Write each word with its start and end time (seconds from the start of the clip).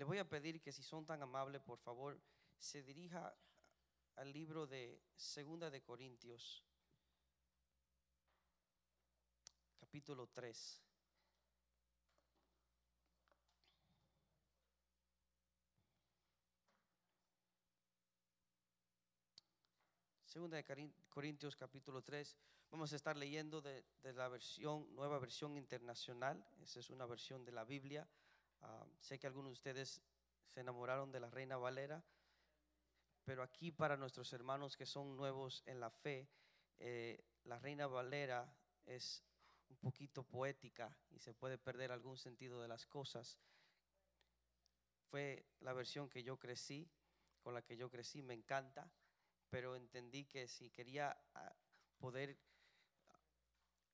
Le 0.00 0.06
voy 0.06 0.16
a 0.16 0.26
pedir 0.26 0.62
que 0.62 0.72
si 0.72 0.82
son 0.82 1.04
tan 1.04 1.20
amables, 1.22 1.60
por 1.60 1.78
favor, 1.78 2.18
se 2.58 2.82
dirija 2.82 3.36
al 4.16 4.32
libro 4.32 4.66
de 4.66 4.98
Segunda 5.14 5.68
de 5.68 5.82
Corintios, 5.82 6.64
capítulo 9.78 10.26
3. 10.28 10.82
Segunda 20.24 20.56
de 20.56 20.94
Corintios 21.10 21.54
capítulo 21.56 22.00
3. 22.00 22.38
Vamos 22.70 22.90
a 22.94 22.96
estar 22.96 23.18
leyendo 23.18 23.60
de, 23.60 23.84
la 24.14 24.28
versión, 24.28 24.94
nueva 24.94 25.18
versión 25.18 25.58
internacional. 25.58 26.42
Esa 26.62 26.80
es 26.80 26.88
una 26.88 27.04
versión 27.04 27.44
de 27.44 27.52
la 27.52 27.64
Biblia. 27.64 28.08
Ah, 28.62 28.86
sé 29.00 29.18
que 29.18 29.26
algunos 29.26 29.50
de 29.50 29.54
ustedes 29.54 30.02
se 30.46 30.60
enamoraron 30.60 31.12
de 31.12 31.20
la 31.20 31.30
Reina 31.30 31.56
Valera, 31.56 32.02
pero 33.24 33.42
aquí 33.42 33.70
para 33.70 33.96
nuestros 33.96 34.32
hermanos 34.32 34.76
que 34.76 34.86
son 34.86 35.16
nuevos 35.16 35.62
en 35.66 35.80
la 35.80 35.90
fe, 35.90 36.28
eh, 36.78 37.24
la 37.44 37.58
Reina 37.58 37.86
Valera 37.86 38.52
es 38.86 39.22
un 39.68 39.76
poquito 39.78 40.24
poética 40.24 40.96
y 41.10 41.18
se 41.20 41.34
puede 41.34 41.58
perder 41.58 41.92
algún 41.92 42.18
sentido 42.18 42.60
de 42.60 42.68
las 42.68 42.86
cosas. 42.86 43.38
Fue 45.10 45.46
la 45.60 45.72
versión 45.72 46.08
que 46.08 46.22
yo 46.22 46.38
crecí, 46.38 46.90
con 47.40 47.54
la 47.54 47.62
que 47.62 47.76
yo 47.76 47.90
crecí, 47.90 48.22
me 48.22 48.34
encanta 48.34 48.90
pero 49.50 49.74
entendí 49.74 50.24
que 50.24 50.46
si 50.46 50.70
quería 50.70 51.16
ah, 51.34 51.52
poder 51.98 52.38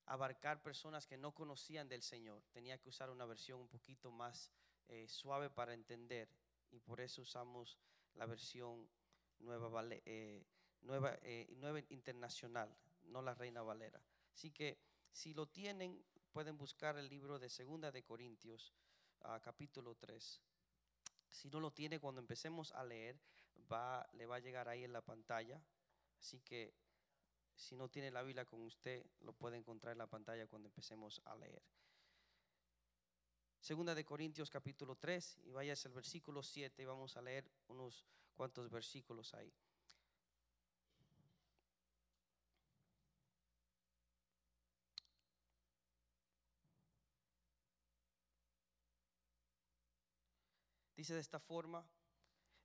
abarcar 0.07 0.63
personas 0.63 1.07
que 1.07 1.17
no 1.17 1.35
conocían 1.35 1.89
del 1.89 2.03
Señor, 2.03 2.43
tenía 2.53 2.79
que 2.79 2.89
usar 2.89 3.11
una 3.11 3.27
versión 3.27 3.61
un 3.61 3.69
poquito 3.69 4.11
más 4.11 4.51
eh, 4.89 5.07
suave 5.09 5.51
para 5.51 5.75
entender 5.75 6.29
y 6.71 6.79
por 6.79 7.01
eso 7.01 7.23
usamos 7.23 7.79
la 8.15 8.27
versión 8.27 8.89
nueva, 9.41 9.85
eh, 9.91 10.47
nueva, 10.83 11.19
eh, 11.23 11.53
nueva 11.57 11.81
internacional, 11.91 12.75
no 13.05 13.21
la 13.21 13.35
Reina 13.35 13.63
Valera. 13.63 14.01
Así 14.33 14.51
que 14.51 14.79
si 15.11 15.35
lo 15.35 15.47
tienen, 15.47 16.05
pueden 16.33 16.57
buscar 16.57 16.99
el 16.99 17.09
libro 17.09 17.39
de 17.39 17.49
Segunda 17.49 17.91
de 17.91 18.03
Corintios, 18.03 18.73
ah, 19.23 19.41
capítulo 19.43 19.95
3. 19.97 20.41
Si 21.31 21.49
no 21.49 21.61
lo 21.61 21.73
tiene, 21.73 21.99
cuando 21.99 22.21
empecemos 22.21 22.73
a 22.73 22.85
leer, 22.85 23.19
va, 23.71 24.09
le 24.13 24.27
va 24.27 24.37
a 24.37 24.41
llegar 24.41 24.69
ahí 24.69 24.85
en 24.85 24.93
la 24.93 25.01
pantalla. 25.01 25.61
Así 26.19 26.41
que 26.41 26.75
si 27.57 27.75
no 27.75 27.89
tiene 27.89 28.11
la 28.11 28.23
Biblia 28.23 28.45
con 28.45 28.63
usted, 28.63 29.05
lo 29.21 29.33
puede 29.33 29.57
encontrar 29.57 29.93
en 29.93 29.99
la 29.99 30.07
pantalla 30.07 30.47
cuando 30.47 30.69
empecemos 30.69 31.21
a 31.25 31.35
leer. 31.35 31.63
Segunda 33.59 33.95
de 33.95 34.05
Corintios 34.05 34.51
capítulo 34.51 34.95
3 34.97 35.41
y 35.45 35.51
vaya 35.51 35.75
el 35.85 35.93
versículo 35.93 36.43
7 36.43 36.83
y 36.83 36.85
vamos 36.85 37.17
a 37.17 37.23
leer 37.23 37.51
unos 37.67 38.05
cuantos 38.35 38.71
versículos 38.71 39.35
ahí. 39.35 39.53
Dice 50.95 51.15
de 51.15 51.21
esta 51.21 51.39
forma, 51.39 51.87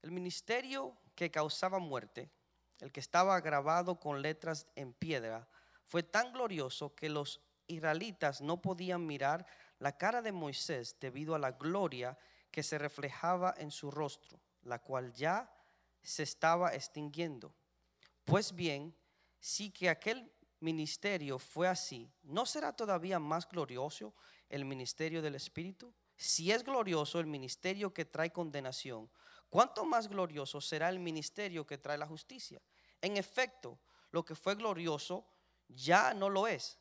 el 0.01 0.11
ministerio 0.11 0.97
que 1.15 1.29
causaba 1.29 1.79
muerte, 1.79 2.31
el 2.81 2.91
que 2.91 2.99
estaba 2.99 3.39
grabado 3.39 3.99
con 3.99 4.21
letras 4.21 4.67
en 4.75 4.91
piedra, 4.91 5.47
fue 5.83 6.03
tan 6.03 6.33
glorioso 6.33 6.93
que 6.95 7.09
los 7.09 7.41
israelitas 7.67 8.41
no 8.41 8.61
podían 8.61 9.05
mirar 9.05 9.45
la 9.79 9.97
cara 9.97 10.21
de 10.21 10.31
Moisés 10.31 10.97
debido 10.99 11.35
a 11.35 11.39
la 11.39 11.51
gloria 11.51 12.17
que 12.51 12.63
se 12.63 12.77
reflejaba 12.77 13.53
en 13.57 13.71
su 13.71 13.89
rostro, 13.89 14.41
la 14.63 14.79
cual 14.79 15.13
ya 15.13 15.49
se 16.01 16.23
estaba 16.23 16.73
extinguiendo. 16.73 17.55
Pues 18.25 18.53
bien, 18.53 18.95
si 19.39 19.71
que 19.71 19.89
aquel 19.89 20.31
ministerio 20.59 21.39
fue 21.39 21.67
así, 21.67 22.11
¿no 22.23 22.45
será 22.45 22.73
todavía 22.73 23.19
más 23.19 23.47
glorioso 23.47 24.13
el 24.49 24.65
ministerio 24.65 25.21
del 25.21 25.35
Espíritu? 25.35 25.93
Si 26.15 26.51
es 26.51 26.63
glorioso 26.63 27.19
el 27.19 27.25
ministerio 27.25 27.93
que 27.93 28.05
trae 28.05 28.31
condenación, 28.31 29.09
¿cuánto 29.49 29.85
más 29.85 30.07
glorioso 30.07 30.61
será 30.61 30.89
el 30.89 30.99
ministerio 30.99 31.65
que 31.65 31.77
trae 31.77 31.97
la 31.97 32.07
justicia? 32.07 32.61
En 33.01 33.17
efecto, 33.17 33.79
lo 34.11 34.23
que 34.23 34.35
fue 34.35 34.55
glorioso 34.55 35.25
ya 35.67 36.13
no 36.13 36.29
lo 36.29 36.47
es, 36.47 36.77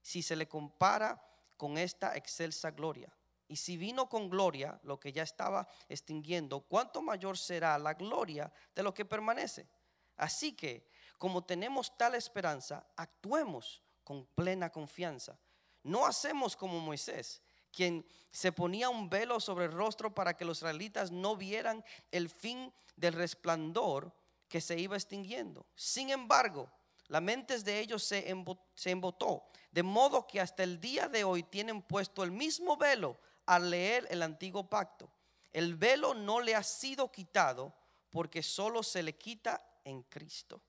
si 0.00 0.22
se 0.22 0.36
le 0.36 0.48
compara 0.48 1.20
con 1.56 1.76
esta 1.76 2.16
excelsa 2.16 2.70
gloria. 2.70 3.12
Y 3.48 3.56
si 3.56 3.76
vino 3.76 4.08
con 4.08 4.28
gloria 4.28 4.78
lo 4.82 5.00
que 5.00 5.12
ya 5.12 5.22
estaba 5.22 5.66
extinguiendo, 5.88 6.60
¿cuánto 6.60 7.00
mayor 7.00 7.36
será 7.38 7.78
la 7.78 7.94
gloria 7.94 8.52
de 8.74 8.82
lo 8.82 8.92
que 8.92 9.04
permanece? 9.04 9.68
Así 10.16 10.54
que, 10.54 10.86
como 11.16 11.44
tenemos 11.44 11.96
tal 11.96 12.14
esperanza, 12.14 12.86
actuemos 12.96 13.82
con 14.04 14.26
plena 14.26 14.70
confianza. 14.70 15.38
No 15.82 16.06
hacemos 16.06 16.56
como 16.56 16.78
Moisés 16.78 17.42
quien 17.70 18.06
se 18.30 18.52
ponía 18.52 18.88
un 18.88 19.08
velo 19.08 19.40
sobre 19.40 19.66
el 19.66 19.72
rostro 19.72 20.14
para 20.14 20.36
que 20.36 20.44
los 20.44 20.58
israelitas 20.58 21.10
no 21.10 21.36
vieran 21.36 21.84
el 22.10 22.28
fin 22.28 22.72
del 22.96 23.14
resplandor 23.14 24.12
que 24.48 24.60
se 24.60 24.78
iba 24.78 24.96
extinguiendo. 24.96 25.66
Sin 25.74 26.10
embargo, 26.10 26.70
la 27.08 27.20
mente 27.20 27.58
de 27.58 27.80
ellos 27.80 28.02
se, 28.02 28.28
embotó, 28.28 29.48
de 29.70 29.82
modo 29.82 30.26
que 30.26 30.40
hasta 30.40 30.62
el 30.62 30.80
día 30.80 31.08
de 31.08 31.24
hoy 31.24 31.42
tienen 31.42 31.82
puesto 31.82 32.22
el 32.22 32.30
mismo 32.30 32.76
velo 32.76 33.18
al 33.46 33.70
leer 33.70 34.06
el 34.10 34.22
antiguo 34.22 34.68
pacto. 34.68 35.10
El 35.50 35.74
velo 35.74 36.12
no 36.12 36.40
le 36.40 36.54
ha 36.54 36.62
sido 36.62 37.10
quitado 37.10 37.74
porque 38.10 38.42
solo 38.42 38.82
se 38.82 39.02
le 39.02 39.16
quita 39.16 39.62
en 39.84 40.02
Cristo. 40.02 40.62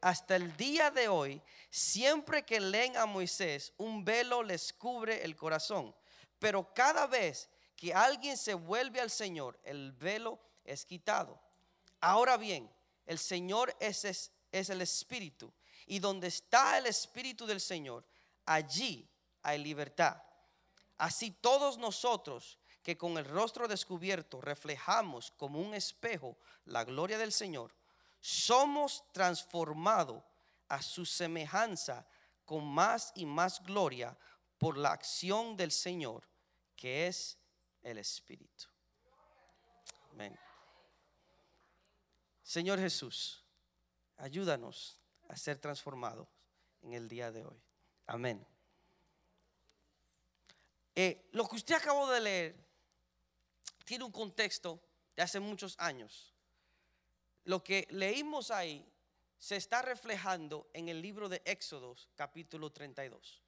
Hasta 0.00 0.36
el 0.36 0.56
día 0.56 0.90
de 0.90 1.08
hoy, 1.08 1.40
siempre 1.70 2.44
que 2.44 2.60
leen 2.60 2.96
a 2.96 3.06
Moisés, 3.06 3.72
un 3.76 4.04
velo 4.04 4.42
les 4.42 4.72
cubre 4.72 5.24
el 5.24 5.36
corazón. 5.36 5.94
Pero 6.38 6.74
cada 6.74 7.06
vez 7.06 7.48
que 7.76 7.94
alguien 7.94 8.36
se 8.36 8.54
vuelve 8.54 9.00
al 9.00 9.10
Señor, 9.10 9.58
el 9.62 9.92
velo 9.92 10.40
es 10.64 10.84
quitado. 10.84 11.40
Ahora 12.00 12.36
bien, 12.36 12.70
el 13.06 13.18
Señor 13.18 13.74
es, 13.80 14.04
es, 14.04 14.70
el 14.70 14.82
Espíritu. 14.82 15.52
Y 15.86 15.98
donde 15.98 16.26
está 16.26 16.78
el 16.78 16.86
Espíritu 16.86 17.46
del 17.46 17.60
Señor, 17.60 18.04
allí 18.44 19.08
hay 19.42 19.58
libertad. 19.58 20.20
Así 20.98 21.30
todos 21.30 21.78
nosotros 21.78 22.58
que 22.82 22.96
con 22.96 23.18
el 23.18 23.24
rostro 23.24 23.68
descubierto 23.68 24.40
reflejamos 24.40 25.32
como 25.32 25.60
un 25.60 25.74
espejo 25.74 26.38
la 26.66 26.84
gloria 26.84 27.18
del 27.18 27.32
Señor, 27.32 27.74
somos 28.20 29.04
transformados 29.12 30.22
a 30.68 30.82
su 30.82 31.04
semejanza 31.04 32.06
con 32.44 32.64
más 32.64 33.12
y 33.14 33.26
más 33.26 33.62
gloria 33.62 34.16
por 34.58 34.78
la 34.78 34.92
acción 34.92 35.56
del 35.56 35.72
Señor, 35.72 36.28
que 36.76 37.06
es 37.08 37.38
el 37.82 37.98
Espíritu. 37.98 38.66
Amén. 40.12 40.45
Señor 42.46 42.78
Jesús, 42.78 43.44
ayúdanos 44.18 45.00
a 45.26 45.36
ser 45.36 45.58
transformados 45.58 46.28
en 46.80 46.92
el 46.92 47.08
día 47.08 47.32
de 47.32 47.44
hoy. 47.44 47.60
Amén. 48.06 48.46
Eh, 50.94 51.28
lo 51.32 51.48
que 51.48 51.56
usted 51.56 51.74
acabó 51.74 52.08
de 52.08 52.20
leer 52.20 52.56
tiene 53.84 54.04
un 54.04 54.12
contexto 54.12 54.80
de 55.16 55.24
hace 55.24 55.40
muchos 55.40 55.74
años. 55.80 56.36
Lo 57.42 57.64
que 57.64 57.88
leímos 57.90 58.52
ahí 58.52 58.88
se 59.36 59.56
está 59.56 59.82
reflejando 59.82 60.70
en 60.72 60.88
el 60.88 61.02
libro 61.02 61.28
de 61.28 61.42
Éxodos, 61.44 62.08
capítulo 62.14 62.70
32. 62.70 63.42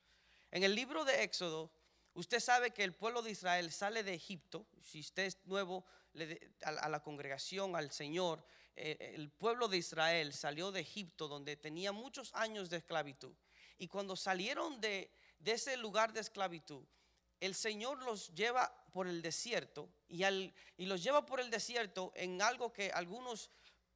En 0.50 0.64
el 0.64 0.74
libro 0.74 1.04
de 1.04 1.22
Éxodo, 1.22 1.70
usted 2.14 2.40
sabe 2.40 2.72
que 2.72 2.82
el 2.82 2.96
pueblo 2.96 3.22
de 3.22 3.30
Israel 3.30 3.70
sale 3.70 4.02
de 4.02 4.14
Egipto. 4.14 4.66
Si 4.82 4.98
usted 4.98 5.26
es 5.26 5.38
nuevo 5.46 5.86
a 6.64 6.88
la 6.88 7.00
congregación, 7.00 7.76
al 7.76 7.92
Señor, 7.92 8.44
el 9.14 9.30
pueblo 9.30 9.68
de 9.68 9.78
Israel 9.78 10.32
salió 10.32 10.70
de 10.72 10.80
Egipto, 10.80 11.28
donde 11.28 11.56
tenía 11.56 11.92
muchos 11.92 12.34
años 12.34 12.70
de 12.70 12.78
esclavitud. 12.78 13.34
Y 13.78 13.88
cuando 13.88 14.16
salieron 14.16 14.80
de, 14.80 15.10
ese 15.44 15.76
lugar 15.76 16.12
de 16.12 16.20
esclavitud, 16.20 16.84
el 17.40 17.54
Señor 17.54 18.02
los 18.02 18.34
lleva 18.34 18.72
por 18.92 19.06
el 19.06 19.22
desierto 19.22 19.88
y, 20.08 20.24
y 20.24 20.86
los 20.86 21.02
lleva 21.02 21.24
por 21.24 21.40
el 21.40 21.50
desierto 21.50 22.12
en 22.16 22.42
algo 22.42 22.72
que 22.72 22.90
algunos 22.90 23.50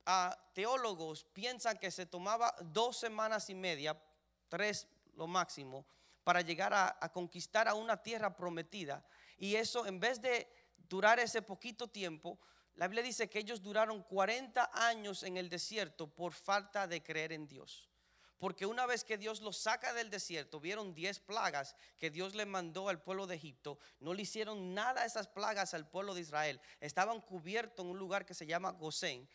ah, 0.07 0.37
teólogos 0.55 1.25
piensan 1.33 1.79
que 1.79 1.91
se 1.91 2.07
tomaba 2.07 2.55
dos 2.61 2.97
semanas 2.97 3.51
y 3.51 3.55
media, 3.55 4.01
tres 4.49 4.87
lo 5.15 5.27
máximo 5.27 5.85
para 6.25 6.41
llegar 6.41 6.73
a, 6.73 7.13
conquistar 7.13 7.69
a 7.69 7.75
una 7.75 7.97
tierra 8.03 8.37
prometida. 8.37 9.05
Y 9.39 9.57
eso, 9.57 9.87
en 9.87 9.99
vez 9.99 10.21
de 10.21 10.49
durar 10.89 11.19
ese 11.19 11.43
poquito 11.43 11.89
tiempo, 11.89 12.39
la 12.75 12.89
Biblia 12.89 13.03
dice 13.03 13.29
que 13.29 13.39
ellos 13.39 13.63
duraron 13.63 14.03
40 14.03 14.71
años 14.73 15.23
en 15.23 15.37
el 15.37 15.49
desierto 15.49 16.07
por 16.09 16.33
falta 16.33 16.87
de 16.87 17.03
creer 17.03 17.33
en 17.33 17.47
Dios. 17.47 17.89
porque 18.39 18.67
una 18.67 18.87
vez 18.87 19.05
que 19.05 19.19
Dios 19.19 19.41
los 19.41 19.57
saca 19.57 19.93
del 19.93 20.11
desierto, 20.11 20.59
vieron 20.59 20.95
10 20.95 21.21
plagas 21.21 21.77
que 21.97 22.11
Dios 22.11 22.35
le 22.35 22.45
mandó 22.45 22.89
al 22.89 23.01
pueblo 23.01 23.29
de 23.29 23.37
Egipto, 23.37 23.79
no 24.01 24.15
le 24.15 24.23
hicieron 24.23 24.75
nada 24.75 25.03
a 25.03 25.05
esas 25.05 25.29
plagas 25.29 25.75
al 25.75 25.89
pueblo 25.89 26.13
de 26.13 26.23
Israel, 26.23 26.61
estaban 26.81 27.21
cubiertos 27.21 27.85
en 27.85 27.93
un 27.93 28.01
lugar 28.01 28.27
que 28.27 28.35
se 28.35 28.45
llama 28.45 28.73
Gosén. 28.73 29.29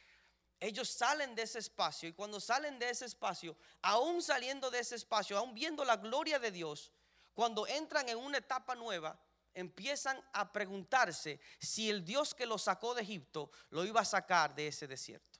Ellos 0.59 0.89
salen 0.89 1.35
de 1.35 1.43
ese 1.43 1.59
espacio 1.59 2.09
y 2.09 2.11
cuando 2.11 2.41
salen 2.41 2.79
de 2.79 2.89
ese 2.89 3.05
espacio, 3.05 3.55
aún 3.81 4.21
saliendo 4.21 4.69
de 4.69 4.79
ese 4.79 4.95
espacio, 4.95 5.37
aún 5.37 5.53
viendo 5.53 5.85
la 5.85 5.95
gloria 5.95 6.37
de 6.37 6.51
Dios, 6.51 6.91
cuando 7.33 7.65
entran 7.65 8.09
en 8.09 8.17
una 8.17 8.39
etapa 8.39 8.75
nueva, 8.75 9.17
empiezan 9.57 10.23
a 10.33 10.51
preguntarse 10.53 11.39
si 11.59 11.89
el 11.89 12.05
Dios 12.05 12.35
que 12.35 12.45
los 12.45 12.61
sacó 12.63 12.93
de 12.93 13.01
Egipto 13.01 13.51
lo 13.71 13.83
iba 13.85 14.01
a 14.01 14.05
sacar 14.05 14.53
de 14.53 14.67
ese 14.67 14.87
desierto. 14.87 15.39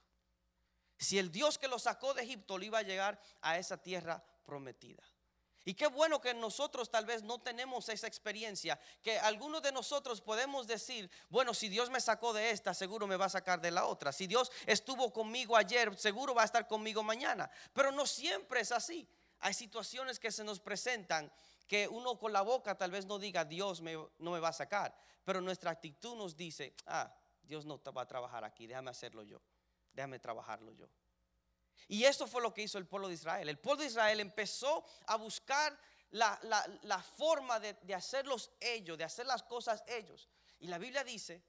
Si 0.98 1.18
el 1.18 1.30
Dios 1.30 1.56
que 1.56 1.68
los 1.68 1.84
sacó 1.84 2.12
de 2.14 2.22
Egipto 2.22 2.58
lo 2.58 2.64
iba 2.64 2.78
a 2.78 2.82
llegar 2.82 3.20
a 3.40 3.58
esa 3.58 3.80
tierra 3.80 4.22
prometida. 4.44 5.02
Y 5.64 5.74
qué 5.74 5.86
bueno 5.86 6.20
que 6.20 6.34
nosotros 6.34 6.90
tal 6.90 7.04
vez 7.04 7.22
no 7.22 7.40
tenemos 7.40 7.88
esa 7.90 8.06
experiencia, 8.06 8.80
que 9.02 9.18
algunos 9.18 9.62
de 9.62 9.70
nosotros 9.70 10.20
podemos 10.20 10.66
decir, 10.66 11.10
bueno, 11.28 11.54
si 11.54 11.68
Dios 11.68 11.90
me 11.90 12.00
sacó 12.00 12.32
de 12.32 12.50
esta, 12.50 12.74
seguro 12.74 13.06
me 13.06 13.16
va 13.16 13.26
a 13.26 13.30
sacar 13.30 13.60
de 13.60 13.70
la 13.70 13.84
otra. 13.84 14.10
Si 14.10 14.26
Dios 14.26 14.50
estuvo 14.66 15.12
conmigo 15.12 15.56
ayer, 15.56 15.96
seguro 15.96 16.34
va 16.34 16.42
a 16.42 16.46
estar 16.46 16.66
conmigo 16.66 17.02
mañana. 17.02 17.50
Pero 17.72 17.92
no 17.92 18.06
siempre 18.06 18.60
es 18.60 18.72
así. 18.72 19.06
Hay 19.40 19.54
situaciones 19.54 20.18
que 20.18 20.32
se 20.32 20.42
nos 20.42 20.58
presentan 20.58 21.30
que 21.68 21.86
uno 21.86 22.18
con 22.18 22.32
la 22.32 22.40
boca 22.40 22.76
tal 22.76 22.90
vez 22.90 23.06
no 23.06 23.18
diga, 23.18 23.44
Dios 23.44 23.82
no 23.82 24.30
me 24.30 24.40
va 24.40 24.48
a 24.48 24.52
sacar, 24.52 24.98
pero 25.22 25.40
nuestra 25.42 25.70
actitud 25.70 26.16
nos 26.16 26.34
dice, 26.34 26.74
ah, 26.86 27.14
Dios 27.42 27.66
no 27.66 27.80
va 27.92 28.02
a 28.02 28.08
trabajar 28.08 28.42
aquí, 28.42 28.66
déjame 28.66 28.90
hacerlo 28.90 29.22
yo, 29.22 29.40
déjame 29.92 30.18
trabajarlo 30.18 30.72
yo. 30.72 30.88
Y 31.86 32.04
eso 32.04 32.26
fue 32.26 32.42
lo 32.42 32.52
que 32.52 32.62
hizo 32.62 32.78
el 32.78 32.86
pueblo 32.86 33.08
de 33.08 33.14
Israel. 33.14 33.48
El 33.48 33.58
pueblo 33.58 33.82
de 33.82 33.88
Israel 33.88 34.20
empezó 34.20 34.84
a 35.06 35.16
buscar 35.16 35.78
la, 36.10 37.04
forma 37.16 37.60
de, 37.60 37.74
de 37.74 37.94
hacerlos 37.94 38.50
ellos, 38.60 38.98
de 38.98 39.04
hacer 39.04 39.26
las 39.26 39.42
cosas 39.42 39.84
ellos. 39.86 40.28
Y 40.58 40.66
la 40.66 40.78
Biblia 40.78 41.04
dice 41.04 41.42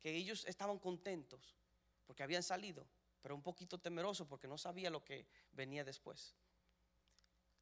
que 0.00 0.14
ellos 0.14 0.44
estaban 0.46 0.78
contentos 0.78 1.56
porque 2.04 2.22
habían 2.22 2.42
salido, 2.42 2.86
pero 3.20 3.34
un 3.34 3.42
poquito 3.42 3.78
temerosos 3.78 4.26
porque 4.26 4.48
no 4.48 4.58
sabía 4.58 4.90
lo 4.90 5.04
que 5.04 5.26
venía 5.52 5.84
después. 5.84 6.34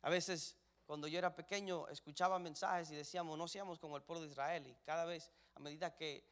A 0.03 0.11
veces 0.11 0.56
cuando 0.91 1.07
yo 1.07 1.21
era 1.21 1.33
pequeño 1.33 1.87
escuchaba 1.87 2.41
mensajes 2.41 2.91
y 2.91 2.97
decíamos, 2.97 3.39
no 3.39 3.47
seamos 3.47 3.79
como 3.79 3.97
el 3.97 4.03
pueblo 4.03 4.25
de 4.25 4.31
Israel. 4.33 4.67
Y 4.67 4.75
cada 4.85 5.05
vez, 5.05 5.31
a 5.55 5.61
medida 5.61 5.95
que, 5.95 6.25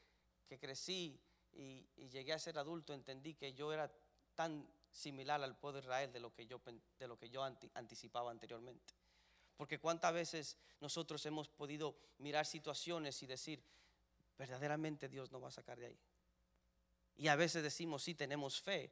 crecí 0.48 1.16
y, 1.52 1.86
llegué 2.08 2.32
a 2.32 2.40
ser 2.40 2.58
adulto, 2.58 2.92
entendí 2.92 3.34
que 3.34 3.52
yo 3.52 3.72
era 3.72 3.88
tan 4.34 4.68
similar 4.90 5.40
al 5.44 5.56
pueblo 5.56 5.80
de 5.80 5.84
Israel 5.84 6.12
de 6.12 6.18
lo 6.18 6.34
que 6.34 6.44
yo, 6.44 6.60
de 6.98 7.06
lo 7.06 7.16
que 7.16 7.30
yo 7.30 7.44
anticipaba 7.44 8.32
anteriormente. 8.32 8.96
Porque 9.56 9.78
cuántas 9.78 10.12
veces 10.12 10.58
nosotros 10.80 11.24
hemos 11.26 11.48
podido 11.48 11.94
mirar 12.18 12.44
situaciones 12.44 13.22
y 13.22 13.28
decir, 13.28 13.62
verdaderamente 14.36 15.08
Dios 15.08 15.30
nos 15.30 15.40
va 15.40 15.48
a 15.50 15.52
sacar 15.52 15.78
de 15.78 15.86
ahí. 15.86 16.00
Y 17.14 17.28
a 17.28 17.36
veces 17.36 17.62
decimos, 17.62 18.02
sí, 18.02 18.16
tenemos 18.16 18.60
fe, 18.60 18.90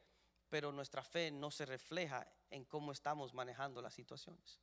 pero 0.49 0.71
nuestra 0.71 1.03
fe 1.03 1.33
no 1.33 1.51
se 1.51 1.67
refleja 1.67 2.25
en 2.51 2.65
cómo 2.67 2.93
estamos 2.93 3.35
manejando 3.35 3.83
las 3.83 3.95
situaciones. 3.95 4.61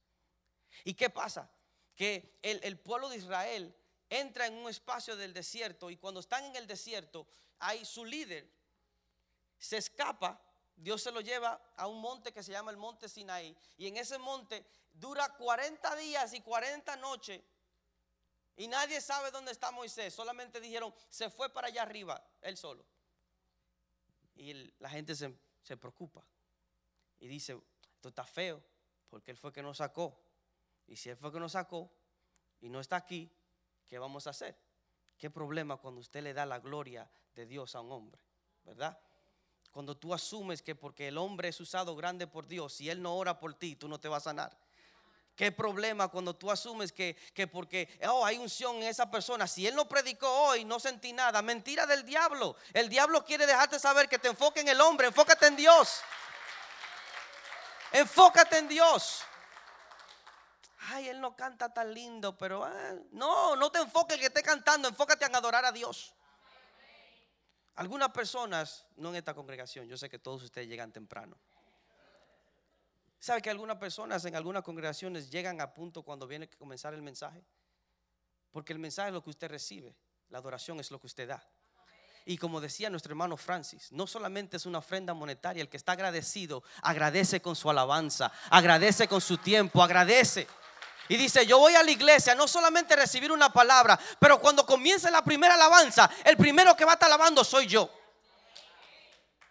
¿Y 0.84 0.94
qué 0.94 1.10
pasa? 1.10 1.50
Que 1.96 2.40
el, 2.42 2.78
pueblo 2.80 3.10
de 3.10 3.18
Israel 3.18 3.76
entra 4.10 4.48
en 4.48 4.54
un 4.56 4.70
espacio 4.70 5.16
del 5.16 5.34
desierto 5.34 5.90
y 5.90 5.98
cuando 5.98 6.20
están 6.20 6.44
en 6.46 6.56
el 6.56 6.68
desierto 6.68 7.28
hay 7.60 7.86
su 7.86 8.06
líder, 8.06 8.50
se 9.58 9.78
escapa, 9.78 10.42
Dios 10.76 11.02
se 11.02 11.12
lo 11.12 11.22
lleva 11.22 11.74
a 11.78 11.88
un 11.88 12.02
monte 12.02 12.32
que 12.32 12.44
se 12.44 12.52
llama 12.52 12.72
el 12.72 12.78
monte 12.78 13.08
Sinaí 13.08 13.56
y 13.78 13.88
en 13.88 13.98
ese 13.98 14.18
monte 14.18 14.66
dura 14.92 15.30
40 15.36 15.96
días 15.96 16.34
y 16.34 16.42
40 16.42 16.96
noches 16.98 17.42
y 18.56 18.68
nadie 18.68 19.02
sabe 19.02 19.32
dónde 19.32 19.52
está 19.52 19.72
Moisés, 19.72 20.14
solamente 20.14 20.60
dijeron, 20.60 20.94
se 21.10 21.30
fue 21.30 21.50
para 21.50 21.68
allá 21.68 21.82
arriba, 21.82 22.24
él 22.42 22.56
solo. 22.56 22.86
Y 24.36 24.54
la 24.80 24.90
gente 24.90 25.16
se, 25.16 25.36
se 25.64 25.78
preocupa 25.78 26.26
y 27.20 27.28
dice, 27.28 27.60
esto 27.96 28.10
está 28.10 28.26
feo, 28.26 28.62
porque 29.10 29.32
él 29.32 29.38
fue 29.38 29.52
que 29.52 29.64
nos 29.64 29.78
sacó. 29.78 30.23
Y 30.88 30.96
si 30.96 31.10
Él 31.10 31.18
fue 31.18 31.32
que 31.32 31.40
nos 31.40 31.54
sacó 31.54 31.92
y 32.62 32.70
no 32.70 32.80
está 32.80 32.96
aquí, 32.96 33.32
¿qué 33.88 34.00
vamos 34.00 34.28
a 34.28 34.32
hacer? 34.32 34.58
¿Qué 35.18 35.30
problema 35.30 35.78
cuando 35.78 36.02
usted 36.02 36.22
le 36.24 36.34
da 36.34 36.46
la 36.46 36.60
gloria 36.60 37.10
de 37.36 37.46
Dios 37.46 37.76
a 37.76 37.82
un 37.82 37.92
hombre? 37.92 38.22
¿Verdad? 38.64 39.00
Cuando 39.72 39.98
tú 39.98 40.14
asumes 40.14 40.62
que 40.62 40.76
porque 40.76 41.08
el 41.08 41.18
hombre 41.18 41.50
es 41.50 41.60
usado 41.60 41.96
grande 41.96 42.28
por 42.28 42.48
Dios, 42.48 42.74
si 42.74 42.90
Él 42.90 43.02
no 43.02 43.16
ora 43.16 43.40
por 43.40 43.54
ti, 43.54 43.76
tú 43.76 43.88
no 43.88 44.00
te 44.00 44.08
vas 44.08 44.24
a 44.24 44.30
sanar. 44.30 44.58
¿Qué 45.36 45.52
problema 45.52 46.10
cuando 46.10 46.36
tú 46.36 46.52
asumes 46.52 46.92
que, 46.92 47.16
que 47.34 47.48
porque 47.48 48.00
oh, 48.08 48.24
hay 48.24 48.38
unción 48.38 48.76
en 48.78 48.84
esa 48.84 49.10
persona? 49.10 49.48
Si 49.48 49.66
él 49.66 49.76
no 49.76 49.90
predicó 49.90 50.30
hoy, 50.30 50.64
no 50.64 50.80
sentí 50.80 51.12
nada. 51.12 51.42
Mentira 51.42 51.88
del 51.88 52.06
diablo. 52.06 52.56
El 52.72 52.88
diablo 52.88 53.26
quiere 53.26 53.48
dejarte 53.48 53.80
saber 53.80 54.08
que 54.08 54.20
te 54.20 54.28
enfoque 54.28 54.60
en 54.60 54.68
el 54.68 54.80
hombre. 54.80 55.08
Enfócate 55.08 55.48
en 55.48 55.56
Dios. 55.56 56.02
Enfócate 57.92 58.60
en 58.60 58.68
Dios 58.68 59.24
ay, 60.94 61.10
él 61.10 61.20
no 61.20 61.36
canta 61.36 61.74
tan 61.74 61.94
lindo, 61.94 62.38
pero 62.38 62.64
ah, 62.64 62.96
no, 63.12 63.56
no 63.56 63.72
te 63.72 63.80
enfoques 63.80 64.16
el 64.16 64.20
que 64.20 64.28
esté 64.28 64.44
cantando, 64.44 64.88
enfócate 64.88 65.26
en 65.26 65.36
adorar 65.36 65.66
a 65.66 65.72
Dios. 65.72 66.14
Algunas 67.76 68.10
personas, 68.10 68.86
no 68.98 69.10
en 69.10 69.16
esta 69.16 69.34
congregación, 69.34 69.88
yo 69.88 69.98
sé 69.98 70.10
que 70.10 70.20
todos 70.20 70.44
ustedes 70.44 70.68
llegan 70.68 70.92
temprano. 70.92 71.38
¿Sabe 73.20 73.42
que 73.42 73.50
algunas 73.50 73.78
personas 73.78 74.24
en 74.26 74.36
algunas 74.36 74.64
congregaciones 74.64 75.32
llegan 75.32 75.62
a 75.62 75.74
punto 75.74 76.04
cuando 76.04 76.28
viene 76.28 76.50
a 76.52 76.58
comenzar 76.58 76.94
el 76.94 77.02
mensaje? 77.02 77.44
Porque 78.52 78.74
el 78.74 78.80
mensaje 78.80 79.08
es 79.10 79.14
lo 79.14 79.24
que 79.24 79.32
usted 79.32 79.50
recibe, 79.50 79.96
la 80.30 80.38
adoración 80.38 80.80
es 80.80 80.92
lo 80.92 81.00
que 81.00 81.08
usted 81.08 81.28
da. 81.28 81.44
Y 82.26 82.38
como 82.38 82.62
decía 82.62 82.90
nuestro 82.90 83.12
hermano 83.12 83.36
Francis, 83.36 83.92
no 83.92 84.08
solamente 84.08 84.58
es 84.58 84.66
una 84.66 84.80
ofrenda 84.80 85.14
monetaria, 85.14 85.62
el 85.62 85.70
que 85.70 85.78
está 85.78 85.94
agradecido, 85.94 86.64
agradece 86.82 87.42
con 87.42 87.56
su 87.56 87.70
alabanza, 87.70 88.32
agradece 88.50 89.08
con 89.08 89.20
su 89.20 89.38
tiempo, 89.38 89.82
agradece. 89.82 90.48
Y 91.10 91.18
dice, 91.18 91.46
yo 91.46 91.60
voy 91.60 91.76
a 91.76 91.84
la 91.84 91.92
iglesia 91.92 92.34
no 92.34 92.48
solamente 92.48 92.96
recibir 92.96 93.32
una 93.32 93.52
palabra, 93.52 94.00
pero 94.20 94.40
cuando 94.40 94.66
comience 94.66 95.12
la 95.12 95.24
primera 95.24 95.56
alabanza, 95.56 96.10
el 96.24 96.38
primero 96.38 96.76
que 96.76 96.86
va 96.86 96.92
a 96.92 96.94
estar 96.94 97.08
alabando 97.08 97.44
soy 97.44 97.68
yo. 97.68 97.90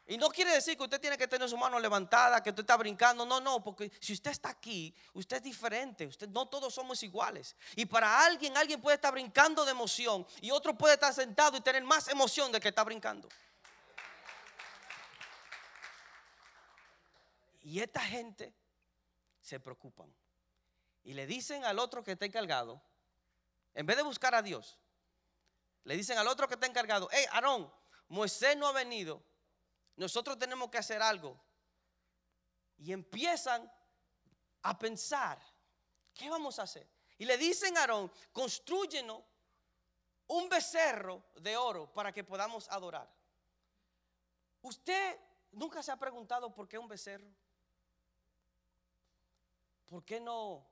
Y 0.07 0.19
no 0.19 0.29
quiere 0.31 0.53
decir 0.53 0.77
que 0.77 0.83
usted 0.83 1.01
tiene 1.01 1.17
que 1.17 1.29
tener 1.29 1.49
su 1.49 1.57
mano 1.57 1.79
levantada, 1.79 2.43
que 2.43 2.51
usted 2.51 2.63
está 2.63 2.77
brincando. 2.77 3.25
No, 3.25 3.41
no, 3.41 3.63
porque 3.63 3.91
si 4.01 4.13
usted 4.13 4.31
está 4.31 4.51
aquí, 4.51 4.95
usted 5.15 5.37
es 5.37 5.43
diferente. 5.43 6.07
Usted, 6.07 6.29
no 6.29 6.47
todos 6.49 6.75
somos 6.75 7.03
iguales. 7.03 7.57
Y 7.77 7.87
para 7.87 8.25
alguien, 8.25 8.57
alguien 8.57 8.81
puede 8.81 8.97
estar 8.97 9.13
brincando 9.13 9.65
de 9.65 9.71
emoción 9.71 10.27
y 10.41 10.51
otro 10.51 10.77
puede 10.77 10.95
estar 10.95 11.15
sentado 11.15 11.57
y 11.57 11.61
tener 11.61 11.83
más 11.85 12.09
emoción 12.09 12.51
de 12.53 12.61
que 12.61 12.69
está 12.69 12.83
brincando. 12.85 13.29
Y 17.63 17.81
esta 17.81 18.01
gente 18.01 18.53
se 19.41 19.61
preocupan 19.61 20.13
y 21.05 21.15
le 21.15 21.27
dicen 21.27 21.65
al 21.65 21.79
otro 21.79 22.05
que 22.05 22.13
está 22.13 22.27
encargado, 22.27 22.83
en 23.75 23.87
vez 23.87 23.97
de 23.97 24.03
buscar 24.03 24.35
a 24.35 24.43
Dios, 24.43 24.79
le 25.85 25.97
dicen 25.97 26.19
al 26.19 26.29
otro 26.29 26.47
que 26.47 26.55
está 26.55 26.67
encargado, 26.67 27.09
hey, 27.11 27.25
Aarón, 27.33 27.73
Moisés 28.09 28.57
no 28.57 28.69
ha 28.69 28.73
venido, 28.73 29.25
nosotros 29.97 30.39
tenemos 30.39 30.71
que 30.71 30.79
hacer 30.79 31.03
algo. 31.03 31.41
Y 32.79 32.93
empiezan 32.93 33.71
a 34.63 34.79
pensar, 34.79 35.41
¿qué 36.15 36.31
vamos 36.31 36.59
a 36.59 36.63
hacer? 36.63 36.89
Y 37.19 37.25
le 37.25 37.37
dicen 37.37 37.77
a 37.77 37.81
Aarón, 37.81 38.13
construyenos 38.33 39.23
un 40.29 40.49
becerro 40.49 41.25
de 41.37 41.57
oro 41.57 41.93
para 41.93 42.13
que 42.13 42.25
podamos 42.25 42.69
adorar. 42.69 43.13
¿Usted 44.63 45.19
nunca 45.51 45.83
se 45.83 45.91
ha 45.91 45.97
preguntado 45.97 46.55
por 46.55 46.69
qué 46.69 46.79
un 46.79 46.89
becerro? 46.89 47.29
¿Por 49.87 50.05
qué 50.05 50.21
no 50.21 50.72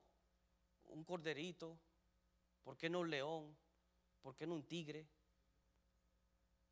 un 0.91 1.03
corderito? 1.03 1.77
¿Por 2.63 2.77
qué 2.77 2.89
no 2.89 2.99
un 2.99 3.09
león? 3.09 3.57
¿Por 4.21 4.35
qué 4.35 4.45
no 4.45 4.55
un 4.55 4.63
tigre? 4.63 5.07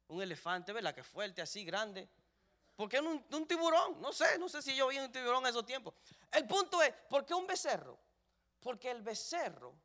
Un 0.07 0.21
elefante, 0.21 0.71
¿verdad? 0.71 0.93
Que 0.93 1.03
fuerte, 1.03 1.41
así, 1.41 1.63
grande. 1.63 2.07
¿Por 2.75 2.87
qué 2.87 3.01
no 3.01 3.23
un, 3.29 3.47
tiburón? 3.47 3.99
No 4.01 4.13
sé, 4.13 4.37
no 4.37 4.47
sé 4.47 4.61
si 4.61 4.75
yo 4.75 4.87
vi 4.87 4.97
un 4.99 5.11
tiburón 5.11 5.43
en 5.43 5.49
esos 5.49 5.65
tiempos. 5.65 5.93
El 6.31 6.47
punto 6.47 6.81
es, 6.81 6.93
¿por 7.09 7.25
qué 7.25 7.33
un 7.33 7.45
becerro? 7.45 7.99
Porque 8.59 8.89
el 8.91 9.01
becerro 9.01 9.75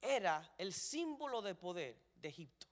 era 0.00 0.54
el 0.56 0.72
símbolo 0.72 1.42
de 1.42 1.54
poder 1.54 2.00
de 2.14 2.28
Egipto. 2.28 2.66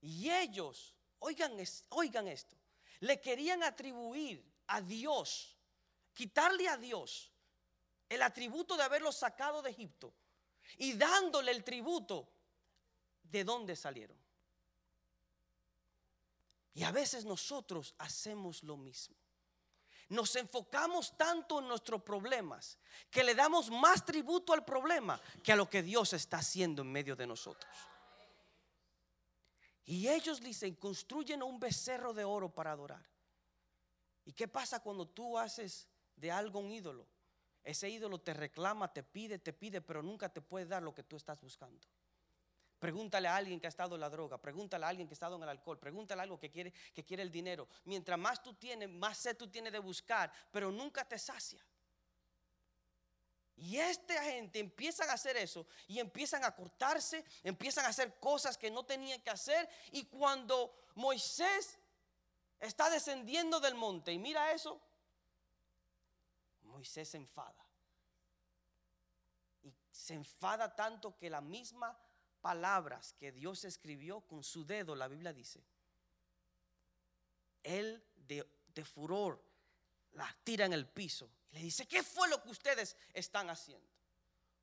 Y 0.00 0.30
ellos, 0.30 0.94
oigan, 1.20 1.56
oigan 1.90 2.28
esto, 2.28 2.56
le 3.00 3.20
querían 3.20 3.62
atribuir 3.62 4.44
a 4.68 4.80
Dios, 4.80 5.56
quitarle 6.12 6.68
a 6.68 6.76
Dios 6.76 7.32
el 8.08 8.22
atributo 8.22 8.76
de 8.76 8.84
haberlos 8.84 9.16
sacado 9.16 9.62
de 9.62 9.70
Egipto 9.70 10.12
y 10.78 10.94
dándole 10.94 11.52
el 11.52 11.64
tributo 11.64 12.28
de 13.22 13.44
dónde 13.44 13.76
salieron. 13.76 14.16
Y 16.74 16.84
a 16.84 16.92
veces 16.92 17.24
nosotros 17.24 17.94
hacemos 17.98 18.62
lo 18.62 18.76
mismo. 18.76 19.16
nos 20.08 20.36
enfocamos 20.36 21.16
tanto 21.16 21.58
en 21.58 21.66
nuestros 21.66 22.00
problemas 22.02 22.78
que 23.10 23.24
le 23.24 23.34
damos 23.34 23.70
más 23.70 24.04
tributo 24.04 24.52
al 24.52 24.64
problema 24.64 25.20
que 25.42 25.52
a 25.52 25.56
lo 25.56 25.68
que 25.68 25.82
Dios 25.82 26.12
está 26.12 26.38
haciendo 26.38 26.82
en 26.82 26.92
medio 26.92 27.16
de 27.16 27.26
nosotros. 27.26 27.74
Y 29.84 30.08
ellos 30.08 30.40
dicen, 30.40 30.74
construyen 30.76 31.42
un 31.42 31.58
becerro 31.58 32.12
de 32.12 32.24
oro 32.24 32.52
para 32.52 32.72
adorar. 32.72 33.04
¿Y 34.24 34.32
qué 34.32 34.46
pasa 34.46 34.80
cuando 34.80 35.08
tú 35.08 35.38
haces 35.38 35.88
de 36.16 36.30
algo 36.30 36.58
un 36.58 36.72
ídolo? 36.72 37.06
Ese 37.66 37.90
ídolo 37.90 38.20
te 38.20 38.32
reclama, 38.32 38.92
te 38.92 39.02
pide, 39.02 39.40
te 39.40 39.52
pide, 39.52 39.80
pero 39.80 40.00
nunca 40.00 40.28
te 40.28 40.40
puede 40.40 40.66
dar 40.66 40.84
lo 40.84 40.94
que 40.94 41.02
tú 41.02 41.16
estás 41.16 41.40
buscando. 41.40 41.84
Pregúntale 42.78 43.26
a 43.26 43.34
alguien 43.34 43.58
que 43.58 43.66
ha 43.66 43.68
estado 43.68 43.96
en 43.96 44.02
la 44.02 44.08
droga, 44.08 44.38
pregúntale 44.38 44.84
a 44.84 44.88
alguien 44.88 45.08
que 45.08 45.14
ha 45.14 45.18
estado 45.18 45.34
en 45.34 45.42
el 45.42 45.48
alcohol, 45.48 45.76
pregúntale 45.76 46.20
a 46.20 46.22
algo 46.22 46.38
que 46.38 46.48
quiere, 46.48 46.72
que 46.94 47.04
quiere 47.04 47.24
el 47.24 47.32
dinero. 47.32 47.66
Mientras 47.86 48.16
más 48.16 48.40
tú 48.40 48.54
tienes, 48.54 48.88
más 48.88 49.18
sed 49.18 49.36
tú 49.36 49.50
tienes 49.50 49.72
de 49.72 49.80
buscar, 49.80 50.32
pero 50.52 50.70
nunca 50.70 51.04
te 51.04 51.18
sacia. 51.18 51.60
Y 53.56 53.78
esta 53.78 54.22
gente 54.22 54.60
empiezan 54.60 55.10
a 55.10 55.14
hacer 55.14 55.36
eso 55.36 55.66
y 55.88 55.98
empiezan 55.98 56.44
a 56.44 56.54
cortarse, 56.54 57.24
empiezan 57.42 57.86
a 57.86 57.88
hacer 57.88 58.20
cosas 58.20 58.56
que 58.56 58.70
no 58.70 58.84
tenían 58.84 59.20
que 59.22 59.30
hacer. 59.30 59.68
Y 59.90 60.04
cuando 60.04 60.72
Moisés 60.94 61.80
está 62.60 62.88
descendiendo 62.90 63.58
del 63.58 63.74
monte 63.74 64.12
y 64.12 64.20
mira 64.20 64.52
eso, 64.52 64.80
Moisés 66.86 67.08
se 67.08 67.16
enfada. 67.16 67.66
Y 69.62 69.74
se 69.90 70.14
enfada 70.14 70.74
tanto 70.74 71.16
que 71.16 71.28
la 71.28 71.40
misma 71.40 71.98
palabras 72.40 73.12
que 73.14 73.32
Dios 73.32 73.64
escribió 73.64 74.20
con 74.20 74.44
su 74.44 74.64
dedo, 74.64 74.94
la 74.94 75.08
Biblia 75.08 75.32
dice, 75.32 75.64
él 77.64 78.04
de, 78.14 78.84
furor 78.84 79.42
la 80.12 80.32
tira 80.44 80.64
en 80.66 80.72
el 80.74 80.86
piso 80.86 81.28
y 81.50 81.56
le 81.56 81.62
dice, 81.62 81.88
¿qué 81.88 82.04
fue 82.04 82.28
lo 82.28 82.40
que 82.40 82.50
ustedes 82.50 82.96
están 83.12 83.50
haciendo? 83.50 83.88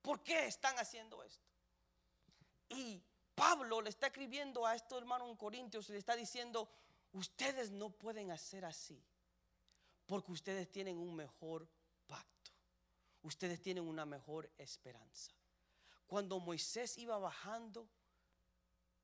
¿Por 0.02 0.24
qué 0.24 0.48
están 0.48 0.80
haciendo 0.80 1.22
esto? 1.24 1.46
Y 2.70 3.04
Pablo 3.36 3.82
le 3.82 3.90
está 3.90 4.08
escribiendo 4.08 4.66
a 4.66 4.76
estos 4.76 4.98
hermanos 5.00 5.30
en 5.30 5.36
Corintios 5.36 5.90
y 5.90 5.92
le 5.92 5.98
está 5.98 6.16
diciendo, 6.16 6.70
ustedes 7.12 7.72
no 7.72 7.90
pueden 7.90 8.32
hacer 8.32 8.64
así 8.64 9.04
porque 10.06 10.32
ustedes 10.32 10.72
tienen 10.72 10.98
un 10.98 11.16
mejor 11.16 11.68
pacto. 12.08 12.52
Ustedes 13.22 13.62
tienen 13.62 13.88
una 13.88 14.06
mejor 14.06 14.52
esperanza 14.58 15.34
cuando 16.14 16.40
Moisés 16.40 17.00
iba 17.00 17.18
bajando 17.18 17.90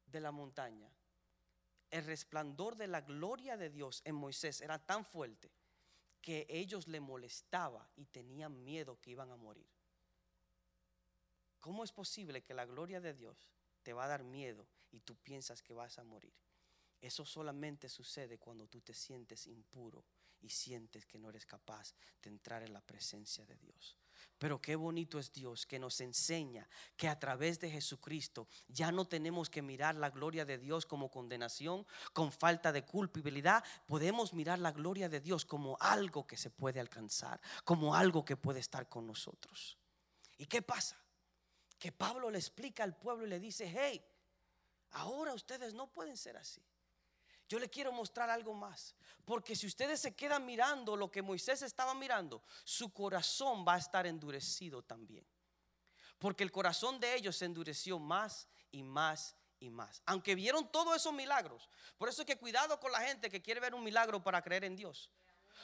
de 0.06 0.20
la 0.20 0.32
montaña, 0.32 0.92
el 1.90 2.06
resplandor 2.06 2.76
de 2.76 2.86
la 2.86 3.02
gloria 3.02 3.58
de 3.58 3.72
Dios 3.72 4.04
en 4.06 4.14
Moisés 4.14 4.62
era 4.62 4.78
tan 4.78 5.04
fuerte 5.04 5.52
que 6.22 6.46
ellos 6.50 6.88
le 6.88 7.00
molestaba 7.00 7.90
y 7.96 8.06
tenían 8.06 8.64
miedo 8.64 9.02
que 9.02 9.10
iban 9.10 9.32
a 9.32 9.38
morir. 9.38 9.68
¿Cómo 11.60 11.84
es 11.84 11.92
posible 11.92 12.44
que 12.44 12.54
la 12.54 12.66
gloria 12.66 13.02
de 13.02 13.16
Dios 13.16 13.50
te 13.82 13.94
va 13.94 14.06
a 14.06 14.10
dar 14.10 14.24
miedo 14.24 14.68
y 14.92 15.00
tú 15.00 15.16
piensas 15.16 15.64
que 15.64 15.74
vas 15.74 15.98
a 15.98 16.04
morir? 16.04 16.36
Eso 17.02 17.26
solamente 17.26 17.90
sucede 17.90 18.38
cuando 18.38 18.68
tú 18.68 18.82
te 18.82 18.94
sientes 18.94 19.48
impuro 19.48 20.06
y 20.42 20.50
sientes 20.50 21.06
que 21.06 21.20
no 21.20 21.30
eres 21.30 21.46
capaz 21.46 21.94
de 22.22 22.30
entrar 22.30 22.64
en 22.64 22.74
la 22.74 22.82
presencia 22.82 23.46
de 23.46 23.58
Dios. 23.58 23.98
Pero 24.38 24.62
qué 24.62 24.76
bonito 24.76 25.20
es 25.20 25.32
Dios 25.34 25.66
que 25.66 25.80
nos 25.80 26.00
enseña 26.00 26.68
que 26.96 27.08
a 27.08 27.20
través 27.20 27.60
de 27.60 27.70
Jesucristo 27.70 28.48
ya 28.68 28.92
no 28.92 29.06
tenemos 29.06 29.50
que 29.50 29.62
mirar 29.62 29.96
la 29.96 30.10
gloria 30.10 30.46
de 30.46 30.58
Dios 30.58 30.86
como 30.86 31.12
condenación, 31.12 31.86
con 32.14 32.32
falta 32.32 32.72
de 32.72 32.86
culpabilidad. 32.86 33.64
Podemos 33.86 34.34
mirar 34.34 34.60
la 34.60 34.72
gloria 34.72 35.10
de 35.10 35.20
Dios 35.20 35.46
como 35.46 35.78
algo 35.80 36.26
que 36.26 36.38
se 36.38 36.50
puede 36.50 36.80
alcanzar, 36.80 37.42
como 37.66 37.96
algo 37.96 38.24
que 38.24 38.38
puede 38.38 38.60
estar 38.60 38.88
con 38.88 39.06
nosotros. 39.06 39.78
¿Y 40.38 40.46
qué 40.46 40.62
pasa? 40.62 40.98
Que 41.78 41.92
Pablo 41.92 42.30
le 42.30 42.38
explica 42.38 42.84
al 42.84 42.96
pueblo 42.96 43.26
y 43.26 43.30
le 43.30 43.40
dice, 43.40 43.70
hey, 43.74 44.02
ahora 44.92 45.34
ustedes 45.34 45.74
no 45.74 45.92
pueden 45.92 46.16
ser 46.16 46.38
así. 46.38 46.62
Yo 47.50 47.58
le 47.58 47.68
quiero 47.68 47.92
mostrar 47.92 48.30
algo 48.30 48.54
más. 48.54 48.96
Porque 49.26 49.56
si 49.56 49.66
ustedes 49.66 50.00
se 50.00 50.16
quedan 50.16 50.46
mirando 50.46 50.96
lo 50.96 51.12
que 51.12 51.24
Moisés 51.24 51.64
estaba 51.64 51.96
mirando, 51.96 52.44
su 52.64 52.94
corazón 52.94 53.66
va 53.68 53.74
a 53.74 53.80
estar 53.80 54.06
endurecido 54.06 54.84
también. 54.84 55.26
Porque 56.20 56.44
el 56.44 56.52
corazón 56.52 57.00
de 57.00 57.16
ellos 57.16 57.36
se 57.36 57.46
endureció 57.46 57.98
más 57.98 58.48
y 58.72 58.84
más 58.84 59.36
y 59.60 59.72
más. 59.72 60.04
Aunque 60.06 60.36
vieron 60.36 60.72
todos 60.72 60.96
esos 60.96 61.12
milagros. 61.12 61.68
Por 61.98 62.08
eso 62.08 62.22
es 62.22 62.28
que 62.28 62.38
cuidado 62.38 62.80
con 62.80 62.92
la 62.92 63.02
gente 63.02 63.32
que 63.32 63.42
quiere 63.42 63.60
ver 63.60 63.74
un 63.74 63.84
milagro 63.84 64.24
para 64.24 64.44
creer 64.44 64.66
en 64.66 64.76
Dios. 64.76 65.10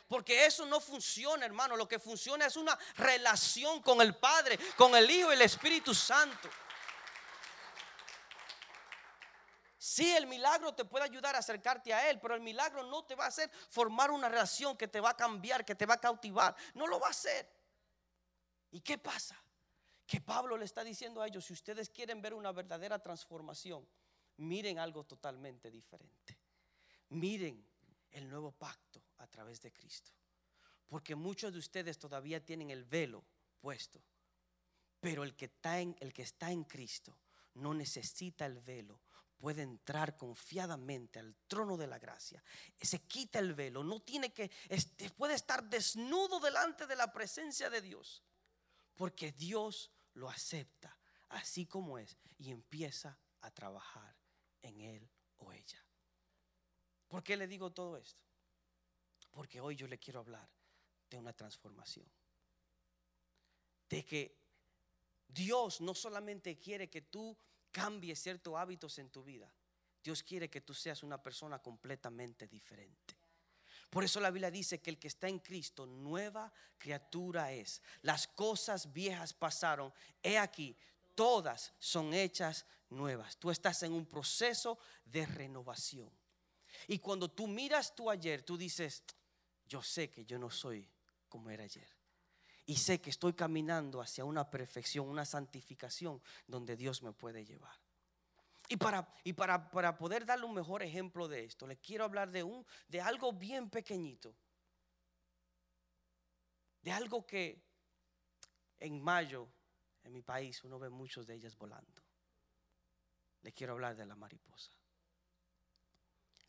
Porque 0.08 0.46
eso 0.46 0.66
no 0.66 0.80
funciona, 0.80 1.46
hermano. 1.46 1.78
Lo 1.78 1.88
que 1.88 2.00
funciona 2.00 2.48
es 2.48 2.56
una 2.56 2.78
relación 2.98 3.82
con 3.84 4.02
el 4.02 4.16
Padre, 4.16 4.58
con 4.76 4.96
el 4.96 5.10
Hijo 5.10 5.30
y 5.30 5.36
el 5.36 5.42
Espíritu 5.44 5.94
Santo. 5.94 6.50
Sí, 9.86 10.16
el 10.16 10.26
milagro 10.26 10.74
te 10.74 10.84
puede 10.84 11.06
ayudar 11.06 11.36
a 11.36 11.38
acercarte 11.38 11.94
a 11.94 12.10
Él, 12.10 12.20
pero 12.20 12.34
el 12.34 12.42
milagro 12.42 12.82
no 12.82 13.06
te 13.06 13.14
va 13.14 13.26
a 13.26 13.28
hacer 13.28 13.52
formar 13.70 14.10
una 14.10 14.28
relación 14.28 14.76
que 14.76 14.88
te 14.88 15.00
va 15.00 15.12
a 15.12 15.16
cambiar, 15.16 15.64
que 15.64 15.76
te 15.76 15.86
va 15.86 15.94
a 15.94 16.02
cautivar. 16.02 16.56
No 16.74 16.88
lo 16.88 17.00
va 17.00 17.06
a 17.06 17.12
hacer. 17.12 17.48
¿Y 18.72 18.82
qué 18.82 18.98
pasa? 18.98 19.40
Que 20.08 20.22
Pablo 20.22 20.58
le 20.58 20.66
está 20.66 20.84
diciendo 20.84 21.22
a 21.22 21.28
ellos, 21.28 21.46
si 21.46 21.54
ustedes 21.54 21.92
quieren 21.92 22.20
ver 22.20 22.34
una 22.34 22.52
verdadera 22.52 22.98
transformación, 22.98 23.88
miren 24.38 24.80
algo 24.80 25.04
totalmente 25.04 25.70
diferente. 25.70 26.36
Miren 27.10 27.64
el 28.10 28.28
nuevo 28.28 28.54
pacto 28.54 29.04
a 29.20 29.28
través 29.28 29.62
de 29.62 29.72
Cristo. 29.72 30.10
Porque 30.88 31.14
muchos 31.14 31.54
de 31.54 31.60
ustedes 31.60 32.00
todavía 32.00 32.44
tienen 32.44 32.72
el 32.72 32.86
velo 32.86 33.24
puesto. 33.62 34.02
Pero 35.00 35.24
el 35.24 35.36
que 35.36 35.46
está 35.46 35.80
en, 35.80 35.96
el 36.00 36.12
que 36.12 36.24
está 36.24 36.50
en 36.50 36.64
Cristo 36.64 37.16
no 37.54 37.76
necesita 37.76 38.48
el 38.48 38.60
velo 38.62 39.00
puede 39.38 39.62
entrar 39.62 40.16
confiadamente 40.16 41.20
al 41.20 41.36
trono 41.48 41.78
de 41.78 41.88
la 41.88 42.00
gracia. 42.00 42.44
Se 42.82 43.02
quita 43.08 43.40
el 43.40 43.54
velo, 43.54 43.84
no 43.84 44.02
tiene 44.02 44.34
que, 44.34 44.50
este, 44.70 45.10
puede 45.12 45.36
estar 45.36 45.64
desnudo 45.64 46.40
delante 46.40 46.88
de 46.88 46.96
la 46.96 47.12
presencia 47.12 47.70
de 47.70 47.82
Dios, 47.82 48.24
porque 48.96 49.32
Dios 49.32 49.92
lo 50.14 50.30
acepta 50.30 50.98
así 51.30 51.66
como 51.66 51.98
es 52.00 52.18
y 52.38 52.52
empieza 52.52 53.20
a 53.42 53.52
trabajar 53.52 54.16
en 54.62 54.82
él 54.82 55.10
o 55.38 55.52
ella. 55.52 55.86
¿Por 57.08 57.24
qué 57.24 57.38
le 57.38 57.48
digo 57.48 57.72
todo 57.72 57.98
esto? 57.98 58.24
Porque 59.32 59.60
hoy 59.60 59.76
yo 59.76 59.88
le 59.88 60.00
quiero 60.00 60.22
hablar 60.22 60.50
de 61.10 61.18
una 61.18 61.34
transformación. 61.34 62.10
De 63.90 64.04
que 64.04 64.40
Dios 65.28 65.82
no 65.82 65.94
solamente 65.94 66.58
quiere 66.58 66.90
que 66.90 67.02
tú 67.02 67.38
cambie 67.76 68.16
ciertos 68.16 68.56
hábitos 68.56 68.98
en 69.00 69.10
tu 69.10 69.22
vida, 69.22 69.54
Dios 70.02 70.24
quiere 70.24 70.50
que 70.50 70.62
tú 70.62 70.74
seas 70.74 71.04
una 71.04 71.22
persona 71.22 71.60
completamente 71.60 72.48
diferente. 72.48 73.18
Por 73.90 74.06
eso 74.06 74.22
la 74.22 74.32
Biblia 74.32 74.50
dice 74.50 74.82
que 74.82 74.92
el 74.92 74.98
que 74.98 75.10
está 75.10 75.28
en 75.28 75.40
Cristo, 75.40 75.86
nueva 75.86 76.54
criatura 76.78 77.52
es. 77.52 77.82
Las 78.02 78.28
cosas 78.28 78.94
viejas 78.94 79.34
pasaron. 79.34 79.94
He 80.24 80.38
aquí, 80.38 80.78
todas 81.16 81.74
son 81.78 82.14
hechas 82.14 82.66
nuevas. 82.90 83.36
Tú 83.36 83.52
estás 83.52 83.84
en 83.84 83.92
un 83.92 84.06
proceso 84.06 84.80
de 85.04 85.26
renovación. 85.26 86.10
Y 86.88 87.00
cuando 87.00 87.30
tú 87.30 87.46
miras 87.46 87.94
tu 87.94 88.10
ayer, 88.10 88.42
tú 88.42 88.56
dices, 88.56 89.04
yo 89.68 89.84
sé 89.84 90.10
que 90.10 90.26
yo 90.26 90.40
no 90.40 90.50
soy 90.50 90.90
como 91.28 91.50
era 91.50 91.66
ayer. 91.66 91.90
Y 92.66 92.78
sé 92.78 93.00
que 93.00 93.12
estoy 93.12 93.34
caminando 93.34 94.02
hacia 94.02 94.26
una 94.26 94.50
perfección, 94.50 95.08
una 95.08 95.26
santificación 95.26 96.22
donde 96.48 96.76
Dios 96.76 97.04
me 97.04 97.14
puede 97.14 97.46
llevar. 97.46 97.76
Y 98.68 98.78
para, 98.78 99.08
y 99.24 99.34
para, 99.34 99.70
para 99.70 99.96
poder 99.98 100.26
darle 100.26 100.46
un 100.46 100.56
mejor 100.56 100.82
ejemplo 100.82 101.28
de 101.28 101.44
esto, 101.44 101.68
le 101.68 101.78
quiero 101.78 102.04
hablar 102.04 102.32
de, 102.32 102.44
un, 102.44 102.66
de 102.88 103.02
algo 103.02 103.32
bien 103.32 103.70
pequeñito. 103.70 104.36
De 106.82 106.92
algo 106.92 107.26
que 107.26 107.64
en 108.80 109.02
mayo 109.02 109.48
en 110.04 110.14
mi 110.14 110.22
país 110.22 110.64
uno 110.64 110.80
ve 110.80 110.90
muchos 110.90 111.28
de 111.28 111.36
ellas 111.36 111.56
volando. 111.58 112.02
Le 113.42 113.52
quiero 113.52 113.74
hablar 113.74 113.96
de 113.96 114.06
la 114.06 114.16
mariposa. 114.16 114.72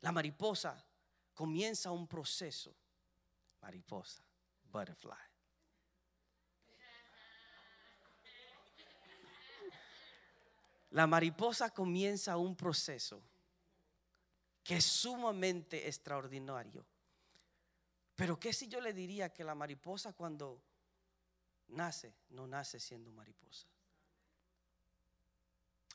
La 0.00 0.12
mariposa 0.12 0.82
comienza 1.34 1.90
un 1.90 2.06
proceso. 2.06 2.74
Mariposa, 3.60 4.22
butterfly. 4.64 5.25
La 10.90 11.06
mariposa 11.06 11.70
comienza 11.70 12.36
un 12.36 12.56
proceso 12.56 13.22
que 14.62 14.76
es 14.76 14.84
sumamente 14.84 15.86
extraordinario. 15.86 16.84
Pero 18.14 18.40
¿qué 18.40 18.52
si 18.52 18.66
yo 18.66 18.80
le 18.80 18.92
diría 18.92 19.32
que 19.32 19.44
la 19.44 19.54
mariposa 19.54 20.12
cuando 20.12 20.62
nace, 21.68 22.14
no 22.30 22.46
nace 22.46 22.80
siendo 22.80 23.12
mariposa? 23.12 23.68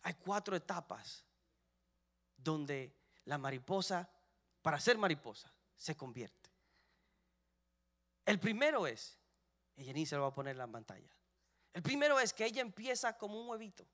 Hay 0.04 0.14
cuatro 0.14 0.56
etapas 0.56 1.24
donde 2.38 2.96
la 3.26 3.38
mariposa, 3.38 4.10
para 4.62 4.80
ser 4.80 4.98
mariposa, 4.98 5.52
se 5.76 5.96
convierte. 5.96 6.50
El 8.26 8.40
primero 8.40 8.88
es, 8.88 9.18
y 9.76 9.84
Jenny 9.84 10.06
se 10.06 10.16
lo 10.16 10.24
va 10.24 10.28
a 10.30 10.34
poner 10.34 10.52
en 10.52 10.60
la 10.60 10.68
pantalla. 10.68 11.10
El 11.74 11.82
primero 11.82 12.20
es 12.20 12.34
que 12.34 12.46
ella 12.46 12.62
empieza 12.62 13.18
como 13.18 13.40
un 13.42 13.50
huevito. 13.50 13.86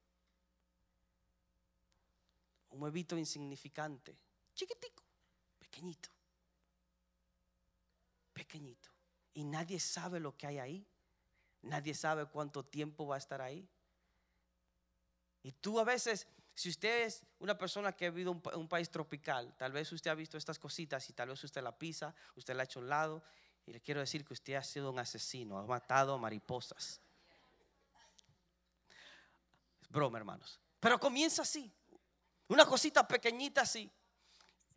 Un 2.70 2.84
huevito 2.84 3.18
insignificante, 3.18 4.18
chiquitico, 4.54 5.04
pequeñito. 5.60 6.10
Pequeñito. 8.34 8.90
Y 9.34 9.44
nadie 9.44 9.80
sabe 9.80 10.20
lo 10.20 10.36
que 10.36 10.48
hay 10.48 10.60
ahí. 10.60 10.88
Nadie 11.64 11.94
sabe 11.94 12.26
cuánto 12.26 12.64
tiempo 12.64 13.08
va 13.08 13.16
a 13.16 13.18
estar 13.18 13.42
ahí. 13.42 13.68
Y 15.44 15.52
tú 15.54 15.80
a 15.80 15.84
veces, 15.84 16.28
si 16.54 16.70
usted 16.70 17.06
es 17.06 17.26
una 17.40 17.58
persona 17.58 17.94
que 17.94 18.06
ha 18.06 18.10
vivido 18.10 18.32
en 18.32 18.60
un, 18.60 18.68
país 18.68 18.90
tropical, 18.90 19.56
tal 19.58 19.72
vez 19.72 19.92
usted 19.92 20.12
ha 20.12 20.16
visto 20.16 20.38
estas 20.38 20.60
cositas 20.60 21.10
y 21.10 21.14
tal 21.14 21.30
vez 21.30 21.44
usted 21.44 21.62
la 21.62 21.78
pisa, 21.78 22.14
usted 22.36 22.56
la 22.56 22.64
ha 22.64 22.66
hecho 22.66 22.80
a 22.80 22.84
un 22.84 22.90
lado. 22.90 23.24
Y 23.66 23.72
le 23.72 23.82
quiero 23.82 24.00
decir 24.00 24.24
que 24.24 24.34
usted 24.34 24.56
ha 24.56 24.64
sido 24.64 24.92
un 24.92 25.00
asesino, 25.00 25.58
ha 25.58 25.66
matado 25.66 26.18
mariposas. 26.18 27.02
Broma, 29.90 30.18
hermanos. 30.18 30.60
Pero 30.80 31.00
comienza 31.00 31.42
así. 31.42 31.74
Una 32.50 32.66
cosita 32.66 33.08
pequeñita 33.08 33.62
así. 33.62 33.92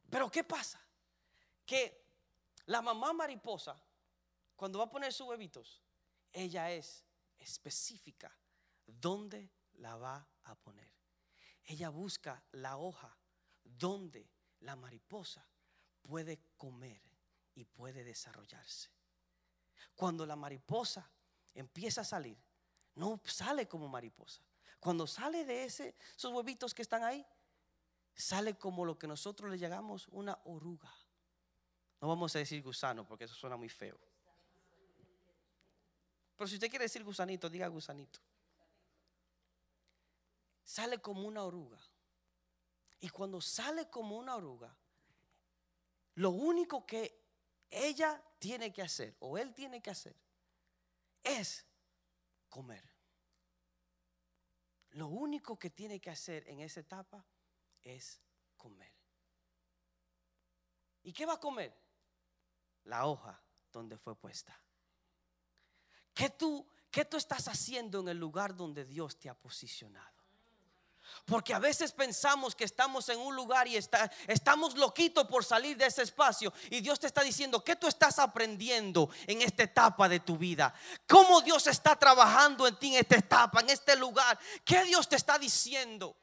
Pero 0.09 0.31
¿qué 0.31 0.45
pasa? 0.45 0.81
Que 1.65 2.05
la 2.67 2.83
mamá 2.83 3.12
mariposa, 3.12 3.81
cuando 4.57 4.79
va 4.79 4.87
a 4.87 4.91
poner 4.91 5.12
sus 5.12 5.29
huevitos, 5.29 5.83
ella 6.33 6.71
es 6.71 7.05
específica 7.39 8.37
dónde 8.87 9.50
la 9.75 9.97
va 9.97 10.27
a 10.45 10.55
poner. 10.55 10.91
Ella 11.65 11.89
busca 11.91 12.43
la 12.53 12.77
hoja 12.77 13.17
donde 13.62 14.29
la 14.61 14.77
mariposa 14.77 15.47
puede 16.03 16.41
comer 16.57 17.00
y 17.55 17.65
puede 17.65 18.05
desarrollarse. 18.05 18.91
Cuando 19.95 20.27
la 20.27 20.37
mariposa 20.37 21.11
empieza 21.55 22.00
a 22.00 22.05
salir, 22.05 22.39
no 22.95 23.21
sale 23.25 23.69
como 23.69 23.89
mariposa. 23.89 24.43
Cuando 24.79 25.07
sale 25.07 25.45
de 25.45 25.65
ese, 25.65 25.95
esos 26.17 26.33
huevitos 26.33 26.75
que 26.75 26.83
están 26.83 27.05
ahí, 27.05 27.25
sale 28.21 28.57
como 28.57 28.85
lo 28.85 28.99
que 28.99 29.07
nosotros 29.07 29.50
le 29.50 29.59
llamamos 29.59 30.07
una 30.09 30.39
oruga. 30.45 30.95
No 32.00 32.09
vamos 32.09 32.35
a 32.37 32.39
decir 32.39 32.62
gusano 32.62 33.07
porque 33.07 33.25
eso 33.25 33.35
suena 33.35 33.57
muy 33.57 33.69
feo. 33.69 33.99
Pero 36.37 36.49
si 36.49 36.55
usted 36.55 36.71
quiere 36.71 36.85
decir 36.85 37.05
gusanito, 37.05 37.50
diga 37.50 37.69
gusanito. 37.69 38.21
Sale 40.65 40.99
como 41.00 41.27
una 41.27 41.43
oruga. 41.43 41.79
Y 43.00 43.09
cuando 43.09 43.41
sale 43.41 43.91
como 43.91 44.17
una 44.17 44.37
oruga, 44.37 44.75
lo 46.15 46.31
único 46.31 46.87
que 46.87 47.21
ella 47.71 48.23
tiene 48.39 48.73
que 48.73 48.83
hacer, 48.83 49.17
o 49.21 49.39
él 49.39 49.55
tiene 49.55 49.81
que 49.81 49.91
hacer, 49.91 50.15
es 51.23 51.65
comer. 52.49 52.85
Lo 54.91 55.09
único 55.09 55.59
que 55.59 55.71
tiene 55.71 56.00
que 56.00 56.11
hacer 56.11 56.49
en 56.49 56.61
esa 56.61 56.81
etapa 56.81 57.25
es 57.83 58.21
comer. 58.57 58.93
¿Y 61.03 61.13
qué 61.13 61.27
va 61.27 61.35
a 61.35 61.41
comer? 61.41 61.75
La 62.85 63.07
hoja 63.07 63.41
donde 63.73 63.97
fue 63.97 64.15
puesta. 64.17 64.59
¿Qué 66.15 66.31
tú, 66.31 66.67
qué 66.91 67.05
tú 67.05 67.17
estás 67.17 67.49
haciendo 67.49 68.01
en 68.01 68.09
el 68.09 68.19
lugar 68.19 68.55
donde 68.55 68.85
Dios 68.85 69.19
te 69.19 69.29
ha 69.29 69.35
posicionado? 69.35 70.21
Porque 71.25 71.55
a 71.55 71.59
veces 71.59 71.93
pensamos 71.93 72.55
que 72.55 72.65
estamos 72.65 73.09
en 73.09 73.19
un 73.19 73.35
lugar 73.35 73.67
y 73.69 73.77
está, 73.77 74.11
estamos 74.27 74.77
loquitos 74.77 75.27
por 75.27 75.45
salir 75.45 75.77
de 75.77 75.87
ese 75.87 76.03
espacio. 76.03 76.53
Y 76.71 76.81
Dios 76.81 77.01
te 77.01 77.07
está 77.07 77.23
diciendo, 77.23 77.63
¿qué 77.63 77.77
tú 77.77 77.87
estás 77.87 78.19
aprendiendo 78.19 79.11
en 79.27 79.43
esta 79.43 79.65
etapa 79.65 80.09
de 80.09 80.21
tu 80.21 80.37
vida? 80.37 80.73
¿Cómo 81.09 81.41
Dios 81.41 81.67
está 81.67 81.97
trabajando 81.97 82.67
en 82.67 82.77
ti 82.77 82.95
en 82.95 83.01
esta 83.01 83.17
etapa, 83.17 83.61
en 83.61 83.71
este 83.71 83.97
lugar? 83.97 84.39
¿Qué 84.65 84.85
Dios 84.85 85.09
te 85.09 85.17
está 85.17 85.39
diciendo? 85.39 86.17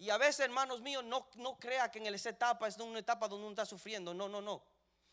Y 0.00 0.08
a 0.08 0.16
veces, 0.16 0.40
hermanos 0.40 0.80
míos, 0.80 1.04
no, 1.04 1.28
no 1.36 1.58
crea 1.58 1.90
que 1.90 1.98
en 1.98 2.06
esa 2.06 2.30
etapa 2.30 2.66
es 2.66 2.78
una 2.78 2.98
etapa 2.98 3.28
donde 3.28 3.44
uno 3.44 3.52
está 3.52 3.66
sufriendo. 3.66 4.14
No, 4.14 4.30
no, 4.30 4.40
no. 4.40 4.62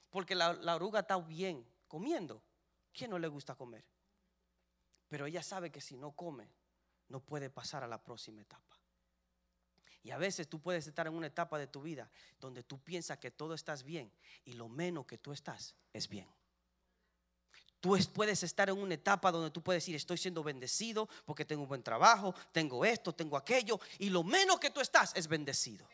Porque 0.10 0.34
la, 0.34 0.54
la 0.54 0.78
oruga 0.78 1.02
está 1.02 1.18
bien 1.18 1.68
comiendo. 1.90 2.42
¿Quién 2.94 3.10
no 3.10 3.20
le 3.20 3.28
gusta 3.28 3.54
comer? 3.54 3.84
Pero 5.10 5.26
ella 5.26 5.44
sabe 5.44 5.74
que 5.74 5.82
si 5.82 5.98
no 5.98 6.14
come, 6.14 6.50
no 7.10 7.20
puede 7.20 7.50
pasar 7.50 7.84
a 7.84 7.88
la 7.88 8.02
próxima 8.02 8.42
etapa. 8.42 8.80
Y 10.04 10.12
a 10.12 10.18
veces 10.18 10.48
tú 10.48 10.62
puedes 10.62 10.88
estar 10.88 11.06
en 11.06 11.16
una 11.16 11.28
etapa 11.28 11.60
de 11.60 11.68
tu 11.68 11.82
vida 11.82 12.10
donde 12.40 12.64
tú 12.64 12.80
piensas 12.80 13.18
que 13.18 13.30
todo 13.30 13.56
estás 13.56 13.84
bien 13.84 14.10
y 14.46 14.54
lo 14.54 14.70
menos 14.70 15.06
que 15.06 15.18
tú 15.18 15.34
estás 15.34 15.76
es 15.92 16.08
bien. 16.08 16.30
Tú 17.80 17.98
puedes 18.14 18.42
estar 18.42 18.70
en 18.70 18.78
una 18.78 18.96
etapa 18.96 19.32
donde 19.32 19.52
tú 19.52 19.62
puedes 19.62 19.84
decir, 19.84 19.96
estoy 19.96 20.18
siendo 20.18 20.44
bendecido 20.44 21.08
porque 21.26 21.46
tengo 21.46 21.62
un 21.62 21.68
buen 21.68 21.84
trabajo, 21.84 22.34
tengo 22.52 22.84
esto, 22.84 23.14
tengo 23.14 23.38
aquello, 23.38 23.80
y 24.00 24.10
lo 24.10 24.24
menos 24.24 24.60
que 24.60 24.72
tú 24.72 24.82
estás 24.82 25.12
es 25.16 25.28
bendecido. 25.28 25.88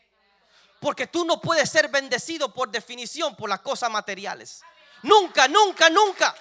Porque 0.80 1.06
tú 1.06 1.24
no 1.24 1.40
puedes 1.40 1.70
ser 1.70 1.88
bendecido 1.88 2.52
por 2.52 2.70
definición 2.70 3.36
por 3.36 3.48
las 3.48 3.60
cosas 3.60 3.90
materiales. 3.90 4.62
Nunca, 5.02 5.46
nunca, 5.46 5.90
nunca. 5.90 6.34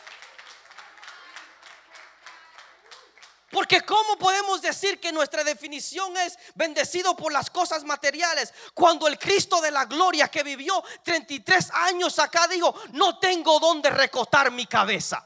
Porque 3.52 3.82
¿cómo 3.82 4.18
podemos 4.18 4.62
decir 4.62 5.00
que 5.00 5.12
nuestra 5.12 5.44
definición 5.44 6.18
es 6.18 6.40
bendecido 6.56 7.16
por 7.16 7.32
las 7.32 7.52
cosas 7.52 7.84
materiales 7.84 8.52
cuando 8.74 9.08
el 9.08 9.20
Cristo 9.20 9.62
de 9.62 9.70
la 9.70 9.86
gloria 9.86 10.28
que 10.28 10.42
vivió 10.42 10.84
33 11.04 11.70
años 11.72 12.18
acá 12.18 12.48
dijo, 12.48 12.74
no 12.94 13.20
tengo 13.20 13.60
donde 13.60 13.92
recostar 13.92 14.50
mi 14.50 14.66
cabeza? 14.66 15.24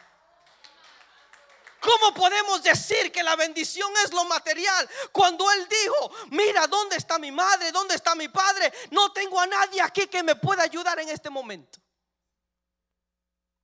¿Cómo 2.08 2.22
podemos 2.22 2.63
decir 2.63 3.12
que 3.12 3.22
la 3.22 3.36
bendición 3.36 3.91
es 4.06 4.13
lo 4.13 4.24
material 4.26 4.89
cuando 5.12 5.46
Él 5.52 5.67
dijo, 5.67 6.12
mira, 6.32 6.65
¿dónde 6.67 6.96
está 6.96 7.20
mi 7.20 7.34
madre? 7.34 7.72
¿Dónde 7.72 7.96
está 7.96 8.15
mi 8.15 8.30
padre? 8.30 8.72
No 8.91 9.12
tengo 9.12 9.39
a 9.39 9.46
nadie 9.46 9.82
aquí 9.82 10.08
que 10.08 10.24
me 10.24 10.36
pueda 10.36 10.63
ayudar 10.63 11.00
en 11.00 11.10
este 11.10 11.30
momento. 11.30 11.80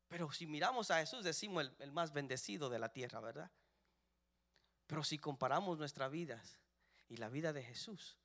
Pero 0.10 0.30
si 0.34 0.46
miramos 0.46 0.92
a 0.92 1.00
Jesús, 1.00 1.24
decimos 1.24 1.64
el, 1.64 1.76
el 1.80 1.92
más 1.94 2.12
bendecido 2.12 2.70
de 2.70 2.80
la 2.80 2.90
tierra, 2.90 3.22
¿verdad? 3.22 3.50
Pero 4.88 5.06
si 5.06 5.18
comparamos 5.20 5.78
nuestras 5.78 6.12
vidas 6.12 6.60
y 7.08 7.16
la 7.18 7.30
vida 7.30 7.54
de 7.54 7.64
Jesús, 7.64 8.18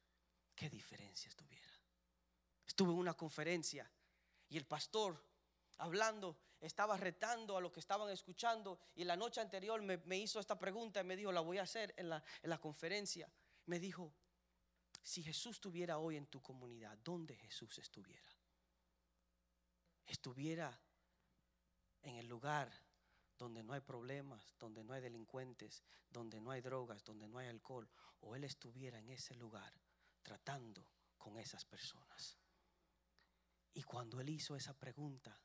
¿qué 0.57 0.69
diferencia 0.69 1.29
estuviera? 1.29 1.73
Estuve 2.67 2.91
en 2.91 2.99
una 2.99 3.15
conferencia 3.15 3.89
y 4.49 4.57
el 4.57 4.67
pastor 4.67 5.23
hablando 5.79 6.37
estaba 6.61 6.97
retando 6.97 7.57
a 7.57 7.61
los 7.61 7.73
que 7.73 7.81
estaban 7.81 8.11
escuchando 8.11 8.79
y 8.95 9.05
la 9.05 9.17
noche 9.17 9.41
anterior 9.41 9.81
me, 9.83 10.19
hizo 10.19 10.41
esta 10.41 10.59
pregunta 10.59 11.01
y 11.01 11.05
me 11.05 11.17
dijo, 11.17 11.33
la 11.33 11.41
voy 11.41 11.59
a 11.59 11.63
hacer 11.63 11.95
en 11.97 12.09
la, 12.09 12.23
en 12.43 12.51
la 12.51 12.59
conferencia. 12.59 13.31
Me 13.67 13.79
dijo, 13.79 14.13
si 15.03 15.23
Jesús 15.23 15.57
estuviera 15.57 15.99
hoy 15.99 16.17
en 16.17 16.27
tu 16.27 16.43
comunidad, 16.43 16.99
¿dónde 17.05 17.37
Jesús 17.37 17.79
estuviera? 17.79 18.31
Estuviera 20.07 20.79
en 22.03 22.17
el 22.17 22.27
lugar 22.27 22.73
donde 23.39 23.63
no 23.63 23.73
hay 23.73 23.81
problemas, 23.81 24.55
donde 24.59 24.83
no 24.83 24.93
hay 24.93 25.01
delincuentes, 25.01 25.85
donde 26.11 26.41
no 26.41 26.51
hay 26.51 26.61
drogas, 26.61 27.05
donde 27.05 27.29
no 27.29 27.39
hay 27.39 27.47
alcohol, 27.47 27.89
o 28.21 28.35
Él 28.35 28.45
estuviera 28.45 28.99
en 28.99 29.11
ese 29.11 29.35
lugar 29.37 29.73
tratando 30.23 30.85
con 31.17 31.39
esas 31.39 31.65
personas. 31.65 32.37
Y 33.75 33.83
cuando 33.83 34.21
Él 34.21 34.29
hizo 34.31 34.57
esa 34.57 34.75
pregunta, 34.75 35.41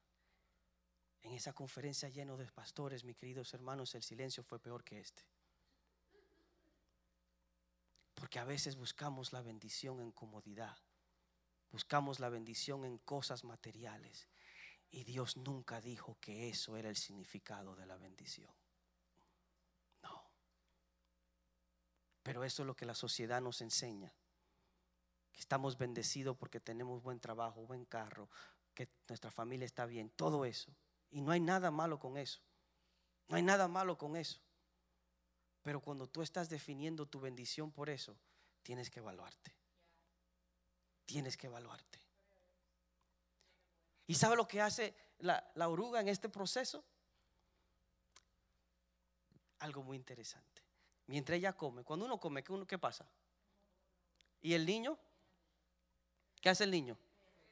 en 1.23 1.33
esa 1.33 1.53
conferencia 1.53 2.09
lleno 2.09 2.37
de 2.37 2.45
pastores, 2.51 3.03
mis 3.03 3.15
queridos 3.15 3.53
hermanos, 3.53 3.95
el 3.95 4.03
silencio 4.03 4.43
fue 4.43 4.59
peor 4.59 4.83
que 4.83 4.99
este. 4.99 5.23
Porque 8.13 8.39
a 8.39 8.43
veces 8.43 8.75
buscamos 8.75 9.33
la 9.33 9.41
bendición 9.41 10.01
en 10.01 10.11
comodidad, 10.11 10.77
buscamos 11.71 12.19
la 12.19 12.29
bendición 12.29 12.85
en 12.85 12.97
cosas 12.99 13.43
materiales 13.43 14.27
y 14.91 15.05
Dios 15.05 15.37
nunca 15.37 15.81
dijo 15.81 16.17
que 16.19 16.49
eso 16.49 16.77
era 16.77 16.89
el 16.89 16.97
significado 16.97 17.75
de 17.75 17.85
la 17.85 17.97
bendición. 17.97 18.53
No. 20.03 20.29
Pero 22.21 22.43
eso 22.43 22.63
es 22.63 22.67
lo 22.67 22.75
que 22.75 22.85
la 22.85 22.95
sociedad 22.95 23.41
nos 23.41 23.61
enseña. 23.61 24.13
Que 25.31 25.39
estamos 25.39 25.77
bendecidos 25.77 26.37
porque 26.37 26.59
tenemos 26.59 27.01
buen 27.01 27.19
trabajo, 27.19 27.65
buen 27.65 27.85
carro, 27.85 28.29
que 28.75 28.89
nuestra 29.07 29.31
familia 29.31 29.65
está 29.65 29.85
bien, 29.85 30.09
todo 30.09 30.45
eso. 30.45 30.75
Y 31.13 31.21
no 31.21 31.31
hay 31.31 31.39
nada 31.39 31.69
malo 31.69 31.99
con 31.99 32.17
eso. 32.17 32.39
No 33.27 33.35
hay 33.35 33.43
nada 33.43 33.67
malo 33.67 33.97
con 33.99 34.17
eso. 34.17 34.39
Pero 35.61 35.79
cuando 35.79 36.07
tú 36.07 36.23
estás 36.23 36.49
definiendo 36.49 37.05
tu 37.05 37.19
bendición 37.19 37.71
por 37.71 37.91
eso, 37.91 38.17
tienes 38.63 38.89
que 38.89 38.99
evaluarte. 38.99 39.53
Tienes 41.05 41.37
que 41.37 41.45
evaluarte. 41.45 41.99
¿Y 44.07 44.15
sabe 44.15 44.35
lo 44.35 44.47
que 44.47 44.59
hace 44.59 44.95
la, 45.19 45.45
oruga 45.69 46.01
en 46.01 46.09
este 46.09 46.29
proceso? 46.29 46.83
Algo 49.59 49.83
muy 49.83 49.97
interesante. 49.97 50.63
Mientras 51.05 51.37
ella 51.37 51.53
come, 51.53 51.83
cuando 51.83 52.07
uno 52.07 52.19
come, 52.19 52.43
¿qué, 52.43 52.65
qué 52.67 52.79
pasa? 52.79 53.07
¿Y 54.41 54.55
el 54.55 54.65
niño? 54.65 54.97
¿Qué 56.41 56.49
hace 56.49 56.63
el 56.63 56.71
niño? 56.71 56.97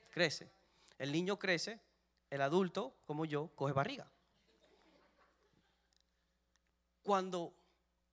Crece. 0.10 0.52
El 0.98 1.12
niño 1.12 1.38
crece, 1.38 1.80
el 2.32 2.42
adulto, 2.42 2.96
como 3.06 3.26
yo, 3.26 3.54
coge 3.56 3.74
barriga. 3.74 4.12
cuando 7.04 7.54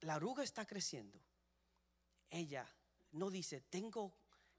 la 0.01 0.17
oruga 0.17 0.43
está 0.43 0.67
creciendo, 0.67 1.21
ella 2.31 2.67
no 3.13 3.31
dice, 3.31 3.61
tengo 3.61 4.15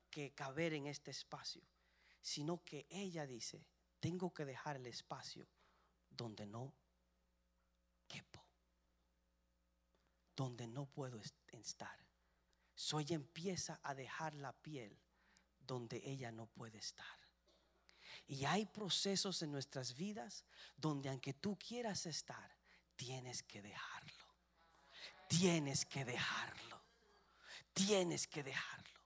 que 0.09 0.33
caber 0.33 0.73
en 0.73 0.87
este 0.87 1.11
espacio, 1.11 1.63
sino 2.21 2.63
que 2.63 2.85
ella 2.89 3.25
dice, 3.25 3.65
tengo 3.99 4.33
que 4.33 4.45
dejar 4.45 4.77
el 4.77 4.87
espacio 4.87 5.47
donde 6.09 6.45
no 6.45 6.73
quepo, 8.07 8.43
donde 10.35 10.67
no 10.67 10.85
puedo 10.85 11.19
estar. 11.51 11.99
So 12.75 12.99
ella 12.99 13.15
empieza 13.15 13.79
a 13.83 13.93
dejar 13.93 14.33
la 14.35 14.53
piel 14.53 14.97
donde 15.59 16.01
ella 16.05 16.31
no 16.31 16.47
puede 16.47 16.77
estar. 16.77 17.18
Y 18.29 18.45
hay 18.45 18.67
procesos 18.67 19.41
en 19.41 19.51
nuestras 19.51 19.95
vidas 19.95 20.45
donde 20.77 21.09
aunque 21.09 21.33
tú 21.33 21.57
quieras 21.57 22.05
estar, 22.05 22.55
tienes 22.95 23.41
que 23.41 23.59
dejarlo. 23.59 24.25
Tienes 25.27 25.83
que 25.83 26.05
dejarlo. 26.05 26.79
Tienes 27.73 28.27
que 28.27 28.43
dejarlo. 28.43 28.99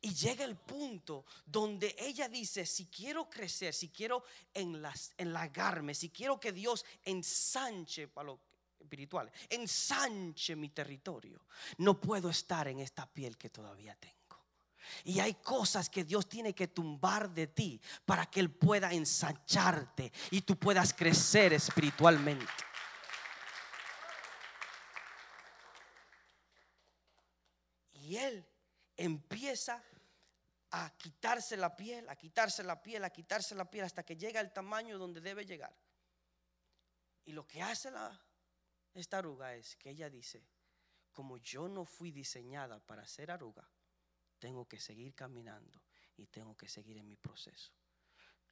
Y 0.00 0.14
llega 0.14 0.44
el 0.46 0.56
punto 0.56 1.26
donde 1.44 1.94
ella 1.98 2.30
dice, 2.30 2.64
si 2.64 2.86
quiero 2.86 3.28
crecer, 3.28 3.74
si 3.74 3.90
quiero 3.90 4.24
enlagarme, 4.54 5.94
si 5.94 6.08
quiero 6.08 6.40
que 6.40 6.52
Dios 6.52 6.82
ensanche 7.04 8.08
para 8.08 8.28
lo 8.28 8.40
espiritual, 8.80 9.30
ensanche 9.50 10.56
mi 10.56 10.70
territorio, 10.70 11.44
no 11.78 12.00
puedo 12.00 12.30
estar 12.30 12.68
en 12.68 12.78
esta 12.78 13.06
piel 13.06 13.36
que 13.36 13.50
todavía 13.50 13.94
tengo. 13.96 14.15
Y 15.04 15.20
hay 15.20 15.34
cosas 15.34 15.88
que 15.88 16.04
Dios 16.04 16.28
tiene 16.28 16.54
que 16.54 16.68
tumbar 16.68 17.30
de 17.30 17.46
ti 17.46 17.80
para 18.04 18.26
que 18.26 18.40
Él 18.40 18.50
pueda 18.50 18.92
ensancharte 18.92 20.12
y 20.30 20.42
tú 20.42 20.58
puedas 20.58 20.92
crecer 20.92 21.52
espiritualmente. 21.52 22.46
Y 27.94 28.16
Él 28.16 28.46
empieza 28.96 29.82
a 30.70 30.96
quitarse 30.96 31.56
la 31.56 31.74
piel, 31.74 32.08
a 32.08 32.16
quitarse 32.16 32.62
la 32.62 32.82
piel, 32.82 33.04
a 33.04 33.10
quitarse 33.10 33.54
la 33.54 33.70
piel 33.70 33.84
hasta 33.84 34.04
que 34.04 34.16
llega 34.16 34.40
al 34.40 34.52
tamaño 34.52 34.98
donde 34.98 35.20
debe 35.20 35.44
llegar. 35.44 35.74
Y 37.24 37.32
lo 37.32 37.46
que 37.46 37.62
hace 37.62 37.90
la, 37.90 38.20
esta 38.94 39.18
aruga 39.18 39.54
es 39.54 39.76
que 39.76 39.90
ella 39.90 40.08
dice, 40.08 40.46
como 41.12 41.38
yo 41.38 41.68
no 41.68 41.84
fui 41.84 42.10
diseñada 42.10 42.78
para 42.78 43.06
ser 43.06 43.30
aruga, 43.30 43.68
tengo 44.46 44.64
que 44.64 44.78
seguir 44.78 45.12
caminando 45.12 45.82
y 46.16 46.28
tengo 46.28 46.56
que 46.56 46.68
seguir 46.68 46.98
en 46.98 47.08
mi 47.08 47.16
proceso. 47.16 47.72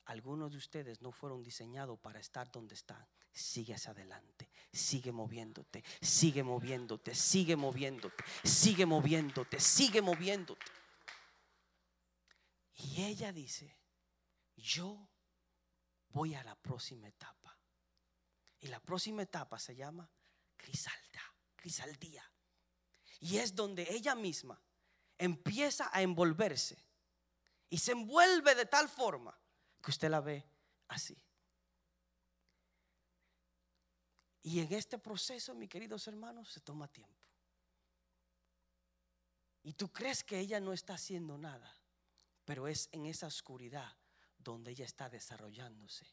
Algunos 0.06 0.50
de 0.50 0.58
ustedes 0.58 1.00
no 1.00 1.12
fueron 1.12 1.40
diseñados 1.40 2.00
para 2.00 2.18
estar 2.18 2.50
donde 2.50 2.74
están. 2.74 3.06
Sigue 3.32 3.74
hacia 3.74 3.92
adelante, 3.92 4.50
sigue 4.72 5.12
moviéndote, 5.12 5.84
sigue 6.02 6.42
moviéndote, 6.42 7.14
sigue 7.14 7.54
moviéndote, 7.54 8.24
sigue 8.42 8.86
moviéndote, 8.86 9.60
sigue 9.60 10.02
moviéndote. 10.02 10.66
Y 12.74 13.04
ella 13.04 13.32
dice, 13.32 13.78
yo 14.56 15.08
voy 16.08 16.34
a 16.34 16.42
la 16.42 16.56
próxima 16.56 17.06
etapa. 17.06 17.56
Y 18.58 18.66
la 18.66 18.80
próxima 18.80 19.22
etapa 19.22 19.60
se 19.60 19.76
llama 19.76 20.10
crisalda, 20.56 21.22
crisaldía. 21.54 22.28
Y 23.20 23.36
es 23.38 23.54
donde 23.54 23.86
ella 23.90 24.16
misma 24.16 24.60
empieza 25.18 25.90
a 25.92 26.02
envolverse. 26.02 26.76
Y 27.70 27.78
se 27.78 27.92
envuelve 27.92 28.54
de 28.54 28.66
tal 28.66 28.88
forma 28.88 29.36
que 29.82 29.90
usted 29.90 30.10
la 30.10 30.20
ve 30.20 30.44
así. 30.88 31.16
Y 34.42 34.60
en 34.60 34.72
este 34.72 34.98
proceso, 34.98 35.54
mis 35.54 35.70
queridos 35.70 36.06
hermanos, 36.06 36.50
se 36.50 36.60
toma 36.60 36.86
tiempo. 36.88 37.14
Y 39.62 39.72
tú 39.72 39.90
crees 39.90 40.22
que 40.22 40.38
ella 40.38 40.60
no 40.60 40.74
está 40.74 40.94
haciendo 40.94 41.38
nada, 41.38 41.74
pero 42.44 42.68
es 42.68 42.90
en 42.92 43.06
esa 43.06 43.26
oscuridad 43.26 43.96
donde 44.36 44.72
ella 44.72 44.84
está 44.84 45.08
desarrollándose 45.08 46.06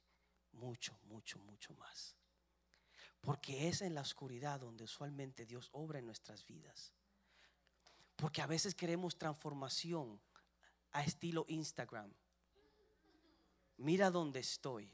mucho, 0.54 0.98
mucho, 1.04 1.40
mucho 1.40 1.74
más. 1.74 2.16
Porque 3.20 3.68
es 3.68 3.82
en 3.82 3.94
la 3.94 4.02
oscuridad 4.02 4.60
donde 4.60 4.86
usualmente 4.86 5.46
Dios 5.46 5.70
obra 5.74 6.00
en 6.00 6.06
nuestras 6.06 6.46
vidas. 6.46 6.94
Porque 8.22 8.44
a 8.44 8.46
veces 8.46 8.76
queremos 8.76 9.18
transformación 9.18 10.22
a 10.92 11.02
estilo 11.04 11.44
Instagram. 11.48 12.14
Mira 13.78 14.12
dónde 14.12 14.42
estoy. 14.42 14.94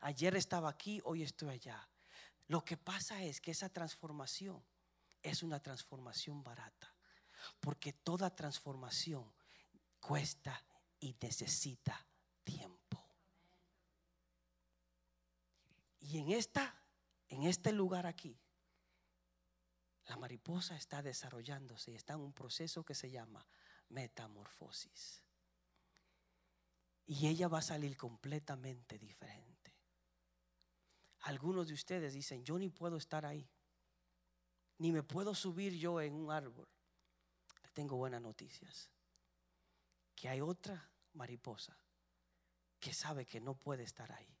Ayer 0.00 0.34
estaba 0.34 0.70
aquí, 0.70 1.02
hoy 1.04 1.22
estoy 1.22 1.50
allá. 1.50 1.86
Lo 2.48 2.64
que 2.64 2.78
pasa 2.78 3.22
es 3.22 3.42
que 3.42 3.50
esa 3.50 3.68
transformación 3.68 4.64
es 5.22 5.42
una 5.42 5.60
transformación 5.60 6.42
barata. 6.42 6.94
Porque 7.60 7.92
toda 7.92 8.34
transformación 8.34 9.30
cuesta 10.00 10.64
y 10.98 11.14
necesita 11.20 12.06
tiempo. 12.42 13.04
Y 16.00 16.16
en 16.20 16.30
esta 16.30 16.74
en 17.28 17.42
este 17.42 17.72
lugar 17.72 18.06
aquí, 18.06 18.40
la 20.10 20.16
mariposa 20.16 20.74
está 20.74 21.02
desarrollándose 21.02 21.92
y 21.92 21.94
está 21.94 22.14
en 22.14 22.20
un 22.20 22.32
proceso 22.32 22.84
que 22.84 22.96
se 22.96 23.12
llama 23.12 23.46
metamorfosis. 23.90 25.22
Y 27.06 27.28
ella 27.28 27.46
va 27.46 27.60
a 27.60 27.62
salir 27.62 27.96
completamente 27.96 28.98
diferente. 28.98 29.72
Algunos 31.20 31.68
de 31.68 31.74
ustedes 31.74 32.12
dicen, 32.12 32.44
yo 32.44 32.58
ni 32.58 32.70
puedo 32.70 32.96
estar 32.96 33.24
ahí, 33.24 33.48
ni 34.78 34.90
me 34.90 35.04
puedo 35.04 35.32
subir 35.32 35.74
yo 35.78 36.00
en 36.00 36.14
un 36.14 36.32
árbol. 36.32 36.68
tengo 37.72 37.96
buenas 37.96 38.20
noticias, 38.20 38.90
que 40.16 40.28
hay 40.28 40.40
otra 40.40 40.90
mariposa 41.12 41.78
que 42.80 42.92
sabe 42.92 43.26
que 43.26 43.40
no 43.40 43.54
puede 43.54 43.84
estar 43.84 44.10
ahí. 44.10 44.36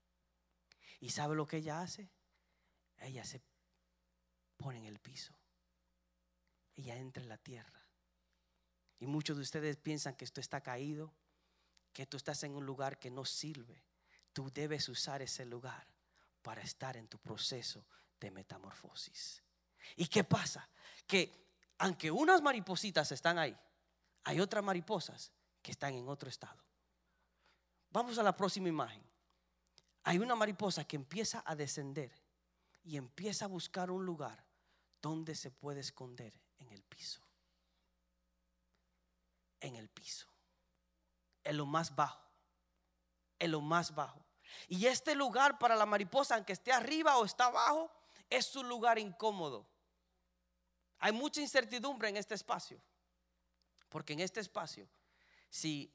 ¿Y 0.98 1.10
sabe 1.10 1.36
lo 1.36 1.46
que 1.46 1.58
ella 1.58 1.80
hace? 1.80 2.10
ella 3.02 3.24
se 3.24 3.40
pone 4.56 4.78
en 4.78 4.86
el 4.86 4.98
piso. 4.98 5.32
Ella 6.76 6.96
entra 6.96 7.22
en 7.22 7.28
la 7.28 7.38
tierra. 7.38 7.80
Y 8.98 9.06
muchos 9.06 9.36
de 9.36 9.42
ustedes 9.42 9.76
piensan 9.76 10.14
que 10.14 10.24
esto 10.24 10.40
está 10.40 10.60
caído, 10.60 11.12
que 11.92 12.06
tú 12.06 12.16
estás 12.16 12.42
en 12.44 12.54
un 12.54 12.66
lugar 12.66 12.98
que 12.98 13.10
no 13.10 13.24
sirve. 13.24 13.82
Tú 14.32 14.50
debes 14.52 14.88
usar 14.88 15.22
ese 15.22 15.44
lugar 15.44 15.86
para 16.42 16.62
estar 16.62 16.96
en 16.96 17.08
tu 17.08 17.18
proceso 17.18 17.84
de 18.20 18.30
metamorfosis. 18.30 19.42
¿Y 19.96 20.06
qué 20.06 20.24
pasa? 20.24 20.68
Que 21.06 21.40
aunque 21.78 22.10
unas 22.10 22.42
maripositas 22.42 23.10
están 23.10 23.38
ahí, 23.38 23.56
hay 24.24 24.40
otras 24.40 24.62
mariposas 24.62 25.32
que 25.62 25.72
están 25.72 25.94
en 25.94 26.08
otro 26.08 26.28
estado. 26.28 26.62
Vamos 27.90 28.18
a 28.18 28.22
la 28.22 28.36
próxima 28.36 28.68
imagen. 28.68 29.02
Hay 30.04 30.18
una 30.18 30.34
mariposa 30.34 30.84
que 30.84 30.96
empieza 30.96 31.42
a 31.44 31.56
descender 31.56 32.12
y 32.84 32.96
empieza 32.96 33.46
a 33.46 33.48
buscar 33.48 33.90
un 33.90 34.04
lugar 34.04 34.44
donde 35.00 35.34
se 35.34 35.50
puede 35.50 35.80
esconder 35.80 36.32
en 36.70 36.76
el 36.76 36.82
piso. 36.84 37.20
En 39.60 39.76
el 39.76 39.88
piso. 39.88 40.26
En 41.44 41.56
lo 41.56 41.66
más 41.66 41.94
bajo. 41.94 42.24
En 43.38 43.50
lo 43.50 43.60
más 43.60 43.94
bajo. 43.94 44.24
Y 44.68 44.86
este 44.86 45.14
lugar 45.14 45.58
para 45.58 45.76
la 45.76 45.86
mariposa, 45.86 46.36
aunque 46.36 46.52
esté 46.52 46.72
arriba 46.72 47.18
o 47.18 47.24
está 47.24 47.46
abajo, 47.46 47.90
es 48.28 48.54
un 48.56 48.68
lugar 48.68 48.98
incómodo. 48.98 49.68
Hay 51.00 51.12
mucha 51.12 51.40
incertidumbre 51.40 52.08
en 52.08 52.16
este 52.16 52.34
espacio. 52.34 52.80
Porque 53.88 54.12
en 54.12 54.20
este 54.20 54.40
espacio, 54.40 54.88
si, 55.48 55.92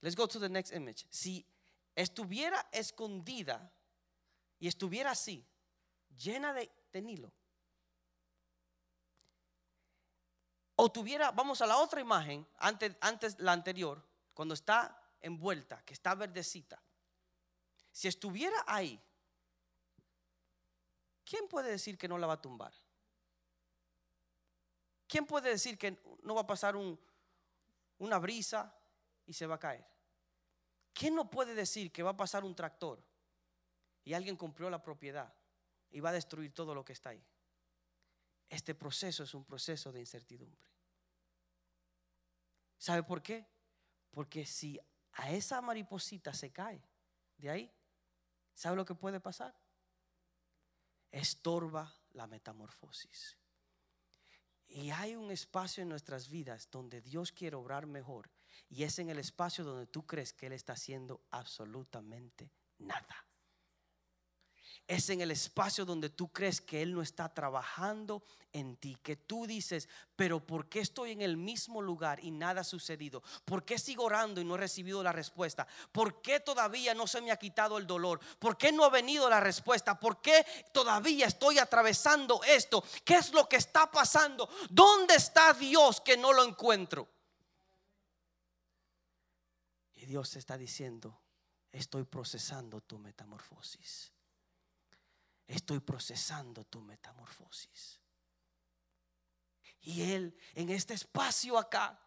let's 0.00 0.16
go 0.16 0.26
to 0.26 0.40
the 0.40 0.48
next 0.48 0.74
image, 0.74 1.06
si 1.08 1.46
estuviera 1.94 2.68
escondida 2.72 3.72
y 4.58 4.66
estuviera 4.66 5.12
así, 5.12 5.46
llena 6.16 6.52
de, 6.52 6.70
Nilo. 7.00 7.32
O 10.80 10.92
tuviera, 10.92 11.32
vamos 11.32 11.60
a 11.60 11.66
la 11.66 11.76
otra 11.76 12.00
imagen, 12.00 12.46
antes, 12.58 12.96
antes 13.00 13.38
la 13.40 13.52
anterior, 13.52 14.00
cuando 14.32 14.54
está 14.54 14.96
envuelta, 15.20 15.84
que 15.84 15.92
está 15.92 16.14
verdecita. 16.14 16.80
Si 17.90 18.06
estuviera 18.06 18.62
ahí, 18.66 19.00
¿quién 21.24 21.48
puede 21.48 21.70
decir 21.70 21.98
que 21.98 22.06
no 22.06 22.16
la 22.16 22.28
va 22.28 22.34
a 22.34 22.40
tumbar? 22.40 22.72
¿Quién 25.08 25.26
puede 25.26 25.50
decir 25.50 25.76
que 25.76 25.98
no 26.22 26.34
va 26.34 26.42
a 26.42 26.46
pasar 26.46 26.76
un, 26.76 26.98
una 27.98 28.18
brisa 28.18 28.72
y 29.26 29.32
se 29.32 29.46
va 29.46 29.56
a 29.56 29.58
caer? 29.58 29.84
¿Quién 30.92 31.16
no 31.16 31.28
puede 31.28 31.54
decir 31.54 31.90
que 31.90 32.04
va 32.04 32.10
a 32.10 32.16
pasar 32.16 32.44
un 32.44 32.54
tractor 32.54 33.02
y 34.04 34.14
alguien 34.14 34.36
compró 34.36 34.70
la 34.70 34.80
propiedad 34.80 35.32
y 35.90 36.00
va 36.00 36.10
a 36.10 36.12
destruir 36.12 36.54
todo 36.54 36.74
lo 36.74 36.84
que 36.84 36.92
está 36.92 37.10
ahí. 37.10 37.22
Este 38.48 38.74
proceso 38.74 39.24
es 39.24 39.34
un 39.34 39.44
proceso 39.44 39.92
de 39.92 40.00
incertidumbre. 40.00 40.66
¿Sabe 42.78 43.02
por 43.02 43.22
qué? 43.22 43.46
Porque 44.10 44.46
si 44.46 44.80
a 45.12 45.32
esa 45.32 45.60
mariposita 45.60 46.32
se 46.32 46.50
cae 46.50 46.82
de 47.36 47.50
ahí, 47.50 47.72
¿sabe 48.54 48.76
lo 48.76 48.84
que 48.84 48.94
puede 48.94 49.20
pasar? 49.20 49.54
Estorba 51.10 51.94
la 52.12 52.26
metamorfosis. 52.26 53.36
Y 54.68 54.90
hay 54.90 55.16
un 55.16 55.30
espacio 55.30 55.82
en 55.82 55.88
nuestras 55.88 56.28
vidas 56.28 56.70
donde 56.70 57.00
Dios 57.00 57.32
quiere 57.32 57.56
obrar 57.56 57.86
mejor. 57.86 58.30
Y 58.68 58.84
es 58.84 58.98
en 58.98 59.08
el 59.08 59.18
espacio 59.18 59.64
donde 59.64 59.86
tú 59.86 60.06
crees 60.06 60.32
que 60.32 60.46
Él 60.46 60.52
está 60.52 60.74
haciendo 60.74 61.22
absolutamente 61.30 62.52
nada 62.78 63.27
es 64.88 65.10
en 65.10 65.20
el 65.20 65.30
espacio 65.30 65.84
donde 65.84 66.08
tú 66.08 66.32
crees 66.32 66.62
que 66.62 66.80
Él 66.80 66.94
no 66.94 67.02
está 67.02 67.28
trabajando 67.28 68.22
en 68.54 68.74
ti, 68.78 68.96
que 69.02 69.16
tú 69.16 69.46
dices, 69.46 69.86
pero 70.16 70.44
¿por 70.44 70.66
qué 70.70 70.80
estoy 70.80 71.12
en 71.12 71.20
el 71.20 71.36
mismo 71.36 71.82
lugar 71.82 72.24
y 72.24 72.30
nada 72.30 72.62
ha 72.62 72.64
sucedido? 72.64 73.22
¿Por 73.44 73.66
qué 73.66 73.78
sigo 73.78 74.04
orando 74.04 74.40
y 74.40 74.44
no 74.44 74.54
he 74.54 74.58
recibido 74.58 75.02
la 75.02 75.12
respuesta? 75.12 75.66
¿Por 75.92 76.22
qué 76.22 76.40
todavía 76.40 76.94
no 76.94 77.06
se 77.06 77.20
me 77.20 77.30
ha 77.30 77.36
quitado 77.36 77.76
el 77.76 77.86
dolor? 77.86 78.18
¿Por 78.38 78.56
qué 78.56 78.72
no 78.72 78.82
ha 78.82 78.88
venido 78.88 79.28
la 79.28 79.40
respuesta? 79.40 80.00
¿Por 80.00 80.22
qué 80.22 80.46
todavía 80.72 81.26
estoy 81.26 81.58
atravesando 81.58 82.40
esto? 82.44 82.82
¿Qué 83.04 83.16
es 83.16 83.34
lo 83.34 83.46
que 83.46 83.56
está 83.56 83.90
pasando? 83.90 84.48
¿Dónde 84.70 85.16
está 85.16 85.52
Dios 85.52 86.00
que 86.00 86.16
no 86.16 86.32
lo 86.32 86.44
encuentro? 86.44 87.06
Y 89.96 90.06
Dios 90.06 90.34
está 90.36 90.56
diciendo, 90.56 91.20
estoy 91.72 92.04
procesando 92.04 92.80
tu 92.80 92.98
metamorfosis 92.98 94.12
estoy 95.48 95.80
procesando 95.80 96.64
tu 96.64 96.80
metamorfosis. 96.80 98.00
Y 99.80 100.12
Él 100.12 100.38
en 100.54 100.68
este 100.70 100.94
espacio 100.94 101.58
acá 101.58 101.98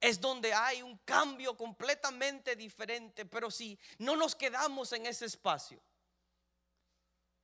es 0.00 0.20
donde 0.20 0.52
hay 0.52 0.82
un 0.82 0.98
cambio 0.98 1.56
completamente 1.56 2.56
diferente, 2.56 3.24
pero 3.26 3.50
si 3.50 3.78
no 3.98 4.16
nos 4.16 4.34
quedamos 4.34 4.92
en 4.92 5.06
ese 5.06 5.26
espacio. 5.26 5.80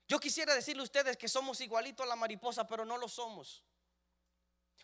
Yo 0.09 0.19
quisiera 0.19 0.55
decirle 0.55 0.83
a 0.83 0.85
ustedes 0.85 1.17
que 1.17 1.29
somos 1.29 1.61
igualitos 1.61 2.05
a 2.05 2.09
la 2.09 2.17
mariposa, 2.17 2.67
pero 2.67 2.85
no 2.85 2.97
lo 2.97 3.09
somos. 3.09 3.65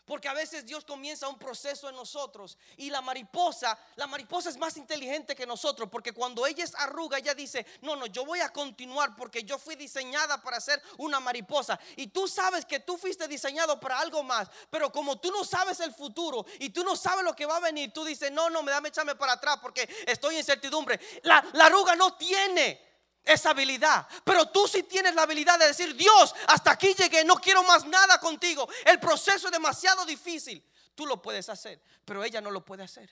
Porque 0.05 0.27
a 0.27 0.33
veces 0.33 0.65
Dios 0.65 0.83
comienza 0.83 1.29
un 1.29 1.39
proceso 1.39 1.87
en 1.87 1.95
nosotros 1.95 2.57
y 2.75 2.89
la 2.89 3.01
mariposa, 3.01 3.77
la 3.95 4.05
mariposa 4.05 4.49
es 4.49 4.57
más 4.57 4.75
inteligente 4.75 5.33
que 5.33 5.45
nosotros 5.45 5.87
porque 5.89 6.11
cuando 6.11 6.45
ella 6.45 6.63
es 6.63 6.75
arruga, 6.75 7.19
ella 7.19 7.33
dice, 7.33 7.65
no, 7.81 7.95
no, 7.95 8.05
yo 8.07 8.25
voy 8.25 8.41
a 8.41 8.49
continuar 8.49 9.15
porque 9.15 9.43
yo 9.43 9.57
fui 9.57 9.75
diseñada 9.75 10.41
para 10.41 10.59
ser 10.59 10.81
una 10.97 11.21
mariposa. 11.21 11.79
Y 11.95 12.07
tú 12.07 12.27
sabes 12.27 12.65
que 12.65 12.81
tú 12.81 12.97
fuiste 12.97 13.27
diseñado 13.29 13.79
para 13.79 13.99
algo 13.99 14.23
más, 14.23 14.49
pero 14.69 14.91
como 14.91 15.19
tú 15.19 15.31
no 15.31 15.45
sabes 15.45 15.79
el 15.79 15.93
futuro 15.93 16.45
y 16.59 16.69
tú 16.69 16.83
no 16.83 16.97
sabes 16.97 17.23
lo 17.23 17.33
que 17.33 17.45
va 17.45 17.57
a 17.57 17.61
venir, 17.61 17.93
tú 17.93 18.03
dices, 18.03 18.29
no, 18.31 18.49
no, 18.49 18.61
me 18.61 18.71
dame 18.71 18.89
echarme 18.89 19.15
para 19.15 19.33
atrás 19.33 19.57
porque 19.61 19.87
estoy 20.05 20.35
en 20.35 20.39
incertidumbre. 20.39 20.99
La, 21.23 21.43
la 21.53 21.67
arruga 21.67 21.95
no 21.95 22.15
tiene 22.15 22.92
esa 23.23 23.51
habilidad. 23.51 24.07
Pero 24.23 24.49
tú 24.49 24.67
sí 24.67 24.83
tienes 24.83 25.15
la 25.15 25.23
habilidad 25.23 25.57
de 25.59 25.67
decir, 25.67 25.95
Dios, 25.95 26.33
hasta 26.47 26.71
aquí 26.71 26.93
llegué, 26.93 27.23
no 27.23 27.35
quiero 27.35 27.63
más 27.63 27.85
nada 27.85 28.19
contigo. 28.19 28.67
El 28.85 28.99
proceso 28.99 29.47
es 29.47 29.51
demasiado 29.51 30.05
difícil. 30.05 30.63
Tú 30.95 31.05
lo 31.05 31.21
puedes 31.21 31.49
hacer, 31.49 31.81
pero 32.05 32.23
ella 32.23 32.41
no 32.41 32.51
lo 32.51 32.63
puede 32.63 32.83
hacer. 32.83 33.09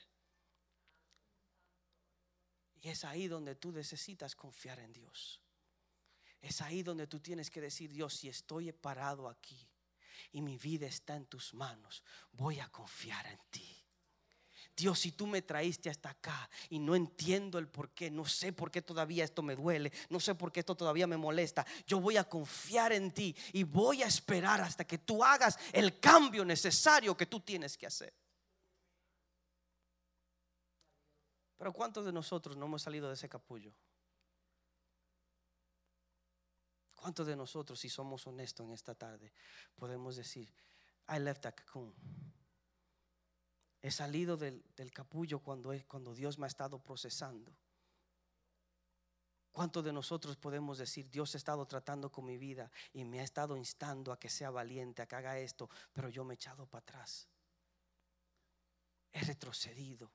Y 2.80 2.88
es 2.88 3.04
ahí 3.04 3.28
donde 3.28 3.54
tú 3.54 3.72
necesitas 3.72 4.34
confiar 4.34 4.80
en 4.80 4.92
Dios. 4.92 5.40
Es 6.40 6.60
ahí 6.60 6.82
donde 6.82 7.06
tú 7.06 7.20
tienes 7.20 7.48
que 7.50 7.60
decir, 7.60 7.92
Dios, 7.92 8.14
si 8.14 8.28
estoy 8.28 8.72
parado 8.72 9.28
aquí 9.28 9.68
y 10.32 10.42
mi 10.42 10.58
vida 10.58 10.86
está 10.86 11.14
en 11.14 11.26
tus 11.26 11.54
manos, 11.54 12.02
voy 12.32 12.58
a 12.58 12.68
confiar 12.68 13.24
en 13.26 13.38
ti. 13.50 13.81
Dios, 14.74 14.98
si 15.00 15.12
tú 15.12 15.26
me 15.26 15.42
traíste 15.42 15.90
hasta 15.90 16.10
acá 16.10 16.48
y 16.70 16.78
no 16.78 16.94
entiendo 16.94 17.58
el 17.58 17.68
por 17.68 17.90
qué, 17.90 18.10
no 18.10 18.24
sé 18.24 18.52
por 18.52 18.70
qué 18.70 18.80
todavía 18.80 19.24
esto 19.24 19.42
me 19.42 19.54
duele, 19.54 19.92
no 20.08 20.18
sé 20.18 20.34
por 20.34 20.50
qué 20.50 20.60
esto 20.60 20.74
todavía 20.74 21.06
me 21.06 21.16
molesta, 21.16 21.66
yo 21.86 22.00
voy 22.00 22.16
a 22.16 22.24
confiar 22.24 22.92
en 22.92 23.12
ti 23.12 23.36
y 23.52 23.64
voy 23.64 24.02
a 24.02 24.06
esperar 24.06 24.60
hasta 24.62 24.84
que 24.84 24.98
tú 24.98 25.22
hagas 25.22 25.58
el 25.72 26.00
cambio 26.00 26.44
necesario 26.44 27.16
que 27.16 27.26
tú 27.26 27.40
tienes 27.40 27.76
que 27.76 27.86
hacer. 27.86 28.14
Pero 31.58 31.72
¿cuántos 31.72 32.04
de 32.04 32.12
nosotros 32.12 32.56
no 32.56 32.66
hemos 32.66 32.82
salido 32.82 33.08
de 33.08 33.14
ese 33.14 33.28
capullo? 33.28 33.72
¿Cuántos 36.94 37.26
de 37.26 37.36
nosotros, 37.36 37.78
si 37.78 37.88
somos 37.88 38.26
honestos 38.26 38.66
en 38.66 38.72
esta 38.72 38.94
tarde, 38.94 39.32
podemos 39.74 40.16
decir, 40.16 40.52
I 41.08 41.18
left 41.18 41.42
that 41.42 41.54
cocoon? 41.54 41.94
He 43.82 43.90
salido 43.90 44.36
del, 44.36 44.62
capullo 44.92 45.40
cuando, 45.40 45.74
cuando 45.88 46.14
Dios 46.14 46.38
me 46.38 46.46
ha 46.46 46.48
estado 46.48 46.78
procesando. 46.78 47.52
¿Cuántos 49.50 49.84
de 49.84 49.92
nosotros 49.92 50.36
podemos 50.36 50.78
decir, 50.78 51.10
Dios 51.10 51.34
ha 51.34 51.38
estado 51.38 51.66
tratando 51.66 52.10
con 52.10 52.24
mi 52.24 52.38
vida 52.38 52.70
y 52.92 53.04
me 53.04 53.20
ha 53.20 53.24
estado 53.24 53.56
instando 53.56 54.12
a 54.12 54.18
que 54.18 54.30
sea 54.30 54.50
valiente, 54.50 55.02
a 55.02 55.06
que 55.06 55.16
haga 55.16 55.38
esto, 55.38 55.68
pero 55.92 56.08
yo 56.08 56.24
me 56.24 56.34
he 56.34 56.36
echado 56.36 56.64
para 56.64 56.80
atrás? 56.82 57.28
He 59.10 59.20
retrocedido. 59.20 60.10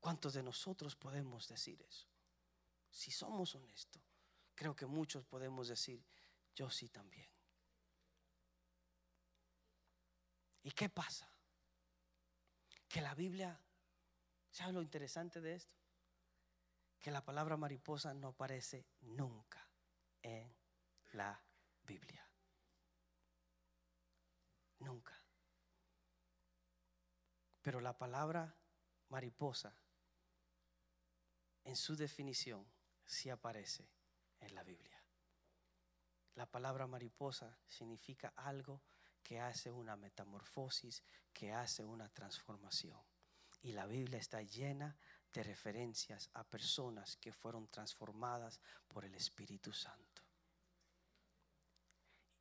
¿Cuántos 0.00 0.34
de 0.34 0.42
nosotros 0.42 0.96
podemos 0.96 1.46
decir 1.46 1.80
eso? 1.82 2.08
Si 2.90 3.12
somos 3.12 3.54
honestos, 3.54 4.02
creo 4.54 4.74
que 4.74 4.84
muchos 4.84 5.24
podemos 5.24 5.68
decir, 5.68 6.04
yo 6.54 6.68
sí 6.70 6.88
también. 6.88 7.28
¿Y 10.64 10.72
qué 10.72 10.88
pasa? 10.88 11.29
Que 12.90 13.00
la 13.00 13.14
Biblia, 13.14 13.56
¿sabe 14.50 14.72
lo 14.72 14.82
interesante 14.82 15.40
de 15.40 15.54
esto? 15.54 15.76
Que 16.98 17.12
la 17.12 17.24
palabra 17.24 17.56
mariposa 17.56 18.12
no 18.14 18.28
aparece 18.28 18.84
nunca 19.02 19.64
en 20.20 20.52
la 21.12 21.40
Biblia. 21.84 22.28
Nunca. 24.80 25.16
Pero 27.62 27.80
la 27.80 27.96
palabra 27.96 28.56
mariposa, 29.08 29.72
en 31.62 31.76
su 31.76 31.94
definición, 31.94 32.66
sí 33.04 33.30
aparece 33.30 33.88
en 34.40 34.52
la 34.52 34.64
Biblia. 34.64 35.00
La 36.34 36.46
palabra 36.46 36.88
mariposa 36.88 37.56
significa 37.68 38.32
algo 38.34 38.82
que 39.22 39.40
hace 39.40 39.70
una 39.70 39.96
metamorfosis, 39.96 41.02
que 41.32 41.52
hace 41.52 41.84
una 41.84 42.08
transformación. 42.08 43.00
Y 43.62 43.72
la 43.72 43.86
Biblia 43.86 44.18
está 44.18 44.42
llena 44.42 44.96
de 45.32 45.42
referencias 45.42 46.30
a 46.34 46.44
personas 46.44 47.16
que 47.16 47.32
fueron 47.32 47.68
transformadas 47.68 48.60
por 48.88 49.04
el 49.04 49.14
Espíritu 49.14 49.72
Santo. 49.72 50.22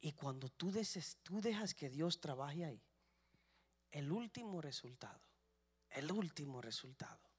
Y 0.02 0.13
cuando 0.13 0.50
tú, 0.50 0.72
tú 1.24 1.42
dejas 1.42 1.74
que 1.74 1.89
Dios 1.89 2.20
trabaje 2.22 2.65
ahí, 2.65 2.82
el 3.92 4.12
último 4.12 4.62
resultado, 4.62 5.22
el 5.89 6.12
último 6.12 6.62
resultado 6.62 7.30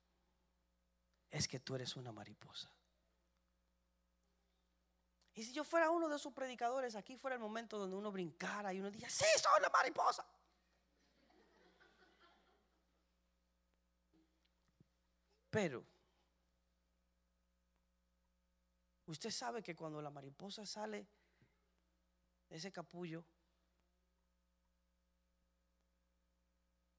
es 1.31 1.48
que 1.48 1.61
tú 1.61 1.74
eres 1.74 1.96
una 1.96 2.12
mariposa. 2.12 2.74
Y 5.34 5.44
si 5.44 5.52
yo 5.52 5.64
fuera 5.64 5.90
uno 5.90 6.08
de 6.08 6.18
sus 6.18 6.32
predicadores, 6.32 6.96
aquí 6.96 7.16
fuera 7.16 7.34
el 7.36 7.40
momento 7.40 7.78
donde 7.78 7.96
uno 7.96 8.10
brincara 8.10 8.72
y 8.74 8.80
uno 8.80 8.90
diga, 8.90 9.08
sí, 9.08 9.24
soy 9.40 9.62
la 9.62 9.70
mariposa. 9.70 10.24
Pero, 15.50 15.84
usted 19.06 19.30
sabe 19.30 19.62
que 19.62 19.74
cuando 19.74 20.00
la 20.00 20.10
mariposa 20.10 20.64
sale 20.64 21.06
de 22.48 22.56
ese 22.56 22.70
capullo, 22.70 23.24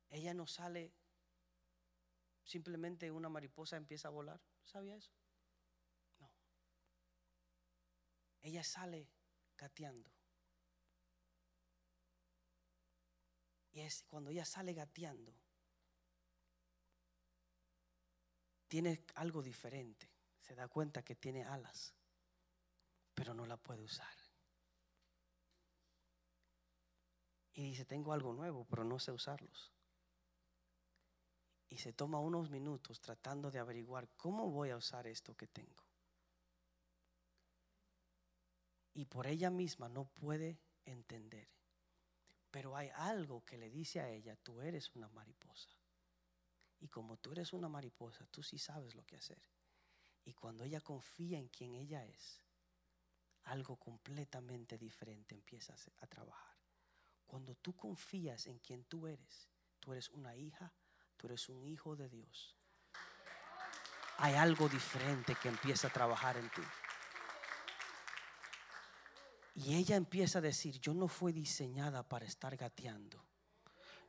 ella 0.09 0.33
no 0.33 0.45
sale 0.45 0.91
simplemente 2.43 3.09
una 3.09 3.29
mariposa 3.29 3.77
empieza 3.77 4.09
a 4.09 4.11
volar. 4.11 4.41
¿Sabía 4.63 4.95
eso? 4.95 5.11
Ella 8.41 8.63
sale 8.63 9.07
gateando. 9.57 10.09
Y 13.71 13.81
es 13.81 14.03
cuando 14.03 14.31
ella 14.31 14.45
sale 14.45 14.73
gateando, 14.73 15.33
tiene 18.67 19.05
algo 19.15 19.41
diferente. 19.41 20.09
Se 20.39 20.55
da 20.55 20.67
cuenta 20.67 21.03
que 21.03 21.15
tiene 21.15 21.45
alas, 21.45 21.93
pero 23.13 23.33
no 23.33 23.45
la 23.45 23.57
puede 23.57 23.83
usar. 23.83 24.13
Y 27.53 27.63
dice, 27.63 27.85
tengo 27.85 28.11
algo 28.11 28.33
nuevo, 28.33 28.65
pero 28.65 28.83
no 28.83 28.97
sé 28.99 29.11
usarlos. 29.11 29.71
Y 31.69 31.77
se 31.77 31.93
toma 31.93 32.19
unos 32.19 32.49
minutos 32.49 32.99
tratando 32.99 33.51
de 33.51 33.59
averiguar 33.59 34.09
cómo 34.17 34.49
voy 34.49 34.71
a 34.71 34.77
usar 34.77 35.07
esto 35.07 35.35
que 35.37 35.47
tengo 35.47 35.90
y 38.93 39.05
por 39.05 39.27
ella 39.27 39.49
misma 39.49 39.89
no 39.89 40.05
puede 40.05 40.59
entender. 40.85 41.47
Pero 42.49 42.75
hay 42.75 42.89
algo 42.95 43.45
que 43.45 43.57
le 43.57 43.69
dice 43.69 44.01
a 44.01 44.09
ella, 44.09 44.35
tú 44.35 44.61
eres 44.61 44.93
una 44.95 45.07
mariposa. 45.09 45.69
Y 46.79 46.89
como 46.89 47.17
tú 47.17 47.31
eres 47.31 47.53
una 47.53 47.69
mariposa, 47.69 48.25
tú 48.27 48.43
sí 48.43 48.57
sabes 48.57 48.95
lo 48.95 49.05
que 49.05 49.15
hacer. 49.15 49.41
Y 50.25 50.33
cuando 50.33 50.63
ella 50.63 50.81
confía 50.81 51.37
en 51.37 51.47
quien 51.47 51.75
ella 51.75 52.05
es, 52.05 52.41
algo 53.45 53.77
completamente 53.77 54.77
diferente 54.77 55.35
empieza 55.35 55.75
a 55.99 56.07
trabajar. 56.07 56.57
Cuando 57.25 57.55
tú 57.55 57.75
confías 57.75 58.47
en 58.47 58.59
quien 58.59 58.83
tú 58.85 59.07
eres, 59.07 59.49
tú 59.79 59.93
eres 59.93 60.09
una 60.09 60.35
hija, 60.35 60.73
tú 61.17 61.27
eres 61.27 61.47
un 61.49 61.65
hijo 61.65 61.95
de 61.95 62.09
Dios. 62.09 62.55
Hay 64.17 64.35
algo 64.35 64.67
diferente 64.69 65.35
que 65.41 65.47
empieza 65.47 65.87
a 65.87 65.93
trabajar 65.93 66.37
en 66.37 66.49
ti. 66.51 66.61
Y 69.53 69.75
ella 69.75 69.95
empieza 69.95 70.39
a 70.39 70.41
decir, 70.41 70.79
yo 70.79 70.93
no 70.93 71.07
fui 71.07 71.33
diseñada 71.33 72.03
para 72.03 72.25
estar 72.25 72.55
gateando. 72.55 73.23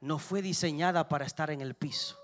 No 0.01 0.19
fue 0.19 0.43
diseñada 0.43 1.09
para 1.09 1.27
estar 1.27 1.51
en 1.51 1.61
el 1.61 1.75
piso. 1.75 2.19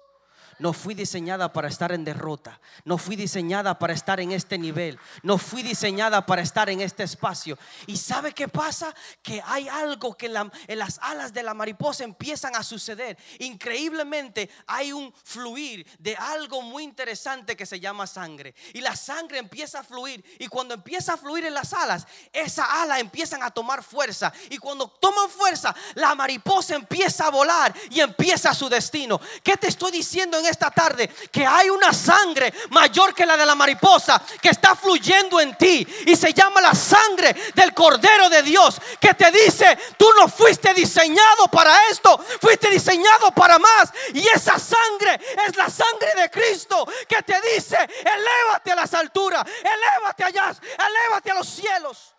No 0.58 0.72
fui 0.72 0.94
diseñada 0.94 1.52
para 1.52 1.68
estar 1.68 1.92
en 1.92 2.04
derrota. 2.04 2.60
No 2.84 2.98
fui 2.98 3.16
diseñada 3.16 3.78
para 3.78 3.92
estar 3.92 4.20
en 4.20 4.32
este 4.32 4.58
nivel. 4.58 4.98
No 5.22 5.38
fui 5.38 5.62
diseñada 5.62 6.24
para 6.26 6.42
estar 6.42 6.68
en 6.70 6.80
este 6.80 7.02
espacio. 7.04 7.58
¿Y 7.86 7.96
sabe 7.96 8.32
qué 8.32 8.48
pasa? 8.48 8.94
Que 9.22 9.42
hay 9.46 9.68
algo 9.68 10.16
que 10.16 10.26
en, 10.26 10.34
la- 10.34 10.50
en 10.66 10.78
las 10.78 10.98
alas 11.02 11.32
de 11.32 11.42
la 11.42 11.54
mariposa 11.54 12.04
empiezan 12.04 12.56
a 12.56 12.62
suceder. 12.62 13.16
Increíblemente 13.38 14.48
hay 14.66 14.92
un 14.92 15.12
fluir 15.24 15.86
de 15.98 16.16
algo 16.16 16.62
muy 16.62 16.82
interesante 16.84 17.56
que 17.56 17.66
se 17.66 17.78
llama 17.80 18.06
sangre. 18.06 18.54
Y 18.72 18.80
la 18.80 18.96
sangre 18.96 19.38
empieza 19.38 19.80
a 19.80 19.84
fluir. 19.84 20.24
Y 20.38 20.48
cuando 20.48 20.74
empieza 20.74 21.14
a 21.14 21.16
fluir 21.16 21.44
en 21.44 21.54
las 21.54 21.72
alas, 21.72 22.06
esa 22.32 22.82
ala 22.82 22.98
empiezan 22.98 23.42
a 23.42 23.50
tomar 23.50 23.82
fuerza. 23.82 24.32
Y 24.50 24.58
cuando 24.58 24.88
toman 24.88 25.28
fuerza, 25.28 25.74
la 25.94 26.14
mariposa 26.14 26.74
empieza 26.74 27.26
a 27.26 27.30
volar 27.30 27.74
y 27.90 28.00
empieza 28.00 28.54
su 28.54 28.68
destino. 28.68 29.20
¿Qué 29.42 29.56
te 29.56 29.68
estoy 29.68 29.92
diciendo 29.92 30.37
en 30.38 30.46
esta 30.46 30.70
tarde? 30.70 31.08
Que 31.30 31.46
hay 31.46 31.70
una 31.70 31.92
sangre 31.92 32.52
mayor 32.70 33.14
que 33.14 33.26
la 33.26 33.36
de 33.36 33.46
la 33.46 33.54
mariposa 33.54 34.22
que 34.40 34.50
está 34.50 34.74
fluyendo 34.74 35.40
en 35.40 35.56
ti. 35.56 35.86
Y 36.06 36.16
se 36.16 36.32
llama 36.32 36.60
la 36.60 36.74
sangre 36.74 37.34
del 37.54 37.74
Cordero 37.74 38.28
de 38.28 38.42
Dios. 38.42 38.80
Que 39.00 39.14
te 39.14 39.30
dice, 39.30 39.78
tú 39.96 40.06
no 40.16 40.28
fuiste 40.28 40.72
diseñado 40.74 41.48
para 41.48 41.88
esto. 41.88 42.18
Fuiste 42.40 42.70
diseñado 42.70 43.30
para 43.32 43.58
más. 43.58 43.92
Y 44.14 44.26
esa 44.28 44.58
sangre 44.58 45.20
es 45.46 45.56
la 45.56 45.68
sangre 45.68 46.14
de 46.16 46.30
Cristo 46.30 46.86
que 47.08 47.22
te 47.22 47.40
dice, 47.54 47.76
elévate 47.76 48.72
a 48.72 48.76
las 48.76 48.94
alturas. 48.94 49.44
Elévate 49.60 50.24
allá. 50.24 50.54
Elévate 50.78 51.30
a 51.30 51.34
los 51.34 51.48
cielos. 51.48 52.14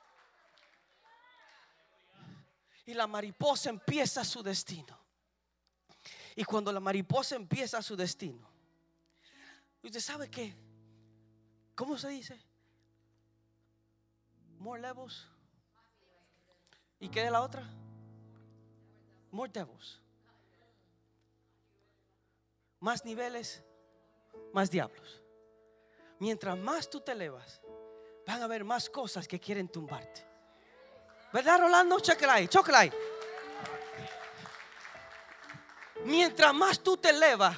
Y 2.86 2.94
la 2.94 3.08
mariposa 3.08 3.70
empieza 3.70 4.24
su 4.26 4.42
destino. 4.42 4.99
Y 6.40 6.46
cuando 6.46 6.72
la 6.72 6.80
mariposa 6.80 7.36
empieza 7.36 7.82
su 7.82 7.98
destino, 7.98 8.50
usted 9.84 10.00
sabe 10.00 10.32
que, 10.32 10.56
¿cómo 11.76 11.98
se 11.98 12.08
dice? 12.08 12.42
More 14.58 14.82
levels. 14.82 15.28
¿Y 16.98 17.10
qué 17.10 17.26
es 17.26 17.32
la 17.34 17.42
otra? 17.42 17.70
More 19.32 19.52
devils. 19.52 20.00
Más 22.80 23.04
niveles, 23.04 23.62
más 24.54 24.72
diablos. 24.72 25.22
Mientras 26.20 26.58
más 26.58 26.90
tú 26.90 27.02
te 27.02 27.12
elevas, 27.12 27.62
van 28.26 28.42
a 28.42 28.46
haber 28.46 28.64
más 28.64 28.90
cosas 28.90 29.28
que 29.28 29.42
quieren 29.42 29.68
tumbarte. 29.68 30.26
¿Verdad, 31.34 31.60
Rolando? 31.60 32.00
Chócala 32.00 32.36
ahí. 32.36 32.48
Mientras 36.10 36.52
más 36.56 36.80
tú 36.80 36.98
te 36.98 37.12
elevas, 37.12 37.56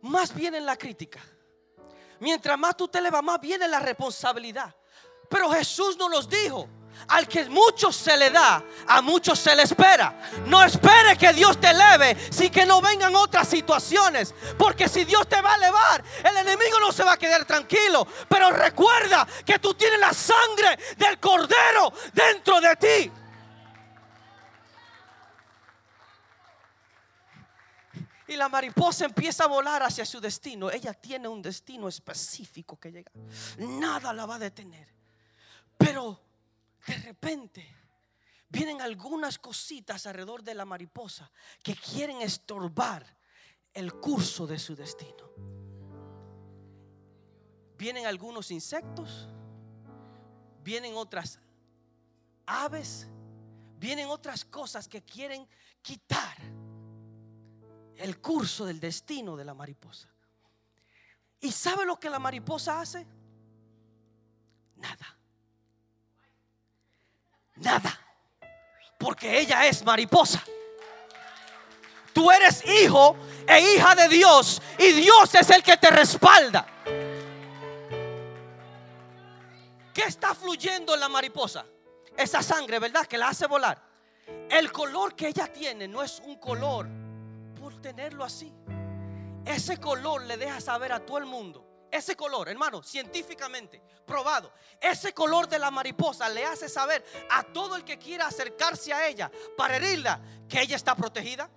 más 0.00 0.34
viene 0.34 0.62
la 0.62 0.78
crítica. 0.78 1.20
Mientras 2.18 2.58
más 2.58 2.74
tú 2.74 2.88
te 2.88 2.98
elevas, 2.98 3.22
más 3.22 3.38
viene 3.38 3.68
la 3.68 3.78
responsabilidad. 3.78 4.74
Pero 5.28 5.50
Jesús 5.50 5.98
nos 5.98 6.10
los 6.10 6.28
dijo. 6.28 6.66
Al 7.08 7.28
que 7.28 7.44
mucho 7.44 7.92
se 7.92 8.16
le 8.16 8.30
da, 8.30 8.64
a 8.86 9.02
muchos 9.02 9.38
se 9.38 9.54
le 9.54 9.64
espera. 9.64 10.18
No 10.46 10.62
espere 10.64 11.18
que 11.18 11.34
Dios 11.34 11.60
te 11.60 11.68
eleve, 11.68 12.16
si 12.30 12.48
que 12.48 12.64
no 12.64 12.80
vengan 12.80 13.14
otras 13.14 13.46
situaciones. 13.46 14.34
Porque 14.56 14.88
si 14.88 15.04
Dios 15.04 15.28
te 15.28 15.40
va 15.42 15.52
a 15.52 15.56
elevar, 15.56 16.02
el 16.24 16.36
enemigo 16.38 16.80
no 16.80 16.92
se 16.92 17.04
va 17.04 17.12
a 17.12 17.18
quedar 17.18 17.44
tranquilo. 17.44 18.06
Pero 18.26 18.50
recuerda 18.52 19.26
que 19.44 19.58
tú 19.58 19.74
tienes 19.74 20.00
la 20.00 20.14
sangre 20.14 20.78
del 20.96 21.20
cordero 21.20 21.92
dentro 22.14 22.58
de 22.58 22.76
ti. 22.76 23.12
Y 28.30 28.36
la 28.36 28.48
mariposa 28.48 29.06
empieza 29.06 29.42
a 29.42 29.48
volar 29.48 29.82
hacia 29.82 30.06
su 30.06 30.20
destino. 30.20 30.70
Ella 30.70 30.94
tiene 30.94 31.26
un 31.26 31.42
destino 31.42 31.88
específico 31.88 32.78
que 32.78 32.92
llega. 32.92 33.10
Nada 33.58 34.12
la 34.12 34.24
va 34.24 34.36
a 34.36 34.38
detener. 34.38 34.86
Pero 35.76 36.20
de 36.86 36.94
repente 36.98 37.76
vienen 38.48 38.80
algunas 38.82 39.36
cositas 39.36 40.06
alrededor 40.06 40.44
de 40.44 40.54
la 40.54 40.64
mariposa 40.64 41.28
que 41.60 41.74
quieren 41.74 42.22
estorbar 42.22 43.04
el 43.74 43.94
curso 43.94 44.46
de 44.46 44.60
su 44.60 44.76
destino. 44.76 45.32
Vienen 47.76 48.06
algunos 48.06 48.52
insectos, 48.52 49.28
vienen 50.62 50.94
otras 50.94 51.40
aves, 52.46 53.08
vienen 53.76 54.06
otras 54.06 54.44
cosas 54.44 54.86
que 54.86 55.02
quieren 55.02 55.48
quitar 55.82 56.59
el 58.00 58.18
curso 58.18 58.64
del 58.64 58.80
destino 58.80 59.36
de 59.36 59.44
la 59.44 59.54
mariposa. 59.54 60.08
¿Y 61.40 61.52
sabe 61.52 61.84
lo 61.84 62.00
que 62.00 62.08
la 62.08 62.18
mariposa 62.18 62.80
hace? 62.80 63.06
Nada. 64.76 65.18
Nada. 67.56 68.00
Porque 68.98 69.40
ella 69.40 69.66
es 69.66 69.84
mariposa. 69.84 70.42
Tú 72.12 72.30
eres 72.30 72.64
hijo 72.66 73.16
e 73.46 73.74
hija 73.74 73.94
de 73.94 74.08
Dios 74.08 74.60
y 74.78 74.92
Dios 74.92 75.34
es 75.34 75.50
el 75.50 75.62
que 75.62 75.76
te 75.76 75.90
respalda. 75.90 76.66
¿Qué 79.92 80.02
está 80.06 80.34
fluyendo 80.34 80.94
en 80.94 81.00
la 81.00 81.08
mariposa? 81.08 81.66
Esa 82.16 82.42
sangre, 82.42 82.78
¿verdad? 82.78 83.06
Que 83.06 83.18
la 83.18 83.28
hace 83.28 83.46
volar. 83.46 83.82
El 84.48 84.72
color 84.72 85.14
que 85.14 85.28
ella 85.28 85.52
tiene 85.52 85.86
no 85.86 86.02
es 86.02 86.20
un 86.20 86.36
color 86.36 86.88
tenerlo 87.80 88.24
así. 88.24 88.52
Ese 89.44 89.78
color 89.78 90.22
le 90.22 90.36
deja 90.36 90.60
saber 90.60 90.92
a 90.92 91.00
todo 91.00 91.18
el 91.18 91.26
mundo. 91.26 91.66
Ese 91.90 92.14
color, 92.14 92.48
hermano, 92.48 92.82
científicamente 92.82 93.82
probado. 94.06 94.52
Ese 94.80 95.12
color 95.12 95.48
de 95.48 95.58
la 95.58 95.70
mariposa 95.70 96.28
le 96.28 96.44
hace 96.44 96.68
saber 96.68 97.04
a 97.30 97.42
todo 97.42 97.76
el 97.76 97.84
que 97.84 97.98
quiera 97.98 98.26
acercarse 98.28 98.92
a 98.92 99.08
ella 99.08 99.30
para 99.56 99.76
herirla 99.76 100.20
que 100.48 100.60
ella 100.60 100.76
está 100.76 100.94
protegida. 100.94 101.50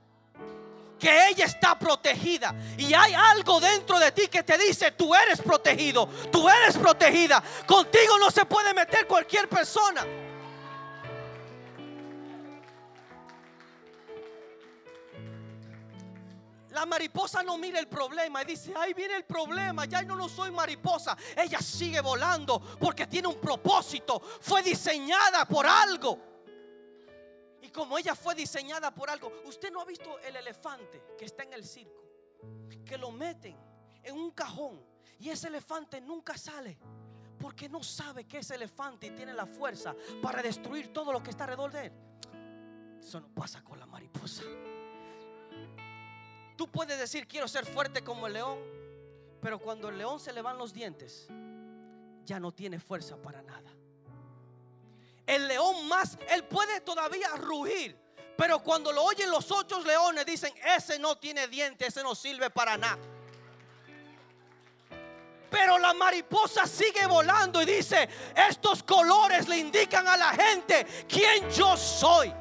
Que 1.00 1.28
ella 1.28 1.46
está 1.46 1.78
protegida. 1.78 2.56
Y 2.78 2.94
hay 2.94 3.14
algo 3.14 3.60
dentro 3.60 4.00
de 4.00 4.12
ti 4.12 4.28
que 4.28 4.44
te 4.44 4.58
dice, 4.58 4.92
tú 4.92 5.14
eres 5.14 5.42
protegido, 5.42 6.08
tú 6.32 6.50
eres 6.50 6.78
protegida. 6.78 7.44
Contigo 7.68 8.18
no 8.18 8.32
se 8.32 8.46
puede 8.46 8.74
meter 8.74 9.06
cualquier 9.06 9.50
persona. 9.50 10.06
La 16.74 16.88
mariposa 16.88 17.44
no 17.44 17.58
mira 17.58 17.80
el 17.80 17.88
problema 17.88 18.42
y 18.42 18.46
dice, 18.46 18.74
ahí 18.76 18.94
viene 18.94 19.16
el 19.16 19.26
problema, 19.26 19.86
ya 19.86 20.02
no, 20.02 20.16
no 20.16 20.28
soy 20.28 20.50
mariposa. 20.50 21.16
Ella 21.38 21.60
sigue 21.60 22.02
volando 22.02 22.60
porque 22.80 23.06
tiene 23.06 23.28
un 23.28 23.40
propósito, 23.40 24.20
fue 24.20 24.64
diseñada 24.64 25.46
por 25.46 25.68
algo. 25.68 26.18
Y 27.62 27.70
como 27.70 27.98
ella 27.98 28.16
fue 28.16 28.34
diseñada 28.34 28.92
por 28.92 29.10
algo, 29.10 29.32
usted 29.46 29.72
no 29.72 29.82
ha 29.82 29.86
visto 29.86 30.18
el 30.20 30.36
elefante 30.36 31.04
que 31.16 31.26
está 31.26 31.44
en 31.44 31.54
el 31.54 31.64
circo, 31.64 32.04
que 32.84 32.98
lo 32.98 33.12
meten 33.12 33.56
en 34.02 34.16
un 34.16 34.32
cajón 34.32 34.84
y 35.20 35.30
ese 35.30 35.50
elefante 35.50 36.02
nunca 36.02 36.36
sale. 36.38 36.78
Porque 37.40 37.70
no 37.70 37.84
sabe 37.84 38.26
que 38.26 38.40
ese 38.40 38.56
elefante 38.56 39.12
tiene 39.12 39.34
la 39.34 39.46
fuerza 39.46 39.96
para 40.22 40.42
destruir 40.42 40.92
todo 40.92 41.12
lo 41.12 41.22
que 41.22 41.30
está 41.30 41.44
alrededor 41.44 41.72
de 41.72 41.86
él. 41.86 41.94
Eso 43.00 43.20
no 43.20 43.28
pasa 43.28 43.62
con 43.64 43.80
la 43.80 43.86
mariposa. 43.86 44.44
Tú 46.56 46.68
puedes 46.70 46.98
decir 47.00 47.28
quiero 47.28 47.48
ser 47.48 47.66
fuerte 47.66 48.04
como 48.04 48.28
el 48.28 48.34
león, 48.34 48.60
pero 49.42 49.60
cuando 49.60 49.90
el 49.90 49.98
león 49.98 50.20
se 50.20 50.32
le 50.32 50.42
van 50.42 50.58
los 50.58 50.74
dientes, 50.74 51.28
ya 52.26 52.40
no 52.40 52.52
tiene 52.52 52.80
fuerza 52.80 53.18
para 53.18 53.42
nada. 53.42 53.72
El 55.26 55.48
león 55.48 55.88
más, 55.88 56.18
él 56.30 56.44
puede 56.46 56.82
todavía 56.82 57.30
rugir, 57.38 57.98
pero 58.38 58.60
cuando 58.60 58.92
lo 58.92 59.04
oyen 59.04 59.30
los 59.32 59.50
ocho 59.52 59.82
leones 59.82 60.26
dicen, 60.26 60.54
ese 60.76 61.00
no 61.00 61.18
tiene 61.18 61.48
dientes, 61.48 61.90
ese 61.90 62.04
no 62.04 62.14
sirve 62.14 62.50
para 62.50 62.78
nada. 62.78 63.00
Pero 65.50 65.78
la 65.78 65.94
mariposa 65.94 66.66
sigue 66.66 67.06
volando 67.06 67.62
y 67.62 67.66
dice, 67.66 68.10
estos 68.50 68.82
colores 68.84 69.48
le 69.48 69.60
indican 69.60 70.08
a 70.08 70.18
la 70.18 70.32
gente 70.32 71.06
quién 71.08 71.50
yo 71.52 71.78
soy. 71.78 72.34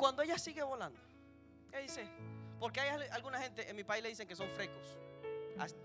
Cuando 0.00 0.22
ella 0.22 0.38
sigue 0.38 0.62
volando, 0.62 0.98
ella 1.68 1.80
dice, 1.80 2.08
porque 2.58 2.80
hay 2.80 3.06
alguna 3.10 3.38
gente 3.38 3.68
en 3.68 3.76
mi 3.76 3.84
país 3.84 4.02
le 4.02 4.08
dicen 4.08 4.26
que 4.26 4.34
son 4.34 4.48
frecos, 4.48 4.96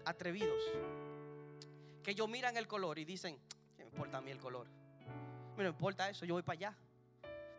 atrevidos. 0.06 0.64
que 2.02 2.12
ellos 2.12 2.30
miran 2.30 2.56
el 2.56 2.66
color 2.66 2.98
y 2.98 3.04
dicen, 3.04 3.38
¿qué 3.76 3.84
me 3.84 3.90
importa 3.90 4.20
a 4.20 4.22
mí 4.22 4.32
el 4.32 4.40
color? 4.40 4.68
No 5.58 5.68
importa 5.68 6.10
eso, 6.10 6.26
yo 6.26 6.36
voy 6.36 6.44
para 6.44 6.54
allá. 6.54 6.78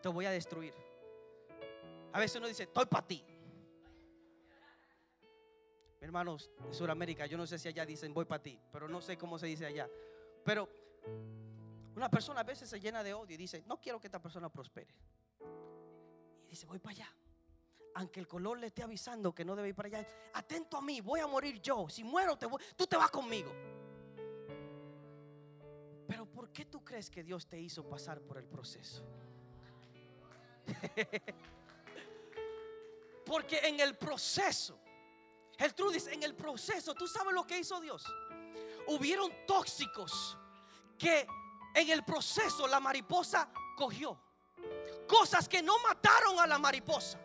Te 0.01 0.09
voy 0.09 0.25
a 0.25 0.31
destruir. 0.31 0.73
A 2.13 2.19
veces 2.19 2.37
uno 2.37 2.49
dice, 2.49 2.63
estoy 2.63 2.87
para 2.87 3.07
ti. 3.07 3.23
Hermanos 6.01 6.51
de 6.67 6.73
Sudamérica, 6.73 7.27
yo 7.27 7.37
no 7.37 7.47
sé 7.47 7.59
si 7.59 7.69
allá 7.69 7.85
dicen 7.85 8.15
voy 8.15 8.25
para 8.25 8.43
ti, 8.43 8.59
pero 8.73 8.89
no 8.89 9.03
sé 9.03 9.19
cómo 9.19 9.39
se 9.39 9.47
dice 9.47 9.67
allá. 9.67 9.91
Pero 10.43 10.71
una 11.95 12.09
persona 12.09 12.41
a 12.41 12.45
veces 12.45 12.71
se 12.71 12.81
llena 12.81 13.03
de 13.03 13.13
odio 13.13 13.35
y 13.35 13.37
dice, 13.37 13.63
no 13.67 13.79
quiero 13.79 14.01
que 14.01 14.07
esta 14.07 14.23
persona 14.23 14.49
prospere. 14.49 14.95
Dice, 16.57 16.67
voy 16.67 16.79
para 16.79 16.93
allá. 16.93 17.15
Aunque 17.97 18.19
el 18.19 18.27
color 18.27 18.59
le 18.59 18.69
esté 18.69 18.83
avisando 18.83 19.35
que 19.35 19.45
no 19.45 19.55
debe 19.55 19.69
ir 19.69 19.75
para 19.75 19.89
allá, 19.89 20.09
atento 20.33 20.79
a 20.79 20.81
mí, 20.81 21.03
voy 21.03 21.21
a 21.21 21.27
morir 21.27 21.61
yo. 21.61 21.87
Si 21.91 22.03
muero, 22.03 22.39
te 22.39 22.47
tú 22.75 22.87
te 22.87 22.97
vas 22.97 23.11
conmigo. 23.11 23.53
Pero 26.09 26.25
¿por 26.25 26.51
qué 26.53 26.65
tú 26.65 26.83
crees 26.83 27.11
que 27.11 27.23
Dios 27.23 27.47
te 27.47 27.61
hizo 27.61 27.87
pasar 27.87 28.23
por 28.23 28.39
el 28.39 28.47
proceso? 28.47 29.05
Porque 33.27 33.59
en 33.59 33.79
el 33.81 33.95
proceso, 33.99 34.79
el 35.59 35.75
dice, 35.93 36.15
en 36.15 36.23
el 36.23 36.35
proceso, 36.35 36.95
¿tú 36.95 37.07
sabes 37.07 37.35
lo 37.35 37.47
que 37.47 37.59
hizo 37.59 37.79
Dios? 37.83 38.03
Hubieron 38.87 39.31
tóxicos 39.47 40.39
que 40.97 41.27
en 41.75 41.91
el 41.91 42.03
proceso 42.03 42.67
la 42.67 42.81
mariposa 42.81 43.53
cogió. 43.77 44.26
Cosas 45.07 45.49
que 45.49 45.63
no 45.63 45.79
mataron 45.81 46.39
a 46.41 46.47
la 46.47 46.59
mariposa. 46.59 47.19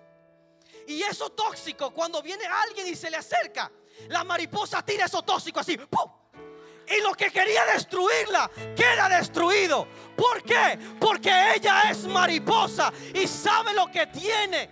Y 0.87 1.01
eso 1.03 1.29
tóxico, 1.31 1.91
cuando 1.91 2.21
viene 2.21 2.45
alguien 2.45 2.87
y 2.87 2.95
se 2.95 3.09
le 3.09 3.17
acerca, 3.17 3.71
la 4.09 4.23
mariposa 4.23 4.83
tira 4.83 5.05
eso 5.05 5.21
tóxico 5.21 5.59
así. 5.59 5.73
Y 5.73 7.01
lo 7.01 7.13
que 7.13 7.31
quería 7.31 7.65
destruirla 7.65 8.49
queda 8.75 9.07
destruido. 9.07 9.87
¿Por 10.15 10.43
qué? 10.43 10.77
Porque 10.99 11.55
ella 11.55 11.89
es 11.89 12.05
mariposa 12.05 12.91
y 13.13 13.27
sabe 13.27 13.73
lo 13.73 13.89
que 13.89 14.07
tiene. 14.07 14.69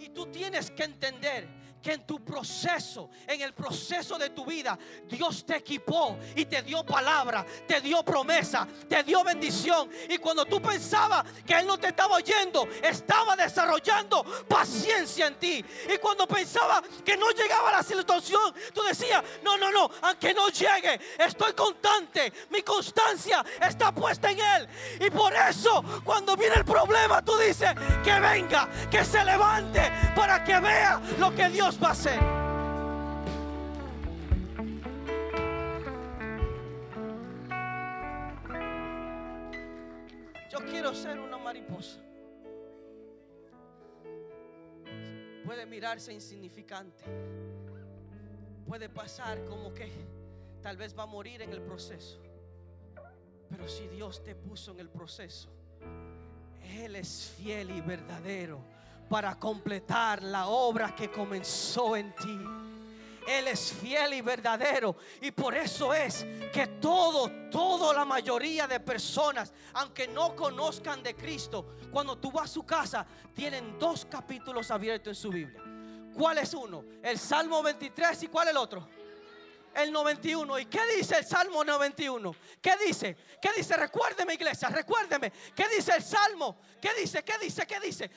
Y 0.00 0.08
tú 0.08 0.26
tienes 0.26 0.70
que 0.70 0.84
entender 0.84 1.55
que 1.86 1.92
en 1.92 2.04
tu 2.04 2.18
proceso, 2.18 3.10
en 3.28 3.40
el 3.42 3.54
proceso 3.54 4.18
de 4.18 4.30
tu 4.30 4.44
vida, 4.44 4.76
Dios 5.04 5.46
te 5.46 5.58
equipó 5.58 6.18
y 6.34 6.44
te 6.44 6.60
dio 6.62 6.84
palabra, 6.84 7.46
te 7.64 7.80
dio 7.80 8.02
promesa, 8.02 8.66
te 8.88 9.04
dio 9.04 9.22
bendición. 9.22 9.88
Y 10.08 10.18
cuando 10.18 10.44
tú 10.46 10.60
pensabas 10.60 11.24
que 11.46 11.54
Él 11.54 11.64
no 11.64 11.78
te 11.78 11.86
estaba 11.86 12.16
oyendo, 12.16 12.66
estaba 12.82 13.36
desarrollando 13.36 14.24
paciencia 14.48 15.28
en 15.28 15.36
ti. 15.36 15.64
Y 15.88 15.98
cuando 15.98 16.26
pensaba 16.26 16.82
que 17.04 17.16
no 17.16 17.30
llegaba 17.30 17.70
la 17.70 17.84
situación, 17.84 18.52
tú 18.74 18.82
decías, 18.82 19.22
no, 19.44 19.56
no, 19.56 19.70
no, 19.70 19.88
aunque 20.02 20.34
no 20.34 20.48
llegue, 20.48 20.98
estoy 21.20 21.52
constante, 21.52 22.32
mi 22.50 22.62
constancia 22.62 23.44
está 23.62 23.94
puesta 23.94 24.28
en 24.32 24.40
Él. 24.40 24.68
Y 25.06 25.10
por 25.10 25.32
eso, 25.32 25.84
cuando 26.02 26.36
viene 26.36 26.56
el 26.56 26.64
problema, 26.64 27.24
tú 27.24 27.36
dices, 27.38 27.70
que 28.02 28.18
venga, 28.18 28.68
que 28.90 29.04
se 29.04 29.24
levante 29.24 29.88
para 30.16 30.42
que 30.42 30.58
vea 30.58 31.00
lo 31.20 31.32
que 31.32 31.48
Dios 31.48 31.75
va 31.82 31.88
a 31.88 31.92
hacer. 31.92 32.20
Yo 40.50 40.58
quiero 40.70 40.94
ser 40.94 41.18
una 41.18 41.38
mariposa. 41.38 42.00
Puede 45.44 45.66
mirarse 45.66 46.12
insignificante. 46.12 47.04
Puede 48.66 48.88
pasar 48.88 49.44
como 49.44 49.72
que 49.74 49.90
tal 50.62 50.76
vez 50.76 50.96
va 50.96 51.04
a 51.04 51.06
morir 51.06 51.42
en 51.42 51.52
el 51.52 51.62
proceso. 51.62 52.20
Pero 53.48 53.68
si 53.68 53.86
Dios 53.88 54.24
te 54.24 54.34
puso 54.34 54.72
en 54.72 54.80
el 54.80 54.88
proceso, 54.88 55.50
Él 56.62 56.96
es 56.96 57.34
fiel 57.36 57.70
y 57.70 57.80
verdadero 57.80 58.75
para 59.08 59.36
completar 59.36 60.22
la 60.22 60.46
obra 60.46 60.94
que 60.94 61.10
comenzó 61.10 61.96
en 61.96 62.14
ti. 62.14 62.38
Él 63.26 63.48
es 63.48 63.72
fiel 63.72 64.14
y 64.14 64.20
verdadero. 64.20 64.96
Y 65.20 65.32
por 65.32 65.54
eso 65.54 65.92
es 65.92 66.24
que 66.52 66.66
todo, 66.80 67.30
toda 67.50 67.92
la 67.92 68.04
mayoría 68.04 68.66
de 68.66 68.78
personas, 68.80 69.52
aunque 69.74 70.06
no 70.06 70.34
conozcan 70.36 71.02
de 71.02 71.14
Cristo, 71.14 71.76
cuando 71.90 72.16
tú 72.16 72.30
vas 72.30 72.50
a 72.50 72.54
su 72.54 72.64
casa, 72.64 73.04
tienen 73.34 73.78
dos 73.78 74.06
capítulos 74.08 74.70
abiertos 74.70 75.08
en 75.08 75.14
su 75.14 75.30
Biblia. 75.30 75.62
¿Cuál 76.14 76.38
es 76.38 76.54
uno? 76.54 76.84
El 77.02 77.18
Salmo 77.18 77.62
23 77.62 78.22
y 78.22 78.28
cuál 78.28 78.48
el 78.48 78.56
otro? 78.56 78.88
El 79.74 79.92
91. 79.92 80.58
¿Y 80.60 80.66
qué 80.66 80.80
dice 80.96 81.18
el 81.18 81.26
Salmo 81.26 81.62
91? 81.62 82.34
¿Qué 82.62 82.72
dice? 82.86 83.16
¿Qué 83.42 83.50
dice? 83.54 83.76
Recuérdeme, 83.76 84.34
iglesia, 84.34 84.68
recuérdeme. 84.68 85.30
¿Qué 85.54 85.68
dice 85.68 85.92
el 85.96 86.02
Salmo? 86.02 86.58
¿Qué 86.80 86.94
dice? 86.94 87.22
¿Qué 87.22 87.34
dice? 87.42 87.66
¿Qué 87.66 87.80
dice? 87.80 88.10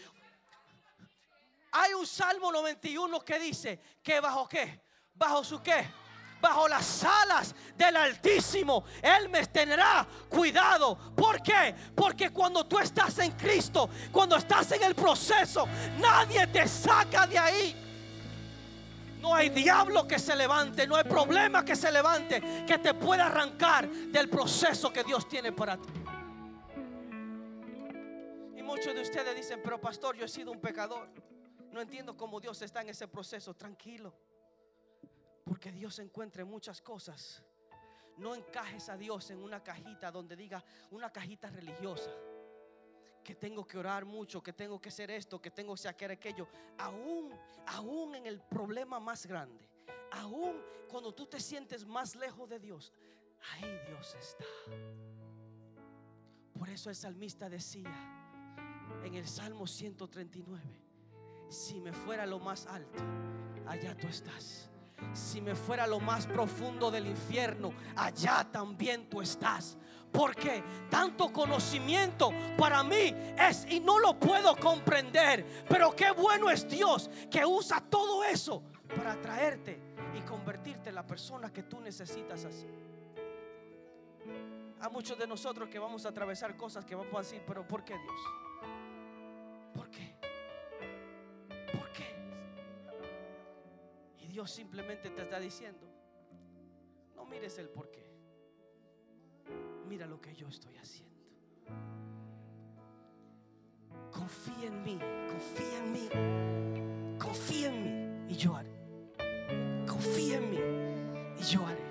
Hay 1.72 1.94
un 1.94 2.08
Salmo 2.08 2.52
91 2.52 3.20
que 3.22 3.40
dice 3.40 3.80
que 4.02 4.20
bajo 4.20 4.48
qué? 4.48 4.82
Bajo 5.14 5.44
su 5.44 5.62
qué? 5.62 5.86
Bajo 6.42 6.70
las 6.70 7.04
alas 7.04 7.54
del 7.76 7.98
Altísimo, 7.98 8.86
Él 9.02 9.28
me 9.28 9.46
tendrá 9.48 10.08
cuidado. 10.30 10.98
¿Por 11.14 11.42
qué? 11.44 11.76
Porque 11.94 12.30
cuando 12.30 12.66
tú 12.66 12.80
estás 12.80 13.20
en 13.20 13.34
Cristo, 13.34 13.90
cuando 14.12 14.38
estás 14.38 14.72
en 14.72 14.84
el 14.84 14.96
proceso, 14.96 15.68
nadie 16.00 16.48
te 16.48 16.66
saca 16.68 17.28
de 17.28 17.38
ahí. 17.38 17.86
No 19.20 19.36
hay 19.36 19.50
diablo 19.50 20.08
que 20.08 20.18
se 20.18 20.34
levante, 20.34 20.88
no 20.88 20.96
hay 20.96 21.04
problema 21.04 21.66
que 21.66 21.76
se 21.76 21.92
levante 21.92 22.64
que 22.66 22.78
te 22.78 22.94
pueda 22.94 23.26
arrancar 23.26 23.90
del 23.90 24.30
proceso 24.30 24.94
que 24.94 25.04
Dios 25.04 25.28
tiene 25.28 25.52
para 25.52 25.76
ti. 25.76 25.90
Y 28.56 28.62
muchos 28.64 28.96
de 28.96 29.02
ustedes 29.02 29.36
dicen, 29.36 29.60
pero 29.62 29.80
pastor, 29.82 30.16
yo 30.16 30.24
he 30.24 30.30
sido 30.30 30.54
un 30.54 30.62
pecador. 30.62 31.10
No 31.72 31.82
entiendo 31.82 32.18
cómo 32.18 32.40
Dios 32.40 32.62
está 32.62 32.82
en 32.82 32.90
ese 32.90 33.08
proceso. 33.08 33.54
Tranquilo. 33.54 34.14
Porque 35.44 35.72
Dios 35.72 36.00
encuentra 36.00 36.46
muchas 36.46 36.82
cosas. 36.82 37.44
No 38.18 38.36
encajes 38.36 38.90
a 38.90 38.98
Dios 38.98 39.30
en 39.32 39.42
una 39.42 39.64
cajita 39.64 40.12
donde 40.12 40.36
diga 40.36 40.64
una 40.92 41.12
cajita 41.12 41.50
religiosa. 41.50 42.12
Que 43.24 43.36
tengo 43.36 43.66
que 43.66 43.78
orar 43.78 44.06
mucho, 44.06 44.42
que 44.42 44.54
tengo 44.54 44.82
que 44.82 44.90
hacer 44.90 45.12
esto, 45.12 45.42
que 45.42 45.52
tengo 45.52 45.76
que 45.76 45.88
hacer 45.88 46.12
aquello. 46.12 46.48
Aún, 46.78 47.32
aún 47.68 48.16
en 48.16 48.26
el 48.26 48.42
problema 48.42 49.00
más 49.00 49.26
grande. 49.26 49.70
Aún 50.12 50.62
cuando 50.90 51.14
tú 51.14 51.28
te 51.28 51.40
sientes 51.40 51.86
más 51.86 52.16
lejos 52.16 52.50
de 52.50 52.60
Dios. 52.60 52.92
Ahí 53.54 53.80
Dios 53.88 54.16
está. 54.16 54.46
Por 56.58 56.68
eso 56.68 56.90
el 56.90 56.96
salmista 56.96 57.48
decía 57.48 57.94
en 59.04 59.16
el 59.16 59.28
Salmo 59.28 59.66
139 59.66 60.89
si 61.50 61.80
me 61.82 61.92
fuera 61.92 62.26
lo 62.26 62.40
más 62.40 62.66
alto, 62.68 63.04
allá 63.68 63.96
tú 63.96 64.08
estás. 64.08 64.70
Si 65.14 65.42
me 65.42 65.56
fuera 65.56 65.88
lo 65.88 66.00
más 66.00 66.28
profundo 66.28 66.92
del 66.92 67.08
infierno, 67.08 67.74
allá 67.96 68.48
también 68.52 69.10
tú 69.10 69.22
estás. 69.22 69.78
Porque 70.12 70.64
tanto 70.90 71.32
conocimiento 71.32 72.32
para 72.58 72.84
mí 72.84 73.14
es 73.38 73.66
y 73.70 73.80
no 73.80 74.00
lo 74.00 74.20
puedo 74.20 74.56
comprender. 74.56 75.46
Pero 75.70 75.96
qué 75.96 76.12
bueno 76.12 76.50
es 76.50 76.68
Dios 76.68 77.10
que 77.30 77.46
usa 77.46 77.80
todo 77.80 78.24
eso 78.24 78.64
para 78.96 79.20
traerte 79.22 79.80
y 80.18 80.22
convertirte 80.22 80.90
en 80.90 80.96
la 80.96 81.06
persona 81.06 81.54
que 81.54 81.64
tú 81.64 81.80
necesitas 81.80 82.44
hacer. 82.46 82.74
A 84.82 84.90
muchos 84.90 85.18
de 85.18 85.28
nosotros 85.28 85.70
que 85.70 85.78
vamos 85.78 86.06
a 86.06 86.10
atravesar 86.10 86.58
cosas 86.58 86.86
que 86.86 86.96
vamos 86.96 87.14
a 87.14 87.20
decir, 87.20 87.44
pero 87.46 87.68
¿por 87.68 87.84
qué 87.84 87.94
Dios? 87.98 88.22
¿Por 89.74 89.90
qué? 89.92 90.09
Dios 94.40 94.52
simplemente 94.52 95.10
te 95.10 95.22
está 95.22 95.38
diciendo, 95.38 95.86
no 97.14 97.26
mires 97.26 97.58
el 97.58 97.68
por 97.68 97.92
qué. 97.92 98.10
Mira 99.86 100.08
lo 100.08 100.22
que 100.22 100.34
yo 100.34 100.48
estoy 100.48 100.78
haciendo. 100.78 101.14
Confía 104.10 104.68
en 104.68 104.82
mí, 104.82 104.98
confía 105.28 105.78
en 105.80 105.92
mí, 105.92 106.10
confía 107.20 107.68
en 107.68 107.84
mí 107.84 108.34
y 108.34 108.38
yo 108.38 108.56
haré. 108.56 108.72
Confía 109.86 110.38
en 110.38 110.50
mí 110.50 110.60
y 111.38 111.44
yo 111.44 111.66
haré. 111.68 111.84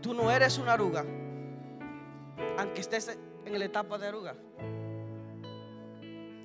Tú 0.00 0.12
no 0.12 0.28
eres 0.28 0.58
una 0.58 0.72
aruga, 0.72 1.04
aunque 2.58 2.80
estés 2.80 3.16
en 3.44 3.58
la 3.60 3.64
etapa 3.64 3.96
de 3.96 4.08
aruga. 4.08 4.34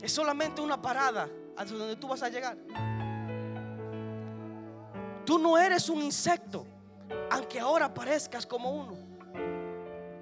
Es 0.04 0.12
solamente 0.12 0.62
una 0.62 0.80
parada 0.80 1.28
hasta 1.56 1.74
donde 1.74 1.96
tú 1.96 2.08
vas 2.08 2.22
a 2.22 2.30
llegar. 2.30 2.56
Tú 5.28 5.38
no 5.38 5.58
eres 5.58 5.90
un 5.90 6.02
insecto, 6.02 6.66
aunque 7.30 7.60
ahora 7.60 7.94
parezcas 7.94 8.46
como 8.46 8.72
uno. 8.72 8.98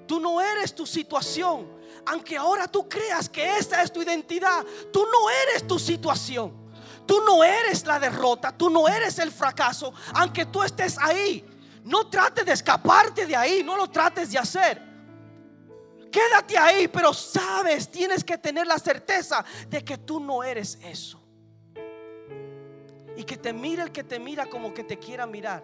Tú 0.08 0.20
no 0.20 0.41
eres 0.41 0.74
tu 0.74 0.88
situación, 0.88 1.72
aunque 2.08 2.36
ahora 2.36 2.68
tú 2.68 2.89
creas 2.89 3.30
que 3.30 3.56
esa 3.56 3.84
es 3.84 3.93
tu 3.93 4.01
identidad. 4.01 4.66
Tú 4.91 5.06
no 5.06 5.30
eres 5.30 5.68
tu 5.68 5.78
situación. 5.78 6.51
Tú 7.06 7.22
no 7.22 7.43
eres 7.43 7.86
la 7.86 7.99
derrota, 7.99 8.51
tú 8.51 8.68
no 8.72 8.88
eres 8.88 9.20
el 9.20 9.32
fracaso, 9.32 9.93
aunque 10.16 10.47
tú 10.47 10.64
estés 10.64 10.97
ahí. 10.97 11.45
No 11.84 12.10
trates 12.10 12.43
de 12.43 12.53
escaparte 12.53 13.28
de 13.28 13.36
ahí, 13.36 13.62
no 13.64 13.78
lo 13.78 13.88
trates 13.88 14.32
de 14.32 14.39
hacer. 14.39 14.82
Quédate 16.12 16.58
ahí, 16.58 16.88
pero 16.88 17.14
sabes, 17.14 17.91
tienes 17.91 18.24
que 18.24 18.39
tener 18.39 18.66
la 18.66 18.80
certeza 18.80 19.45
de 19.70 19.86
que 19.86 19.99
tú 19.99 20.20
no 20.20 20.43
eres 20.43 20.80
eso. 20.82 21.24
Y 23.18 23.24
que 23.24 23.38
te 23.38 23.53
mire 23.53 23.84
el 23.84 23.91
que 23.91 24.03
te 24.03 24.20
mira 24.20 24.45
como 24.45 24.74
que 24.74 24.84
te 24.84 24.97
quiera 24.97 25.26
mirar. 25.26 25.63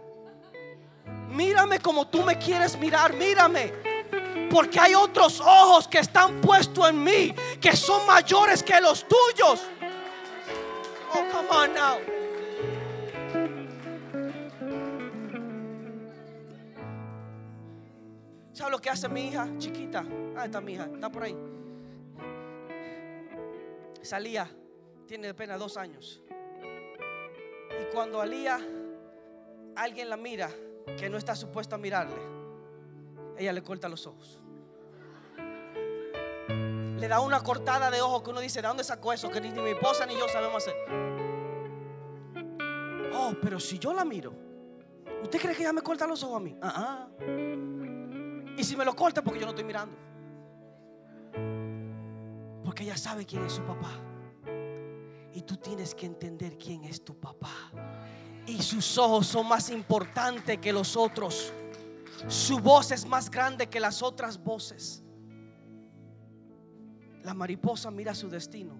Mírame 1.29 1.79
como 1.79 2.07
tú 2.07 2.23
me 2.23 2.37
quieres 2.37 2.77
mirar, 2.77 3.13
mírame. 3.13 3.73
Porque 4.49 4.79
hay 4.79 4.95
otros 4.95 5.39
ojos 5.39 5.87
que 5.87 5.99
están 5.99 6.41
puestos 6.41 6.89
en 6.89 7.03
mí, 7.03 7.33
que 7.59 7.75
son 7.75 8.05
mayores 8.05 8.61
que 8.61 8.79
los 8.81 9.05
tuyos. 9.07 9.65
Oh, 11.13 11.23
come 11.31 11.49
on 11.49 11.73
now. 11.73 11.97
¿Sabes 18.53 18.71
lo 18.71 18.79
que 18.79 18.89
hace 18.89 19.09
mi 19.09 19.27
hija 19.27 19.47
chiquita? 19.57 20.05
Ah, 20.35 20.45
está 20.45 20.61
mi 20.61 20.73
hija, 20.73 20.89
está 20.93 21.09
por 21.09 21.23
ahí. 21.23 21.35
Salía, 24.01 24.49
tiene 25.07 25.29
apenas 25.29 25.57
dos 25.59 25.77
años. 25.77 26.21
Y 27.81 27.93
cuando 27.93 28.21
Alía, 28.21 28.59
alguien 29.75 30.09
la 30.09 30.17
mira 30.17 30.49
que 30.97 31.09
no 31.09 31.17
está 31.17 31.35
supuesto 31.35 31.75
a 31.75 31.77
mirarle, 31.77 32.21
ella 33.37 33.53
le 33.53 33.63
corta 33.63 33.89
los 33.89 34.05
ojos. 34.05 34.39
Le 36.97 37.07
da 37.07 37.19
una 37.21 37.41
cortada 37.41 37.89
de 37.89 37.99
ojo 38.01 38.21
que 38.21 38.29
uno 38.29 38.39
dice, 38.39 38.61
¿de 38.61 38.67
dónde 38.67 38.83
sacó 38.83 39.11
eso? 39.13 39.29
Que 39.29 39.41
ni 39.41 39.49
mi 39.49 39.71
esposa 39.71 40.05
ni 40.05 40.13
yo 40.13 40.27
sabemos 40.27 40.67
hacer. 40.67 40.75
Oh, 43.13 43.33
pero 43.41 43.59
si 43.59 43.79
yo 43.79 43.93
la 43.93 44.05
miro, 44.05 44.33
¿usted 45.23 45.39
cree 45.39 45.55
que 45.55 45.63
ella 45.63 45.73
me 45.73 45.81
corta 45.81 46.05
los 46.05 46.21
ojos 46.23 46.37
a 46.37 46.39
mí? 46.39 46.55
Ah, 46.61 46.73
ah. 46.75 47.07
Y 48.55 48.63
si 48.63 48.75
me 48.75 48.85
lo 48.85 48.95
corta 48.95 49.23
porque 49.23 49.39
yo 49.39 49.45
no 49.47 49.51
estoy 49.51 49.65
mirando. 49.65 49.95
Porque 52.63 52.83
ella 52.83 52.97
sabe 52.97 53.25
quién 53.25 53.43
es 53.43 53.53
su 53.53 53.63
papá. 53.63 54.10
Y 55.33 55.41
tú 55.41 55.57
tienes 55.57 55.95
que 55.95 56.05
entender 56.05 56.57
quién 56.57 56.83
es 56.83 57.03
tu 57.03 57.15
papá. 57.19 57.71
Y 58.45 58.61
sus 58.61 58.97
ojos 58.97 59.27
son 59.27 59.47
más 59.47 59.69
importantes 59.69 60.57
que 60.57 60.73
los 60.73 60.97
otros. 60.97 61.53
Su 62.27 62.59
voz 62.59 62.91
es 62.91 63.05
más 63.05 63.29
grande 63.29 63.67
que 63.67 63.79
las 63.79 64.03
otras 64.03 64.41
voces. 64.41 65.03
La 67.23 67.33
mariposa 67.33 67.91
mira 67.91 68.15
su 68.15 68.29
destino 68.29 68.73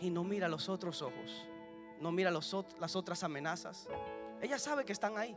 y 0.00 0.08
no 0.08 0.24
mira 0.24 0.48
los 0.48 0.68
otros 0.68 1.02
ojos. 1.02 1.46
No 2.00 2.10
mira 2.10 2.30
las 2.30 2.96
otras 2.96 3.22
amenazas. 3.22 3.86
Ella 4.40 4.58
sabe 4.58 4.84
que 4.84 4.92
están 4.92 5.18
ahí. 5.18 5.36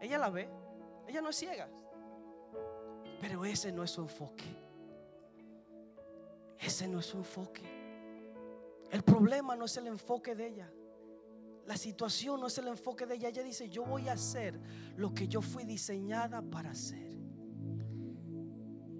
Ella 0.00 0.18
la 0.18 0.30
ve. 0.30 0.48
Ella 1.08 1.20
no 1.20 1.30
es 1.30 1.36
ciega. 1.36 1.68
Pero 3.20 3.44
ese 3.44 3.72
no 3.72 3.82
es 3.82 3.90
su 3.90 4.02
enfoque. 4.02 4.44
Ese 6.58 6.86
no 6.86 7.00
es 7.00 7.06
su 7.06 7.16
enfoque. 7.16 7.79
El 8.90 9.02
problema 9.02 9.54
no 9.54 9.64
es 9.64 9.76
el 9.76 9.86
enfoque 9.86 10.34
de 10.34 10.48
ella. 10.48 10.72
La 11.66 11.76
situación 11.76 12.40
no 12.40 12.48
es 12.48 12.58
el 12.58 12.66
enfoque 12.66 13.06
de 13.06 13.14
ella. 13.14 13.28
Ella 13.28 13.44
dice, 13.44 13.68
yo 13.68 13.84
voy 13.84 14.08
a 14.08 14.14
hacer 14.14 14.60
lo 14.96 15.14
que 15.14 15.28
yo 15.28 15.40
fui 15.40 15.64
diseñada 15.64 16.42
para 16.42 16.72
hacer. 16.72 17.10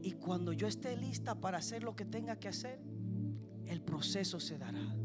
Y 0.02 0.12
cuando 0.12 0.52
yo 0.52 0.68
esté 0.68 0.96
lista 0.96 1.34
para 1.34 1.58
hacer 1.58 1.82
lo 1.82 1.96
que 1.96 2.04
tenga 2.04 2.36
que 2.36 2.48
hacer, 2.48 2.80
el 3.66 3.82
proceso 3.82 4.38
se 4.38 4.58
dará. 4.58 4.96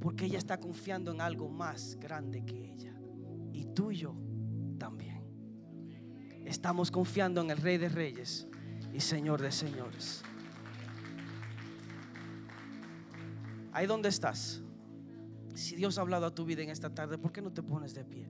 Porque 0.00 0.26
ella 0.26 0.38
está 0.38 0.58
confiando 0.58 1.12
en 1.12 1.20
algo 1.20 1.48
más 1.48 1.96
grande 2.00 2.44
que 2.44 2.72
ella. 2.72 2.94
Y 3.52 3.66
tú 3.66 3.92
y 3.92 3.98
yo 3.98 4.16
también. 4.78 5.22
Estamos 6.44 6.90
confiando 6.90 7.40
en 7.40 7.50
el 7.50 7.58
Rey 7.58 7.78
de 7.78 7.88
Reyes 7.88 8.48
y 8.92 9.00
Señor 9.00 9.40
de 9.40 9.52
Señores. 9.52 10.22
Ahí 13.74 13.88
donde 13.88 14.08
estás. 14.08 14.62
Si 15.54 15.74
Dios 15.74 15.98
ha 15.98 16.02
hablado 16.02 16.26
a 16.26 16.34
tu 16.34 16.44
vida 16.44 16.62
en 16.62 16.70
esta 16.70 16.94
tarde, 16.94 17.18
¿por 17.18 17.32
qué 17.32 17.42
no 17.42 17.52
te 17.52 17.62
pones 17.62 17.92
de 17.92 18.04
pie? 18.04 18.26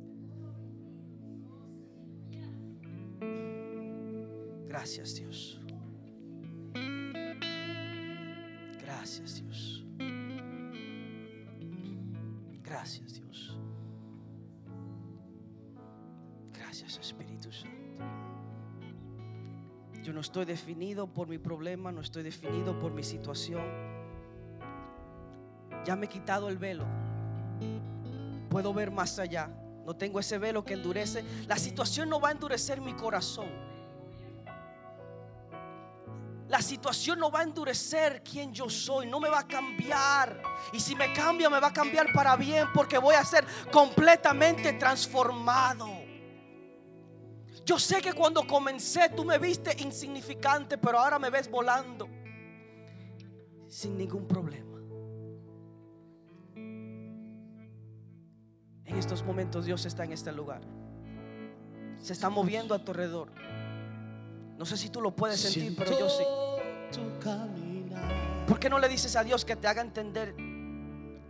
Gracias 4.66 5.14
Dios. 5.14 5.60
Gracias 8.80 9.42
Dios. 9.42 9.84
Gracias 12.62 13.14
Dios. 13.14 13.58
Gracias 16.54 16.98
Espíritu 16.98 17.52
Santo. 17.52 17.76
Yo 20.02 20.12
no 20.14 20.20
estoy 20.20 20.46
definido 20.46 21.06
por 21.06 21.28
mi 21.28 21.38
problema, 21.38 21.92
no 21.92 22.00
estoy 22.00 22.22
definido 22.22 22.78
por 22.78 22.92
mi 22.92 23.02
situación. 23.02 23.93
Ya 25.84 25.96
me 25.96 26.06
he 26.06 26.08
quitado 26.08 26.48
el 26.48 26.58
velo 26.58 26.84
puedo 28.54 28.72
ver 28.72 28.92
más 28.92 29.18
allá. 29.18 29.50
No 29.84 29.96
tengo 29.96 30.20
ese 30.20 30.38
velo 30.38 30.64
que 30.64 30.74
endurece. 30.74 31.24
La 31.48 31.56
situación 31.56 32.08
no 32.08 32.20
va 32.20 32.28
a 32.28 32.30
endurecer 32.30 32.80
mi 32.80 32.94
corazón. 32.94 33.48
La 36.46 36.62
situación 36.62 37.18
no 37.18 37.32
va 37.32 37.40
a 37.40 37.42
endurecer 37.42 38.22
quien 38.22 38.54
yo 38.54 38.70
soy, 38.70 39.08
no 39.08 39.18
me 39.18 39.28
va 39.28 39.40
a 39.40 39.48
cambiar. 39.48 40.40
Y 40.72 40.78
si 40.78 40.94
me 40.94 41.12
cambia, 41.12 41.50
me 41.50 41.58
va 41.58 41.66
a 41.66 41.72
cambiar 41.72 42.12
para 42.12 42.36
bien 42.36 42.68
porque 42.72 42.96
voy 42.96 43.16
a 43.16 43.24
ser 43.24 43.44
completamente 43.72 44.74
transformado. 44.74 45.88
Yo 47.66 47.76
sé 47.76 48.00
que 48.00 48.12
cuando 48.12 48.46
comencé 48.46 49.08
tú 49.08 49.24
me 49.24 49.36
viste 49.38 49.74
insignificante, 49.82 50.78
pero 50.78 51.00
ahora 51.00 51.18
me 51.18 51.28
ves 51.28 51.50
volando 51.50 52.08
sin 53.66 53.98
ningún 53.98 54.28
problema. 54.28 54.63
En 58.94 59.00
estos 59.00 59.24
momentos 59.24 59.64
Dios 59.64 59.84
está 59.86 60.04
en 60.04 60.12
este 60.12 60.30
lugar. 60.30 60.60
Se 61.98 62.12
está 62.12 62.30
moviendo 62.30 62.76
a 62.76 62.78
tu 62.78 62.92
alrededor. 62.92 63.28
No 64.56 64.64
sé 64.64 64.76
si 64.76 64.88
tú 64.88 65.00
lo 65.00 65.10
puedes 65.10 65.40
sentir, 65.40 65.74
pero 65.76 65.98
yo 65.98 66.08
sí. 66.08 66.22
¿Por 68.46 68.60
qué 68.60 68.70
no 68.70 68.78
le 68.78 68.88
dices 68.88 69.16
a 69.16 69.24
Dios 69.24 69.44
que 69.44 69.56
te 69.56 69.66
haga 69.66 69.82
entender 69.82 70.36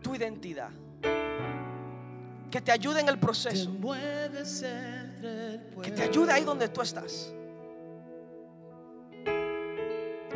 tu 0.03 0.15
identidad? 0.15 0.69
Que 2.51 2.61
te 2.61 2.71
ayude 2.71 3.01
en 3.01 3.09
el 3.09 3.19
proceso. 3.19 3.73
Que 5.83 5.91
te 5.91 6.03
ayude 6.03 6.33
ahí 6.33 6.45
donde 6.45 6.69
tú 6.69 6.83
estás. 6.83 7.33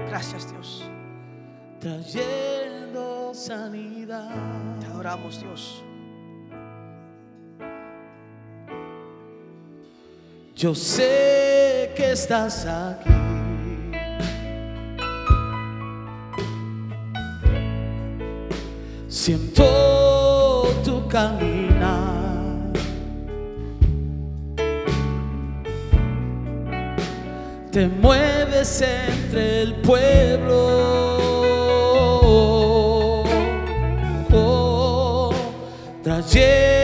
Gracias 0.08 0.50
Dios. 0.50 0.82
Trayendo 1.78 3.34
sanidad. 3.34 4.34
Te 4.80 4.86
adoramos 4.86 5.42
Dios. 5.42 5.84
Yo 10.58 10.74
sé 10.74 11.92
que 11.94 12.10
estás 12.10 12.66
aquí. 12.66 13.10
Siento 19.06 20.66
tu 20.84 21.06
caminar. 21.06 22.72
Te 27.70 27.86
mueves 27.86 28.82
entre 28.82 29.62
el 29.62 29.74
pueblo. 29.76 30.56
Oh, 34.32 35.32
trayendo 36.02 36.77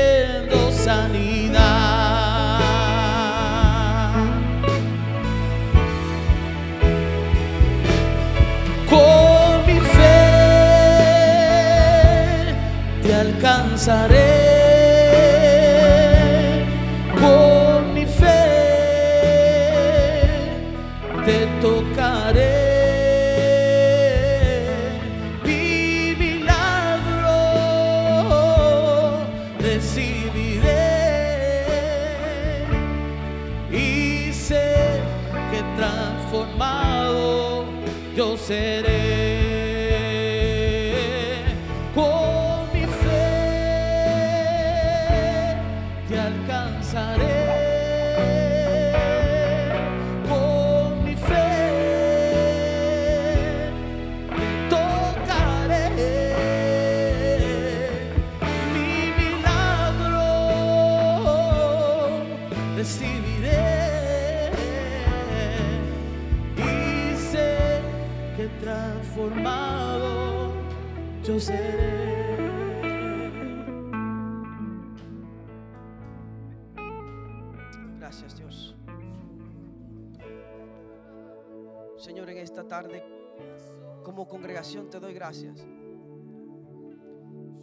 gracias. 85.25 85.67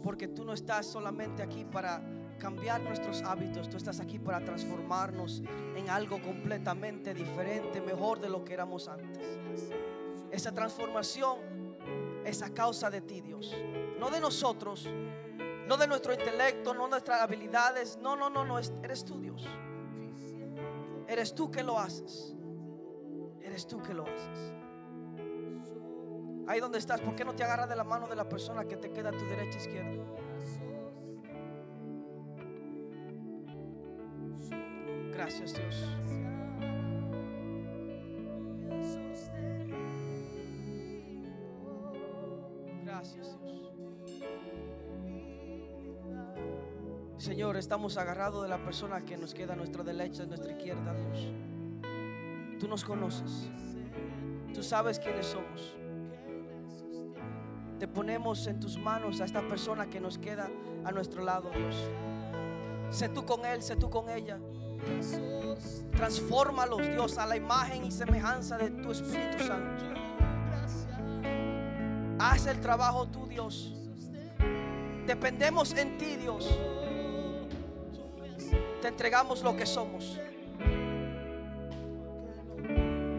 Porque 0.02 0.26
tú 0.26 0.44
no 0.44 0.52
estás 0.52 0.84
solamente 0.84 1.44
aquí 1.44 1.64
para 1.64 2.02
cambiar 2.38 2.80
nuestros 2.80 3.22
hábitos, 3.22 3.70
tú 3.70 3.76
estás 3.76 4.00
aquí 4.00 4.18
para 4.18 4.44
transformarnos 4.44 5.42
en 5.76 5.88
algo 5.88 6.20
completamente 6.20 7.14
diferente, 7.14 7.80
mejor 7.80 8.18
de 8.18 8.28
lo 8.28 8.44
que 8.44 8.54
éramos 8.54 8.88
antes. 8.88 9.38
Esa 10.32 10.52
transformación 10.52 11.38
es 12.24 12.42
a 12.42 12.52
causa 12.52 12.90
de 12.90 13.00
ti, 13.00 13.20
Dios. 13.20 13.54
No 14.00 14.10
de 14.10 14.18
nosotros, 14.18 14.88
no 15.68 15.76
de 15.76 15.86
nuestro 15.86 16.14
intelecto, 16.14 16.74
no 16.74 16.84
de 16.84 16.90
nuestras 16.90 17.20
habilidades. 17.20 17.96
No, 18.02 18.16
no, 18.16 18.28
no, 18.28 18.44
no, 18.44 18.58
eres 18.58 19.04
tú, 19.04 19.20
Dios. 19.20 19.46
Eres 21.06 21.32
tú 21.32 21.48
que 21.48 21.62
lo 21.62 21.78
haces. 21.78 22.34
Eres 23.40 23.68
tú 23.68 23.80
que 23.80 23.94
lo 23.94 24.02
haces. 24.02 24.61
Ahí 26.46 26.60
donde 26.60 26.78
estás, 26.78 27.00
¿por 27.00 27.14
qué 27.14 27.24
no 27.24 27.34
te 27.34 27.44
agarras 27.44 27.68
de 27.68 27.76
la 27.76 27.84
mano 27.84 28.08
de 28.08 28.16
la 28.16 28.28
persona 28.28 28.64
que 28.64 28.76
te 28.76 28.90
queda 28.90 29.10
a 29.10 29.12
tu 29.12 29.24
derecha 29.26 29.58
e 29.58 29.62
izquierda? 29.62 30.04
Gracias 35.12 35.54
Dios. 35.54 35.88
Gracias 42.84 43.38
Dios. 43.40 43.72
Señor, 47.18 47.56
estamos 47.56 47.96
agarrados 47.98 48.42
de 48.42 48.48
la 48.48 48.58
persona 48.64 49.04
que 49.04 49.16
nos 49.16 49.32
queda 49.32 49.52
a 49.52 49.56
nuestra 49.56 49.84
derecha, 49.84 50.24
a 50.24 50.26
nuestra 50.26 50.50
izquierda, 50.50 50.92
Dios. 50.92 51.32
Tú 52.58 52.66
nos 52.66 52.84
conoces. 52.84 53.48
Tú 54.52 54.62
sabes 54.62 54.98
quiénes 54.98 55.26
somos. 55.26 55.76
Te 57.82 57.88
ponemos 57.88 58.46
en 58.46 58.60
tus 58.60 58.78
manos 58.78 59.20
a 59.20 59.24
esta 59.24 59.40
persona 59.40 59.90
que 59.90 59.98
nos 59.98 60.16
queda 60.16 60.48
a 60.84 60.92
nuestro 60.92 61.24
lado, 61.24 61.50
Dios. 61.50 61.74
Sé 62.90 63.08
tú 63.08 63.26
con 63.26 63.44
él, 63.44 63.60
sé 63.60 63.74
tú 63.74 63.90
con 63.90 64.08
ella. 64.08 64.38
Transfórmalos, 65.90 66.88
Dios, 66.88 67.18
a 67.18 67.26
la 67.26 67.36
imagen 67.36 67.84
y 67.84 67.90
semejanza 67.90 68.56
de 68.56 68.70
tu 68.70 68.92
Espíritu 68.92 69.42
Santo. 69.42 69.84
Haz 72.20 72.46
el 72.46 72.60
trabajo 72.60 73.08
tú, 73.08 73.26
Dios. 73.26 73.74
Dependemos 75.04 75.74
en 75.74 75.98
ti, 75.98 76.14
Dios. 76.14 76.56
Te 78.80 78.86
entregamos 78.86 79.42
lo 79.42 79.56
que 79.56 79.66
somos. 79.66 80.20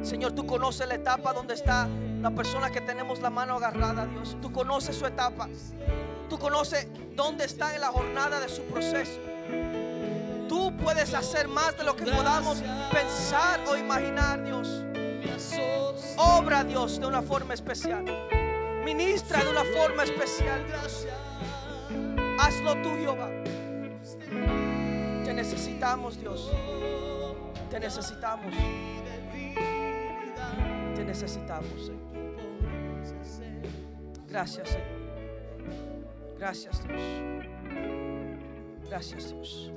Señor, 0.02 0.32
tú 0.32 0.46
conoces 0.46 0.88
la 0.88 0.96
etapa 0.96 1.34
donde 1.34 1.54
está 1.54 1.90
la 2.24 2.32
persona 2.32 2.72
que 2.72 2.80
tenemos 2.80 3.20
la 3.20 3.30
mano 3.30 3.58
agarrada, 3.58 4.06
Dios. 4.06 4.38
Tú 4.42 4.50
conoces 4.50 4.96
su 4.96 5.06
etapa. 5.06 5.50
Tú 6.30 6.40
conoces 6.40 6.88
dónde 7.18 7.44
está 7.44 7.76
en 7.76 7.82
la 7.82 7.90
jornada 7.90 8.40
de 8.40 8.48
su 8.48 8.62
proceso. 8.64 9.20
Tú 10.48 10.74
puedes 10.78 11.14
hacer 11.14 11.50
más 11.50 11.78
de 11.78 11.84
lo 11.84 11.98
que 11.98 12.06
podamos 12.06 12.64
pensar 12.94 13.60
o 13.68 13.76
imaginar, 13.76 14.42
Dios. 14.42 14.86
Obra, 16.16 16.64
Dios, 16.64 16.98
de 16.98 17.08
una 17.08 17.22
forma 17.22 17.54
especial. 17.56 18.06
Ministra 18.86 19.44
de 19.44 19.50
una 19.50 19.66
forma 19.66 20.04
especial. 20.04 20.66
Hazlo 22.40 22.82
tú, 22.82 22.90
Jehová. 22.96 23.30
Te 25.26 25.34
necesitamos, 25.34 26.18
Dios. 26.18 26.50
Te 27.70 27.82
necesitamos. 27.82 28.54
Necesitamos. 31.14 31.92
Gracias, 34.28 34.70
Señor. 34.70 34.88
Gracias, 36.40 36.84
Dios. 36.88 37.02
Gracias, 38.90 39.30
Dios. 39.32 39.72